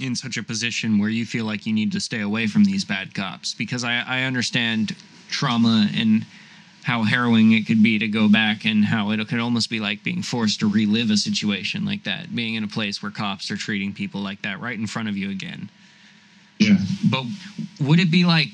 in 0.00 0.14
such 0.14 0.36
a 0.36 0.42
position 0.42 0.98
where 0.98 1.08
you 1.08 1.26
feel 1.26 1.44
like 1.44 1.66
you 1.66 1.72
need 1.72 1.92
to 1.92 2.00
stay 2.00 2.20
away 2.20 2.46
from 2.46 2.64
these 2.64 2.84
bad 2.84 3.14
cops? 3.14 3.54
Because 3.54 3.84
I, 3.84 4.02
I 4.06 4.22
understand 4.22 4.94
trauma 5.28 5.88
and 5.94 6.24
how 6.84 7.02
harrowing 7.02 7.52
it 7.52 7.66
could 7.66 7.82
be 7.82 7.98
to 7.98 8.08
go 8.08 8.28
back 8.28 8.64
and 8.64 8.84
how 8.84 9.10
it 9.10 9.28
could 9.28 9.40
almost 9.40 9.68
be 9.68 9.78
like 9.78 10.02
being 10.02 10.22
forced 10.22 10.60
to 10.60 10.70
relive 10.70 11.10
a 11.10 11.16
situation 11.16 11.84
like 11.84 12.04
that, 12.04 12.34
being 12.34 12.54
in 12.54 12.64
a 12.64 12.68
place 12.68 13.02
where 13.02 13.12
cops 13.12 13.50
are 13.50 13.56
treating 13.56 13.92
people 13.92 14.22
like 14.22 14.40
that 14.42 14.60
right 14.60 14.78
in 14.78 14.86
front 14.86 15.08
of 15.08 15.16
you 15.16 15.30
again. 15.30 15.68
yeah. 16.58 16.78
But 17.10 17.24
would 17.80 18.00
it 18.00 18.10
be 18.10 18.24
like 18.24 18.48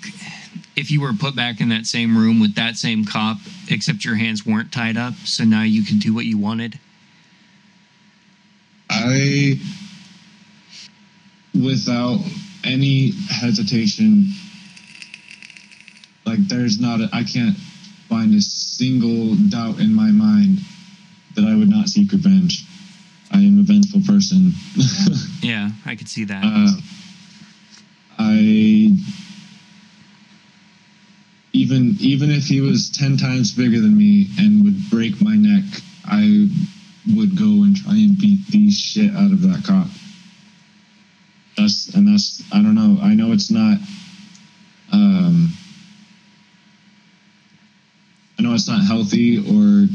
if 0.77 0.91
you 0.91 1.01
were 1.01 1.13
put 1.13 1.37
back 1.37 1.61
in 1.61 1.69
that 1.69 1.87
same 1.87 2.17
room 2.17 2.41
with 2.41 2.55
that 2.57 2.77
same 2.77 3.05
cop, 3.05 3.39
except 3.71 4.05
your 4.05 4.17
hands 4.17 4.45
weren't 4.45 4.73
tied 4.73 4.97
up, 4.97 5.15
so 5.25 5.45
now 5.45 5.63
you 5.63 5.85
could 5.85 6.01
do 6.01 6.15
what 6.15 6.25
you 6.25 6.39
wanted? 6.39 6.79
I, 8.91 9.59
without 11.55 12.21
any 12.65 13.13
hesitation, 13.31 14.27
like 16.27 16.41
there's 16.49 16.81
not, 16.81 17.01
a, 17.01 17.09
I 17.13 17.23
can't 17.25 17.57
find 18.09 18.35
a 18.35 18.41
single 18.41 19.35
doubt 19.49 19.79
in 19.79 19.95
my 19.95 20.11
mind 20.11 20.59
that 21.35 21.45
I 21.45 21.57
would 21.57 21.69
not 21.69 21.89
seek 21.89 22.13
revenge. 22.13 22.65
I 23.31 23.39
am 23.39 23.59
a 23.59 23.63
vengeful 23.63 24.01
person. 24.07 24.53
Yeah, 25.43 25.73
I 25.85 25.95
could 25.95 26.09
see 26.09 26.25
that. 26.25 26.43
uh, 26.43 26.73
I 28.19 28.89
even 31.65 31.97
even 31.99 32.31
if 32.31 32.47
he 32.47 32.61
was 32.61 32.91
ten 32.91 33.17
times 33.17 33.53
bigger 33.53 33.81
than 33.81 33.97
me 33.97 34.29
and 34.39 34.65
would 34.65 34.91
break 34.91 35.23
my 35.23 35.35
neck, 35.35 35.65
I 36.05 36.47
would 37.17 37.39
go 37.39 37.65
and 37.65 37.75
try 37.75 37.95
and 37.95 38.19
beat 38.19 38.47
the 38.49 38.71
shit 38.71 39.11
out 39.15 39.33
of 39.33 39.41
that 39.43 39.65
cop. 39.67 39.87
That's 41.57 41.95
and 41.95 42.07
that's 42.07 42.43
I 42.53 42.57
don't 42.57 42.75
know. 42.75 42.99
I 43.03 43.15
know 43.15 43.33
it's 43.33 43.51
not. 43.51 43.79
Um, 44.93 45.55
I 48.39 48.43
know 48.43 48.53
it's 48.53 48.69
not 48.69 48.85
healthy 48.85 49.39
or 49.39 49.89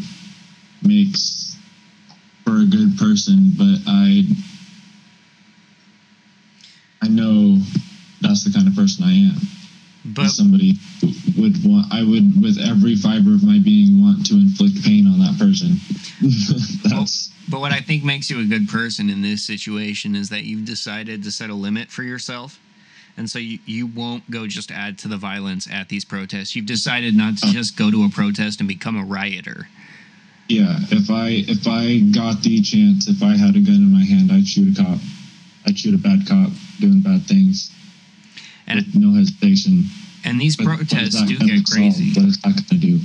makes 0.81 1.55
for 2.45 2.61
a 2.61 2.65
good 2.65 2.97
person, 2.97 3.51
but 3.55 3.77
I 3.85 4.23
I 7.03 7.07
know 7.09 7.59
that's 8.21 8.43
the 8.43 8.51
kind 8.51 8.67
of 8.67 8.73
person 8.73 9.03
I 9.05 9.13
am. 9.13 9.58
But 10.13 10.29
somebody 10.29 10.73
would 11.37 11.57
want, 11.63 11.91
I 11.91 12.03
would, 12.03 12.41
with 12.41 12.57
every 12.59 12.95
fiber 12.95 13.33
of 13.33 13.43
my 13.43 13.59
being, 13.59 14.01
want 14.01 14.25
to 14.27 14.35
inflict 14.35 14.83
pain 14.83 15.07
on 15.07 15.19
that 15.19 15.37
person. 15.37 15.77
that's 16.89 17.29
but 17.49 17.61
what 17.61 17.71
I 17.71 17.81
think 17.81 18.03
makes 18.03 18.29
you 18.29 18.39
a 18.39 18.45
good 18.45 18.69
person 18.69 19.09
in 19.09 19.21
this 19.23 19.43
situation 19.43 20.15
is 20.15 20.29
that 20.29 20.43
you've 20.43 20.65
decided 20.65 21.23
to 21.23 21.31
set 21.31 21.49
a 21.49 21.55
limit 21.55 21.89
for 21.89 22.03
yourself. 22.03 22.59
And 23.17 23.29
so 23.29 23.39
you, 23.39 23.59
you 23.65 23.87
won't 23.87 24.29
go 24.29 24.45
just 24.47 24.71
add 24.71 24.97
to 24.99 25.07
the 25.07 25.17
violence 25.17 25.67
at 25.69 25.89
these 25.89 26.05
protests. 26.05 26.55
You've 26.55 26.67
decided 26.67 27.15
not 27.15 27.37
to 27.39 27.47
uh. 27.47 27.51
just 27.51 27.75
go 27.75 27.89
to 27.89 28.05
a 28.05 28.09
protest 28.09 28.59
and 28.59 28.67
become 28.67 28.95
a 28.95 29.03
rioter. 29.03 29.67
yeah. 30.47 30.77
If 30.91 31.09
I 31.09 31.43
if 31.47 31.67
I 31.67 31.99
got 32.13 32.43
the 32.43 32.61
chance, 32.61 33.07
if 33.07 33.23
I 33.23 33.35
had 33.35 33.55
a 33.55 33.59
gun 33.59 33.75
in 33.75 33.91
my 33.91 34.03
hand, 34.03 34.31
I'd 34.31 34.47
shoot 34.47 34.77
a 34.77 34.83
cop. 34.83 34.99
I'd 35.65 35.77
shoot 35.77 35.95
a 35.95 35.97
bad 35.97 36.27
cop 36.27 36.51
doing 36.79 37.01
bad 37.01 37.25
things. 37.25 37.71
And- 38.69 38.95
no 38.95 39.13
hesitation. 39.13 39.85
And 40.25 40.39
these 40.39 40.57
But 40.57 40.65
protests 40.65 41.21
do 41.23 41.37
get 41.37 41.65
solve? 41.67 41.77
crazy. 41.77 42.11
What 42.13 42.25
is 42.25 42.37
that 42.41 42.53
going 42.53 42.65
to 42.65 42.75
do? 42.75 42.99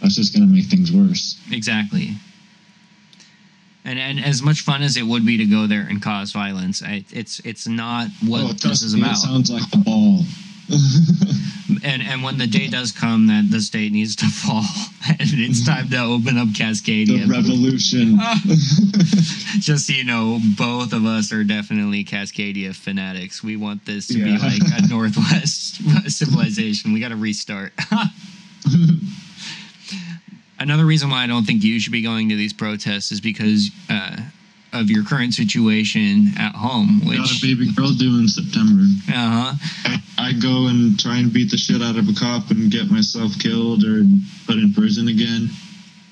That's 0.00 0.14
just 0.14 0.32
going 0.34 0.46
to 0.48 0.54
make 0.54 0.66
things 0.66 0.92
worse. 0.92 1.36
Exactly. 1.50 2.14
And 3.84 3.98
and 3.98 4.22
as 4.22 4.40
much 4.42 4.60
fun 4.60 4.82
as 4.82 4.96
it 4.96 5.02
would 5.02 5.24
be 5.26 5.36
to 5.38 5.46
go 5.46 5.66
there 5.66 5.86
and 5.88 6.00
cause 6.02 6.32
violence, 6.32 6.82
I, 6.82 7.04
it's 7.10 7.40
it's 7.40 7.66
not 7.66 8.08
what 8.24 8.42
oh, 8.42 8.52
this 8.52 8.82
is 8.82 8.94
me, 8.94 9.00
about. 9.02 9.14
it 9.14 9.16
sounds 9.16 9.50
like 9.50 9.62
a 9.72 9.78
ball. 9.78 10.22
and 11.84 12.02
and 12.02 12.22
when 12.22 12.38
the 12.38 12.46
day 12.46 12.68
does 12.68 12.92
come 12.92 13.26
that 13.26 13.48
the 13.50 13.60
state 13.60 13.92
needs 13.92 14.14
to 14.16 14.26
fall 14.26 14.64
and 15.08 15.18
it's 15.20 15.64
time 15.64 15.88
to 15.88 15.98
open 15.98 16.38
up 16.38 16.48
Cascadia. 16.48 17.26
the 17.26 17.32
revolution. 17.32 18.18
just 19.60 19.86
so 19.86 19.92
you 19.92 20.04
know, 20.04 20.40
both 20.56 20.92
of 20.92 21.04
us 21.04 21.32
are 21.32 21.44
definitely 21.44 22.04
Cascadia 22.04 22.74
fanatics. 22.74 23.42
We 23.42 23.56
want 23.56 23.84
this 23.86 24.06
to 24.08 24.14
be 24.14 24.38
like 24.38 24.62
a 24.78 24.86
Northwest 24.88 25.80
civilization. 26.10 26.92
We 26.92 27.00
got 27.00 27.08
to 27.08 27.16
restart. 27.16 27.72
Another 30.58 30.84
reason 30.84 31.08
why 31.08 31.24
I 31.24 31.26
don't 31.26 31.44
think 31.44 31.62
you 31.64 31.80
should 31.80 31.92
be 31.92 32.02
going 32.02 32.28
to 32.28 32.36
these 32.36 32.52
protests 32.52 33.10
is 33.12 33.20
because 33.20 33.70
uh, 33.88 34.18
of 34.72 34.88
your 34.90 35.04
current 35.04 35.34
situation 35.34 36.32
at 36.38 36.54
home, 36.54 37.00
Got 37.04 37.30
a 37.30 37.40
baby 37.42 37.72
girl 37.72 37.92
due 37.92 38.18
in 38.20 38.28
September. 38.28 38.82
uh 39.08 39.52
huh, 39.52 39.54
I, 40.18 40.28
I 40.28 40.32
go 40.34 40.66
and 40.68 40.98
try 40.98 41.18
and 41.18 41.32
beat 41.32 41.50
the 41.50 41.56
shit 41.56 41.82
out 41.82 41.96
of 41.96 42.08
a 42.08 42.12
cop 42.14 42.50
and 42.50 42.70
get 42.70 42.90
myself 42.90 43.32
killed 43.38 43.84
or 43.84 44.04
put 44.46 44.56
in 44.58 44.72
prison 44.72 45.08
again. 45.08 45.50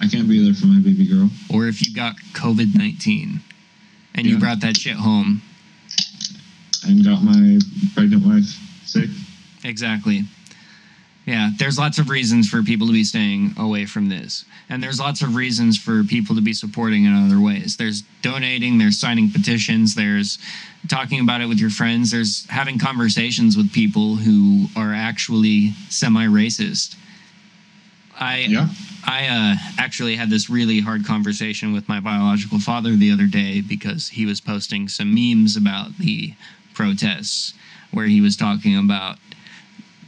I 0.01 0.07
can't 0.09 0.29
be 0.29 0.43
there 0.45 0.55
for 0.55 0.67
my 0.67 0.81
baby 0.81 1.07
girl. 1.07 1.31
or 1.53 1.67
if 1.67 1.87
you 1.87 1.95
got 1.95 2.17
COVID 2.35 2.75
nineteen 2.75 3.41
and 4.15 4.27
you 4.27 4.39
brought 4.39 4.61
that 4.61 4.77
shit 4.77 4.95
home, 4.97 5.43
And 6.87 7.05
got 7.05 7.23
my 7.23 7.59
pregnant 7.95 8.25
wife 8.27 8.45
sick. 8.85 9.11
exactly. 9.65 10.25
Yeah, 11.29 11.51
there's 11.59 11.79
lots 11.79 11.99
of 11.99 12.09
reasons 12.09 12.49
for 12.49 12.63
people 12.63 12.87
to 12.87 12.93
be 12.95 13.05
staying 13.05 13.53
away 13.59 13.85
from 13.85 14.09
this. 14.09 14.47
And 14.71 14.83
there's 14.83 14.99
lots 14.99 15.21
of 15.21 15.35
reasons 15.35 15.77
for 15.77 16.03
people 16.03 16.35
to 16.35 16.41
be 16.41 16.55
supporting 16.55 17.05
in 17.05 17.13
other 17.13 17.39
ways. 17.39 17.77
There's 17.77 18.03
donating, 18.23 18.79
there's 18.79 18.99
signing 18.99 19.29
petitions, 19.31 19.95
there's 19.95 20.39
talking 20.89 21.21
about 21.21 21.43
it 21.43 21.47
with 21.47 21.59
your 21.59 21.69
friends, 21.69 22.11
there's 22.11 22.49
having 22.49 22.79
conversations 22.79 23.59
with 23.59 23.71
people 23.75 24.17
who 24.17 24.69
are 24.75 24.95
actually 24.95 25.73
semi 25.91 26.25
racist. 26.25 26.97
I 28.19 28.47
Yeah. 28.49 28.69
I 29.07 29.27
uh, 29.27 29.57
actually 29.79 30.17
had 30.17 30.31
this 30.31 30.49
really 30.49 30.81
hard 30.81 31.05
conversation 31.05 31.75
with 31.75 31.91
my 31.91 32.01
biological 32.01 32.59
father 32.59 32.97
the 32.97 33.13
other 33.13 33.27
day 33.27 33.61
because 33.61 34.09
he 34.09 34.25
was 34.25 34.41
posting 34.41 34.89
some 34.89 35.15
memes 35.15 35.59
about 35.59 35.99
the 35.99 36.33
protests 36.73 37.53
where 37.91 38.07
he 38.07 38.23
was 38.23 38.35
talking 38.35 38.79
about 38.79 39.19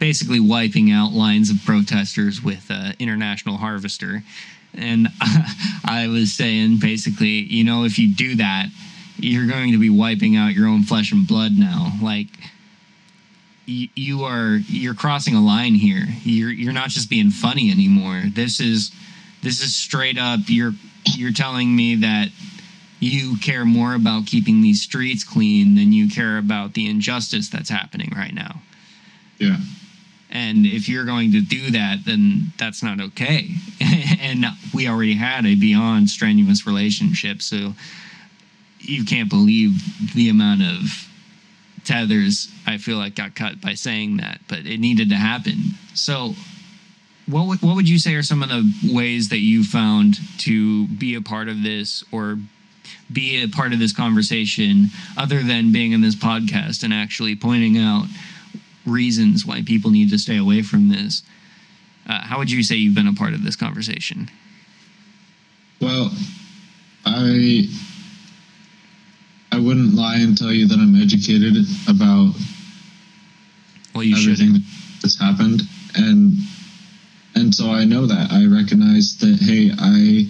basically 0.00 0.40
wiping 0.40 0.90
out 0.90 1.12
lines 1.12 1.50
of 1.50 1.58
protesters 1.64 2.42
with 2.42 2.66
uh, 2.70 2.92
International 2.98 3.58
Harvester. 3.58 4.24
And 4.74 5.08
I 5.84 6.08
was 6.08 6.32
saying 6.32 6.78
basically, 6.80 7.28
you 7.28 7.62
know, 7.62 7.84
if 7.84 7.98
you 7.98 8.12
do 8.12 8.34
that, 8.36 8.68
you're 9.18 9.46
going 9.46 9.72
to 9.72 9.78
be 9.78 9.90
wiping 9.90 10.36
out 10.36 10.54
your 10.54 10.66
own 10.66 10.82
flesh 10.82 11.12
and 11.12 11.28
blood 11.28 11.52
now. 11.52 11.92
Like, 12.02 12.28
you, 13.66 13.88
you 13.94 14.24
are 14.24 14.56
you're 14.66 14.94
crossing 14.94 15.34
a 15.34 15.40
line 15.40 15.74
here. 15.74 16.06
You're 16.22 16.50
you're 16.50 16.72
not 16.72 16.88
just 16.88 17.10
being 17.10 17.30
funny 17.30 17.70
anymore. 17.70 18.22
This 18.26 18.58
is 18.58 18.90
this 19.42 19.62
is 19.62 19.76
straight 19.76 20.18
up. 20.18 20.40
You're 20.46 20.72
you're 21.14 21.32
telling 21.32 21.76
me 21.76 21.96
that 21.96 22.30
you 23.00 23.36
care 23.38 23.64
more 23.64 23.94
about 23.94 24.26
keeping 24.26 24.62
these 24.62 24.82
streets 24.82 25.24
clean 25.24 25.74
than 25.74 25.92
you 25.92 26.08
care 26.08 26.38
about 26.38 26.74
the 26.74 26.88
injustice 26.88 27.48
that's 27.48 27.70
happening 27.70 28.12
right 28.16 28.34
now. 28.34 28.62
Yeah. 29.38 29.56
And 30.30 30.64
if 30.64 30.88
you're 30.88 31.04
going 31.04 31.32
to 31.32 31.40
do 31.40 31.72
that, 31.72 32.04
then 32.06 32.52
that's 32.56 32.82
not 32.82 33.00
okay. 33.00 33.50
and 34.20 34.44
we 34.72 34.88
already 34.88 35.14
had 35.14 35.44
a 35.44 35.56
beyond 35.56 36.08
strenuous 36.08 36.66
relationship, 36.66 37.42
so 37.42 37.74
you 38.78 39.04
can't 39.04 39.28
believe 39.28 40.14
the 40.14 40.28
amount 40.28 40.62
of 40.62 41.08
tethers 41.84 42.48
I 42.66 42.78
feel 42.78 42.98
like 42.98 43.16
got 43.16 43.34
cut 43.34 43.60
by 43.60 43.74
saying 43.74 44.18
that, 44.18 44.40
but 44.48 44.60
it 44.60 44.78
needed 44.78 45.08
to 45.10 45.16
happen. 45.16 45.56
So, 45.94 46.34
what 47.26 47.46
would, 47.46 47.62
what 47.62 47.76
would 47.76 47.88
you 47.88 47.98
say 47.98 48.14
are 48.14 48.22
some 48.22 48.42
of 48.42 48.48
the 48.48 48.92
ways 48.92 49.28
that 49.28 49.38
you 49.38 49.62
found 49.62 50.16
to 50.38 50.86
be 50.88 51.14
a 51.14 51.20
part 51.20 51.48
of 51.48 51.62
this 51.62 52.02
or 52.10 52.38
be 53.12 53.42
a 53.42 53.48
part 53.48 53.72
of 53.72 53.78
this 53.78 53.92
conversation 53.92 54.86
other 55.16 55.42
than 55.42 55.72
being 55.72 55.92
in 55.92 56.00
this 56.00 56.14
podcast 56.14 56.82
and 56.82 56.92
actually 56.92 57.36
pointing 57.36 57.78
out 57.78 58.06
reasons 58.90 59.46
why 59.46 59.62
people 59.62 59.90
need 59.90 60.10
to 60.10 60.18
stay 60.18 60.36
away 60.36 60.62
from 60.62 60.88
this? 60.88 61.22
Uh, 62.08 62.20
how 62.22 62.38
would 62.38 62.50
you 62.50 62.62
say 62.62 62.74
you've 62.76 62.94
been 62.94 63.06
a 63.06 63.12
part 63.14 63.32
of 63.34 63.44
this 63.44 63.56
conversation? 63.56 64.28
Well, 65.80 66.10
I 67.06 67.68
I 69.52 69.58
wouldn't 69.58 69.94
lie 69.94 70.16
and 70.16 70.36
tell 70.36 70.52
you 70.52 70.66
that 70.68 70.78
I'm 70.78 70.94
educated 71.00 71.56
about 71.88 72.34
Well, 73.94 74.04
you 74.04 74.16
everything 74.16 74.54
shouldn't. 74.54 74.64
that's 75.02 75.18
happened, 75.18 75.62
and 75.96 76.34
and 77.34 77.54
so 77.54 77.70
I 77.70 77.84
know 77.84 78.06
that 78.06 78.30
I 78.32 78.44
recognize 78.46 79.16
that. 79.18 79.38
Hey, 79.40 79.70
I 79.78 80.26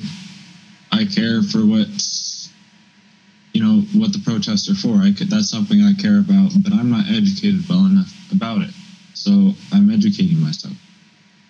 I 0.93 1.05
care 1.07 1.43
for 1.43 1.65
what's 1.67 2.20
you 3.61 3.67
know 3.67 3.83
what 4.01 4.13
the 4.13 4.21
protests 4.25 4.71
are 4.71 4.75
for. 4.75 4.97
I 5.05 5.13
could, 5.13 5.29
that's 5.29 5.51
something 5.51 5.83
I 5.83 5.93
care 6.01 6.19
about, 6.19 6.53
but 6.65 6.73
I'm 6.73 6.91
not 6.91 7.05
educated 7.11 7.69
well 7.69 7.85
enough 7.85 8.09
about 8.33 8.63
it. 8.63 8.71
So 9.13 9.53
I'm 9.73 9.91
educating 9.91 10.41
myself. 10.41 10.73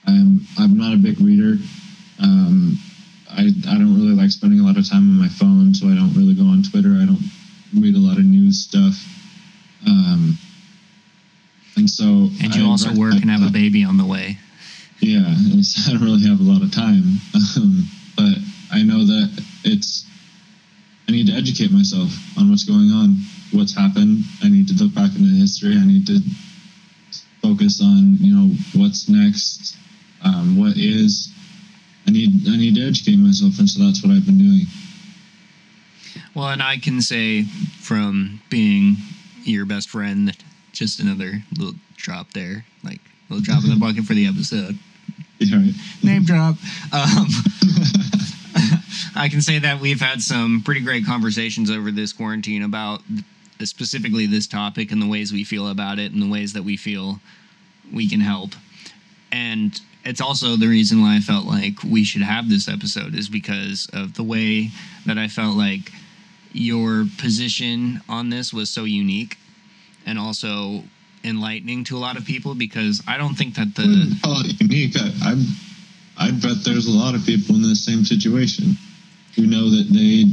I'm 0.06 0.40
I'm 0.58 0.76
not 0.76 0.92
a 0.92 0.96
big 0.96 1.20
reader. 1.20 1.54
Um, 2.20 2.78
I 3.30 3.42
I 3.68 3.78
don't 3.78 3.94
really 3.94 4.14
like 4.14 4.30
spending 4.30 4.58
a 4.58 4.64
lot 4.64 4.76
of 4.76 4.88
time 4.88 5.06
on 5.08 5.18
my 5.18 5.28
phone, 5.28 5.72
so 5.72 5.86
I 5.86 5.94
don't 5.94 6.12
really 6.14 6.34
go 6.34 6.42
on 6.44 6.64
Twitter. 6.64 6.98
I 7.00 7.06
don't 7.06 7.22
read 7.78 7.94
a 7.94 7.98
lot 7.98 8.18
of 8.18 8.24
news 8.24 8.64
stuff. 8.64 8.96
Um, 9.86 10.36
and 11.76 11.88
so 11.88 12.28
And 12.42 12.54
you 12.56 12.64
I 12.64 12.68
also 12.68 12.92
work 12.94 13.14
and 13.14 13.30
have 13.30 13.46
a 13.46 13.52
baby 13.52 13.84
on 13.84 13.96
the 13.98 14.04
way. 14.04 14.38
yeah, 15.00 15.32
so 15.62 15.78
I 15.90 15.92
don't 15.94 16.02
really 16.02 16.26
have 16.26 16.40
a 16.40 16.42
lot 16.42 16.62
of 16.62 16.72
time. 16.72 17.18
Um, 17.56 17.88
but 18.16 18.36
I 18.70 18.82
know 18.82 19.04
that 19.06 19.44
it's, 19.64 20.04
I 21.08 21.12
need 21.12 21.26
to 21.28 21.32
educate 21.60 21.76
myself 21.76 22.10
on 22.38 22.48
what's 22.48 22.64
going 22.64 22.90
on, 22.90 23.16
what's 23.52 23.76
happened. 23.76 24.24
I 24.42 24.48
need 24.48 24.68
to 24.68 24.74
look 24.82 24.94
back 24.94 25.14
into 25.14 25.28
history. 25.28 25.76
I 25.76 25.84
need 25.84 26.06
to 26.06 26.20
focus 27.42 27.82
on, 27.82 28.16
you 28.18 28.34
know, 28.34 28.54
what's 28.74 29.08
next, 29.08 29.76
um, 30.24 30.58
what 30.58 30.76
is. 30.76 31.32
I 32.06 32.12
need, 32.12 32.48
I 32.48 32.56
need 32.56 32.76
to 32.76 32.86
educate 32.86 33.16
myself, 33.18 33.58
and 33.58 33.68
so 33.68 33.84
that's 33.84 34.02
what 34.02 34.12
I've 34.12 34.24
been 34.24 34.38
doing. 34.38 34.66
Well, 36.34 36.48
and 36.48 36.62
I 36.62 36.78
can 36.78 37.02
say 37.02 37.44
from 37.44 38.40
being 38.48 38.96
your 39.44 39.66
best 39.66 39.90
friend, 39.90 40.36
just 40.72 40.98
another 40.98 41.42
little 41.58 41.74
drop 41.96 42.32
there, 42.32 42.64
like 42.82 43.00
little 43.28 43.44
drop 43.44 43.64
in 43.64 43.70
the 43.70 43.76
bucket 43.80 44.04
for 44.04 44.14
the 44.14 44.26
episode. 44.26 44.78
Yeah, 45.38 45.56
right. 45.56 45.74
Name 46.02 46.24
drop. 46.24 46.56
Um, 46.92 47.26
I 49.14 49.28
can 49.28 49.40
say 49.40 49.58
that 49.58 49.80
we've 49.80 50.00
had 50.00 50.22
some 50.22 50.62
pretty 50.62 50.80
great 50.80 51.04
conversations 51.04 51.70
over 51.70 51.90
this 51.90 52.12
quarantine 52.12 52.62
about 52.62 53.02
specifically 53.62 54.26
this 54.26 54.46
topic 54.46 54.92
and 54.92 55.02
the 55.02 55.08
ways 55.08 55.32
we 55.32 55.44
feel 55.44 55.68
about 55.68 55.98
it 55.98 56.12
and 56.12 56.22
the 56.22 56.28
ways 56.28 56.52
that 56.52 56.62
we 56.62 56.76
feel 56.76 57.20
we 57.92 58.08
can 58.08 58.20
help. 58.20 58.52
And 59.32 59.78
it's 60.04 60.20
also 60.20 60.56
the 60.56 60.68
reason 60.68 61.02
why 61.02 61.16
I 61.16 61.20
felt 61.20 61.44
like 61.44 61.82
we 61.84 62.04
should 62.04 62.22
have 62.22 62.48
this 62.48 62.68
episode 62.68 63.14
is 63.14 63.28
because 63.28 63.88
of 63.92 64.14
the 64.14 64.22
way 64.22 64.70
that 65.06 65.18
I 65.18 65.28
felt 65.28 65.56
like 65.56 65.92
your 66.52 67.04
position 67.18 68.00
on 68.08 68.30
this 68.30 68.52
was 68.52 68.70
so 68.70 68.84
unique 68.84 69.36
and 70.06 70.18
also 70.18 70.84
enlightening 71.22 71.84
to 71.84 71.96
a 71.96 72.00
lot 72.00 72.16
of 72.16 72.24
people 72.24 72.54
because 72.54 73.02
I 73.06 73.18
don't 73.18 73.34
think 73.34 73.54
that 73.56 73.74
the 73.74 73.82
it 74.46 74.60
unique. 74.60 74.96
I, 74.96 75.30
I'm, 75.30 75.44
I 76.16 76.30
bet 76.30 76.64
there's 76.64 76.86
a 76.86 76.90
lot 76.90 77.14
of 77.14 77.24
people 77.26 77.54
in 77.56 77.62
the 77.62 77.76
same 77.76 78.04
situation 78.04 78.76
who 79.36 79.46
know 79.46 79.70
that 79.70 79.88
they 79.90 80.24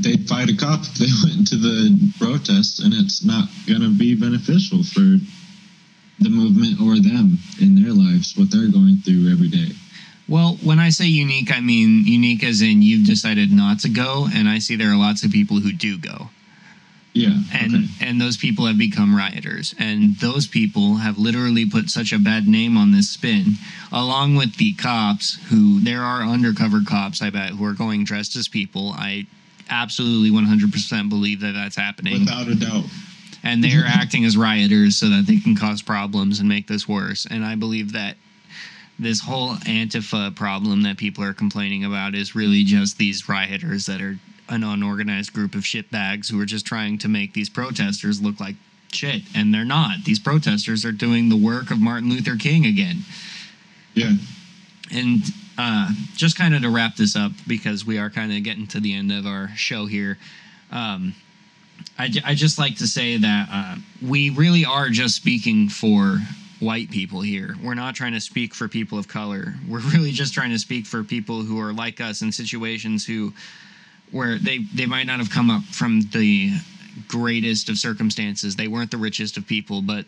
they'd 0.00 0.28
fight 0.28 0.48
a 0.50 0.56
cop 0.56 0.80
if 0.82 0.94
they 0.94 1.06
went 1.24 1.46
to 1.48 1.56
the 1.56 2.12
protest, 2.18 2.80
and 2.80 2.92
it's 2.94 3.24
not 3.24 3.48
going 3.66 3.80
to 3.80 3.90
be 3.90 4.14
beneficial 4.14 4.82
for 4.82 5.18
the 6.18 6.30
movement 6.30 6.80
or 6.80 6.96
them 6.96 7.38
in 7.60 7.80
their 7.82 7.92
lives, 7.92 8.36
what 8.36 8.50
they're 8.50 8.70
going 8.70 8.96
through 8.98 9.30
every 9.30 9.48
day. 9.48 9.72
Well, 10.28 10.58
when 10.62 10.78
I 10.80 10.88
say 10.88 11.06
unique, 11.06 11.52
I 11.52 11.60
mean 11.60 12.04
unique 12.04 12.42
as 12.42 12.60
in 12.60 12.82
you've 12.82 13.06
decided 13.06 13.52
not 13.52 13.80
to 13.80 13.88
go, 13.88 14.26
and 14.32 14.48
I 14.48 14.58
see 14.58 14.74
there 14.74 14.90
are 14.90 14.96
lots 14.96 15.24
of 15.24 15.30
people 15.30 15.60
who 15.60 15.72
do 15.72 15.98
go. 15.98 16.30
Yeah, 17.16 17.40
And 17.52 17.74
okay. 17.74 17.86
and 18.00 18.20
those 18.20 18.36
people 18.36 18.66
have 18.66 18.76
become 18.78 19.14
rioters. 19.16 19.74
And 19.78 20.16
those 20.18 20.46
people 20.46 20.96
have 20.96 21.16
literally 21.18 21.64
put 21.64 21.88
such 21.90 22.12
a 22.12 22.18
bad 22.18 22.46
name 22.46 22.76
on 22.76 22.92
this 22.92 23.08
spin, 23.08 23.54
along 23.90 24.36
with 24.36 24.56
the 24.56 24.74
cops 24.74 25.38
who 25.48 25.80
there 25.80 26.02
are 26.02 26.22
undercover 26.22 26.80
cops, 26.86 27.22
I 27.22 27.30
bet, 27.30 27.50
who 27.50 27.64
are 27.64 27.72
going 27.72 28.04
dressed 28.04 28.36
as 28.36 28.48
people. 28.48 28.92
I 28.96 29.26
absolutely 29.70 30.30
100% 30.30 31.08
believe 31.08 31.40
that 31.40 31.52
that's 31.52 31.76
happening. 31.76 32.20
without 32.20 32.48
a 32.48 32.54
doubt. 32.54 32.84
and 33.42 33.64
they're 33.64 33.84
acting 33.86 34.24
as 34.24 34.36
rioters 34.36 34.96
so 34.96 35.08
that 35.08 35.26
they 35.26 35.38
can 35.38 35.56
cause 35.56 35.80
problems 35.82 36.38
and 36.40 36.48
make 36.48 36.66
this 36.68 36.86
worse. 36.86 37.26
And 37.30 37.44
I 37.44 37.54
believe 37.56 37.92
that 37.92 38.16
this 38.98 39.20
whole 39.20 39.54
Antifa 39.66 40.34
problem 40.34 40.82
that 40.82 40.96
people 40.96 41.22
are 41.24 41.34
complaining 41.34 41.84
about 41.84 42.14
is 42.14 42.34
really 42.34 42.64
just 42.64 42.96
these 42.98 43.28
rioters 43.28 43.86
that 43.86 44.00
are 44.00 44.18
an 44.48 44.62
unorganized 44.62 45.32
group 45.32 45.54
of 45.54 45.62
shitbags 45.62 46.30
who 46.30 46.40
are 46.40 46.46
just 46.46 46.66
trying 46.66 46.98
to 46.98 47.08
make 47.08 47.32
these 47.32 47.48
protesters 47.48 48.20
look 48.20 48.38
like 48.40 48.56
shit. 48.92 49.22
And 49.34 49.52
they're 49.52 49.64
not. 49.64 50.04
These 50.04 50.18
protesters 50.18 50.84
are 50.84 50.92
doing 50.92 51.28
the 51.28 51.36
work 51.36 51.70
of 51.70 51.80
Martin 51.80 52.08
Luther 52.08 52.36
King 52.36 52.66
again. 52.66 52.98
Yeah, 53.94 54.12
And 54.92 55.22
uh, 55.58 55.90
just 56.14 56.36
kind 56.36 56.54
of 56.54 56.62
to 56.62 56.70
wrap 56.70 56.96
this 56.96 57.16
up, 57.16 57.32
because 57.46 57.86
we 57.86 57.98
are 57.98 58.10
kind 58.10 58.32
of 58.32 58.42
getting 58.42 58.66
to 58.68 58.80
the 58.80 58.94
end 58.94 59.10
of 59.10 59.26
our 59.26 59.50
show 59.56 59.86
here, 59.86 60.18
um, 60.70 61.14
I, 61.98 62.10
I 62.24 62.34
just 62.34 62.58
like 62.58 62.76
to 62.76 62.86
say 62.86 63.16
that 63.16 63.48
uh, 63.50 63.76
we 64.06 64.30
really 64.30 64.64
are 64.64 64.88
just 64.90 65.16
speaking 65.16 65.68
for 65.68 66.18
white 66.60 66.90
people 66.90 67.20
here. 67.20 67.54
We're 67.62 67.74
not 67.74 67.94
trying 67.94 68.12
to 68.12 68.20
speak 68.20 68.54
for 68.54 68.68
people 68.68 68.98
of 68.98 69.08
color. 69.08 69.54
We're 69.68 69.80
really 69.92 70.10
just 70.10 70.34
trying 70.34 70.50
to 70.50 70.58
speak 70.58 70.86
for 70.86 71.02
people 71.02 71.42
who 71.42 71.60
are 71.60 71.72
like 71.72 72.00
us 72.00 72.22
in 72.22 72.32
situations 72.32 73.06
who 73.06 73.32
where 74.12 74.38
they 74.38 74.58
they 74.74 74.86
might 74.86 75.06
not 75.06 75.18
have 75.18 75.30
come 75.30 75.50
up 75.50 75.62
from 75.64 76.02
the 76.12 76.52
greatest 77.08 77.68
of 77.68 77.78
circumstances. 77.78 78.56
They 78.56 78.68
weren't 78.68 78.90
the 78.90 78.96
richest 78.96 79.36
of 79.36 79.46
people, 79.46 79.82
but 79.82 80.06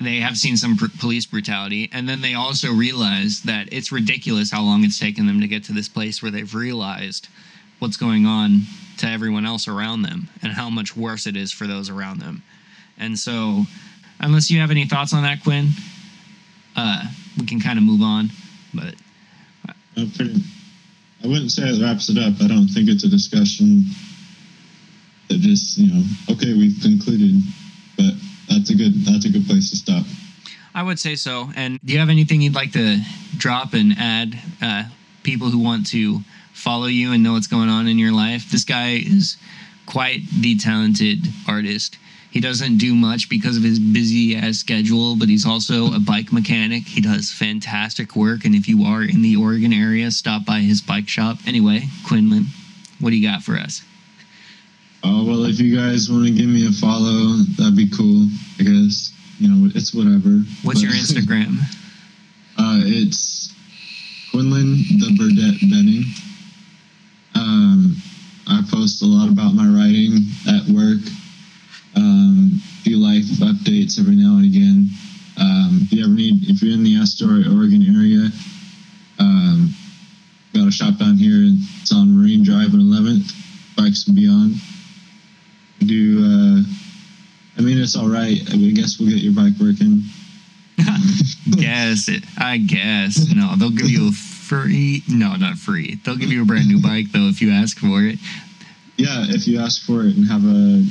they 0.00 0.16
have 0.16 0.36
seen 0.36 0.56
some 0.56 0.76
pr- 0.76 0.86
police 0.98 1.26
brutality 1.26 1.90
and 1.92 2.08
then 2.08 2.22
they 2.22 2.32
also 2.32 2.72
realize 2.72 3.42
that 3.42 3.68
it's 3.70 3.92
ridiculous 3.92 4.50
how 4.50 4.62
long 4.62 4.82
it's 4.82 4.98
taken 4.98 5.26
them 5.26 5.40
to 5.42 5.46
get 5.46 5.62
to 5.64 5.72
this 5.74 5.88
place 5.88 6.22
where 6.22 6.30
they've 6.30 6.54
realized 6.54 7.28
what's 7.80 7.98
going 7.98 8.24
on 8.24 8.62
to 8.96 9.06
everyone 9.06 9.44
else 9.44 9.68
around 9.68 10.00
them 10.00 10.28
and 10.42 10.52
how 10.52 10.70
much 10.70 10.96
worse 10.96 11.26
it 11.26 11.36
is 11.36 11.52
for 11.52 11.66
those 11.66 11.90
around 11.90 12.18
them 12.18 12.42
and 12.98 13.18
so 13.18 13.64
unless 14.20 14.50
you 14.50 14.58
have 14.58 14.70
any 14.70 14.86
thoughts 14.86 15.12
on 15.12 15.22
that 15.22 15.42
quinn 15.42 15.68
uh, 16.76 17.04
we 17.38 17.46
can 17.46 17.60
kind 17.60 17.78
of 17.78 17.84
move 17.84 18.02
on. 18.02 18.30
But 18.72 18.94
Uh, 19.68 19.72
I 21.22 21.26
wouldn't 21.26 21.52
say 21.52 21.64
it 21.64 21.82
wraps 21.82 22.08
it 22.08 22.18
up. 22.18 22.40
I 22.42 22.48
don't 22.48 22.68
think 22.68 22.88
it's 22.88 23.04
a 23.04 23.08
discussion 23.08 23.84
that 25.28 25.38
just 25.38 25.78
you 25.78 25.92
know 25.92 26.02
okay 26.30 26.54
we've 26.54 26.80
concluded, 26.80 27.40
but 27.96 28.14
that's 28.48 28.70
a 28.70 28.74
good 28.74 28.94
that's 29.04 29.26
a 29.26 29.30
good 29.30 29.46
place 29.46 29.70
to 29.70 29.76
stop. 29.76 30.06
I 30.74 30.82
would 30.82 30.98
say 30.98 31.16
so. 31.16 31.50
And 31.56 31.80
do 31.84 31.92
you 31.92 31.98
have 31.98 32.10
anything 32.10 32.40
you'd 32.40 32.54
like 32.54 32.72
to 32.72 33.00
drop 33.36 33.74
and 33.74 33.94
add? 33.98 34.38
Uh, 34.62 34.84
people 35.22 35.50
who 35.50 35.58
want 35.58 35.86
to 35.88 36.20
follow 36.52 36.86
you 36.86 37.12
and 37.12 37.22
know 37.22 37.32
what's 37.32 37.46
going 37.46 37.68
on 37.68 37.86
in 37.86 37.98
your 37.98 38.12
life. 38.12 38.50
This 38.50 38.64
guy 38.64 39.00
is 39.04 39.36
quite 39.86 40.20
the 40.30 40.56
talented 40.56 41.26
artist. 41.48 41.96
He 42.30 42.40
doesn't 42.40 42.78
do 42.78 42.94
much 42.94 43.28
because 43.28 43.56
of 43.56 43.64
his 43.64 43.80
busy 43.80 44.36
ass 44.36 44.58
schedule, 44.58 45.16
but 45.16 45.28
he's 45.28 45.44
also 45.44 45.92
a 45.92 45.98
bike 45.98 46.32
mechanic. 46.32 46.84
He 46.86 47.00
does 47.00 47.32
fantastic 47.32 48.14
work. 48.14 48.44
And 48.44 48.54
if 48.54 48.68
you 48.68 48.84
are 48.84 49.02
in 49.02 49.22
the 49.22 49.34
Oregon 49.34 49.72
area, 49.72 50.10
stop 50.12 50.46
by 50.46 50.60
his 50.60 50.80
bike 50.80 51.08
shop. 51.08 51.38
Anyway, 51.46 51.80
Quinlyn, 52.06 52.46
what 53.00 53.10
do 53.10 53.16
you 53.16 53.28
got 53.28 53.42
for 53.42 53.56
us? 53.56 53.82
Oh 55.02 55.24
well, 55.24 55.44
if 55.44 55.58
you 55.58 55.74
guys 55.74 56.10
want 56.10 56.26
to 56.26 56.32
give 56.32 56.48
me 56.48 56.68
a 56.68 56.72
follow, 56.72 57.38
that'd 57.56 57.74
be 57.74 57.88
cool. 57.88 58.28
I 58.58 58.62
guess 58.62 59.12
you 59.38 59.48
know 59.48 59.70
it's 59.74 59.94
whatever. 59.94 60.44
What's 60.62 60.82
your 60.82 60.92
Instagram? 61.02 61.56
Uh, 62.58 62.84
it's 62.84 63.54
Quinlyn 64.30 64.76
the 65.00 65.16
Berdet 65.18 65.60
Benning. 65.70 66.04
Um, 67.34 67.96
I 68.46 68.62
post 68.70 69.02
a 69.02 69.06
lot 69.06 69.30
about 69.30 69.54
my 69.54 69.66
writing 69.66 70.20
at 70.46 70.68
work. 70.68 71.00
Updates 73.90 74.00
every 74.00 74.16
now 74.16 74.36
and 74.36 74.44
again. 74.44 74.88
Um, 75.38 75.80
if 75.82 75.92
you 75.92 76.04
ever 76.04 76.12
need, 76.12 76.48
if 76.48 76.62
you're 76.62 76.74
in 76.74 76.82
the 76.82 77.00
Astoria, 77.00 77.46
Oregon 77.50 77.82
area, 77.82 78.30
um, 79.18 79.74
got 80.54 80.68
a 80.68 80.70
shop 80.70 80.98
down 80.98 81.16
here. 81.16 81.54
It's 81.80 81.92
on 81.92 82.16
Marine 82.16 82.44
Drive 82.44 82.74
and 82.74 82.82
11th, 82.82 83.32
Bikes 83.76 84.06
and 84.06 84.16
Beyond. 84.16 84.56
Do 85.80 86.18
uh, 86.20 86.62
I 87.58 87.62
mean 87.62 87.78
it's 87.78 87.96
all 87.96 88.08
right. 88.08 88.38
I 88.52 88.56
guess 88.56 88.98
we'll 88.98 89.08
get 89.08 89.18
your 89.18 89.34
bike 89.34 89.54
working. 89.60 90.02
guess 91.56 92.08
it. 92.08 92.22
I 92.38 92.58
guess. 92.58 93.32
No, 93.34 93.56
they'll 93.56 93.70
give 93.70 93.88
you 93.88 94.08
a 94.08 94.12
free. 94.12 95.02
No, 95.08 95.36
not 95.36 95.56
free. 95.56 95.98
They'll 96.04 96.16
give 96.16 96.30
you 96.30 96.42
a 96.42 96.44
brand 96.44 96.68
new 96.68 96.82
bike 96.82 97.06
though 97.12 97.28
if 97.28 97.40
you 97.40 97.50
ask 97.50 97.78
for 97.78 98.02
it. 98.04 98.18
Yeah, 98.96 99.24
if 99.28 99.48
you 99.48 99.58
ask 99.58 99.82
for 99.86 100.02
it 100.02 100.16
and 100.16 100.28
have 100.28 100.44
a 100.44 100.84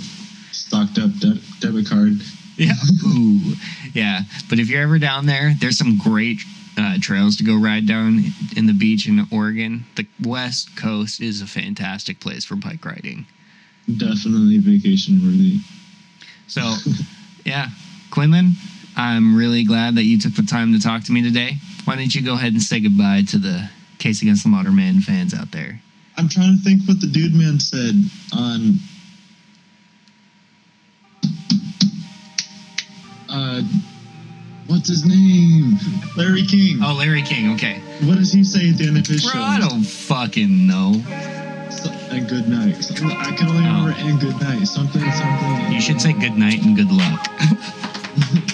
stocked 0.51 0.97
up 0.97 1.11
de- 1.19 1.39
debit 1.59 1.87
card. 1.87 2.19
Yeah. 2.59 2.73
Ooh. 3.07 3.53
Yeah. 3.93 4.21
But 4.49 4.59
if 4.59 4.69
you're 4.69 4.81
ever 4.81 4.99
down 4.99 5.25
there, 5.25 5.53
there's 5.59 5.77
some 5.77 5.97
great 5.97 6.39
uh, 6.77 6.97
trails 7.01 7.37
to 7.37 7.43
go 7.43 7.55
ride 7.55 7.87
down 7.87 8.25
in 8.55 8.67
the 8.67 8.73
beach 8.73 9.07
in 9.07 9.25
Oregon. 9.31 9.85
The 9.95 10.05
West 10.23 10.75
Coast 10.75 11.21
is 11.21 11.41
a 11.41 11.47
fantastic 11.47 12.19
place 12.19 12.43
for 12.43 12.55
bike 12.55 12.83
riding. 12.85 13.25
Definitely 13.87 14.57
vacation 14.57 15.21
worthy. 15.23 15.59
So, 16.47 16.75
yeah, 17.45 17.67
Quinlyn, 18.11 18.51
I'm 18.97 19.35
really 19.35 19.63
glad 19.63 19.95
that 19.95 20.03
you 20.03 20.19
took 20.19 20.35
the 20.35 20.43
time 20.43 20.73
to 20.73 20.79
talk 20.79 21.03
to 21.05 21.11
me 21.11 21.23
today. 21.23 21.57
Why 21.85 21.95
don't 21.95 22.13
you 22.13 22.21
go 22.21 22.33
ahead 22.33 22.53
and 22.53 22.61
say 22.61 22.79
goodbye 22.81 23.23
to 23.29 23.37
the 23.37 23.69
Case 23.99 24.21
Against 24.21 24.43
the 24.43 24.49
Modern 24.49 24.75
Man 24.75 24.99
fans 24.99 25.33
out 25.33 25.51
there? 25.51 25.81
I'm 26.17 26.27
trying 26.27 26.57
to 26.57 26.63
think 26.63 26.83
what 26.87 26.99
the 26.99 27.07
dude 27.07 27.33
man 27.33 27.59
said 27.59 27.95
on. 28.35 28.75
Uh, 33.29 33.61
what's 34.67 34.87
his 34.87 35.05
name? 35.05 35.77
Larry 36.17 36.43
King. 36.43 36.79
Oh, 36.83 36.95
Larry 36.97 37.21
King. 37.21 37.53
Okay. 37.53 37.79
What 38.03 38.17
does 38.17 38.31
he 38.33 38.43
say 38.43 38.69
at 38.71 38.77
the 38.77 38.87
end 38.87 38.97
of 38.97 39.05
his 39.05 39.23
Bro, 39.23 39.33
show? 39.33 39.39
I 39.39 39.59
don't 39.59 39.83
fucking 39.83 40.67
know. 40.67 40.93
So- 41.69 41.91
and 42.11 42.27
good 42.27 42.47
night. 42.49 42.75
I 42.91 43.31
can 43.35 43.47
only 43.49 43.61
remember 43.63 43.93
and 43.97 44.19
good 44.19 44.39
night. 44.41 44.65
Something, 44.67 45.01
something. 45.11 45.71
You 45.71 45.79
should 45.79 46.01
say 46.01 46.13
good 46.13 46.37
night 46.37 46.63
and 46.63 46.75
good 46.75 46.91
luck. 46.91 47.27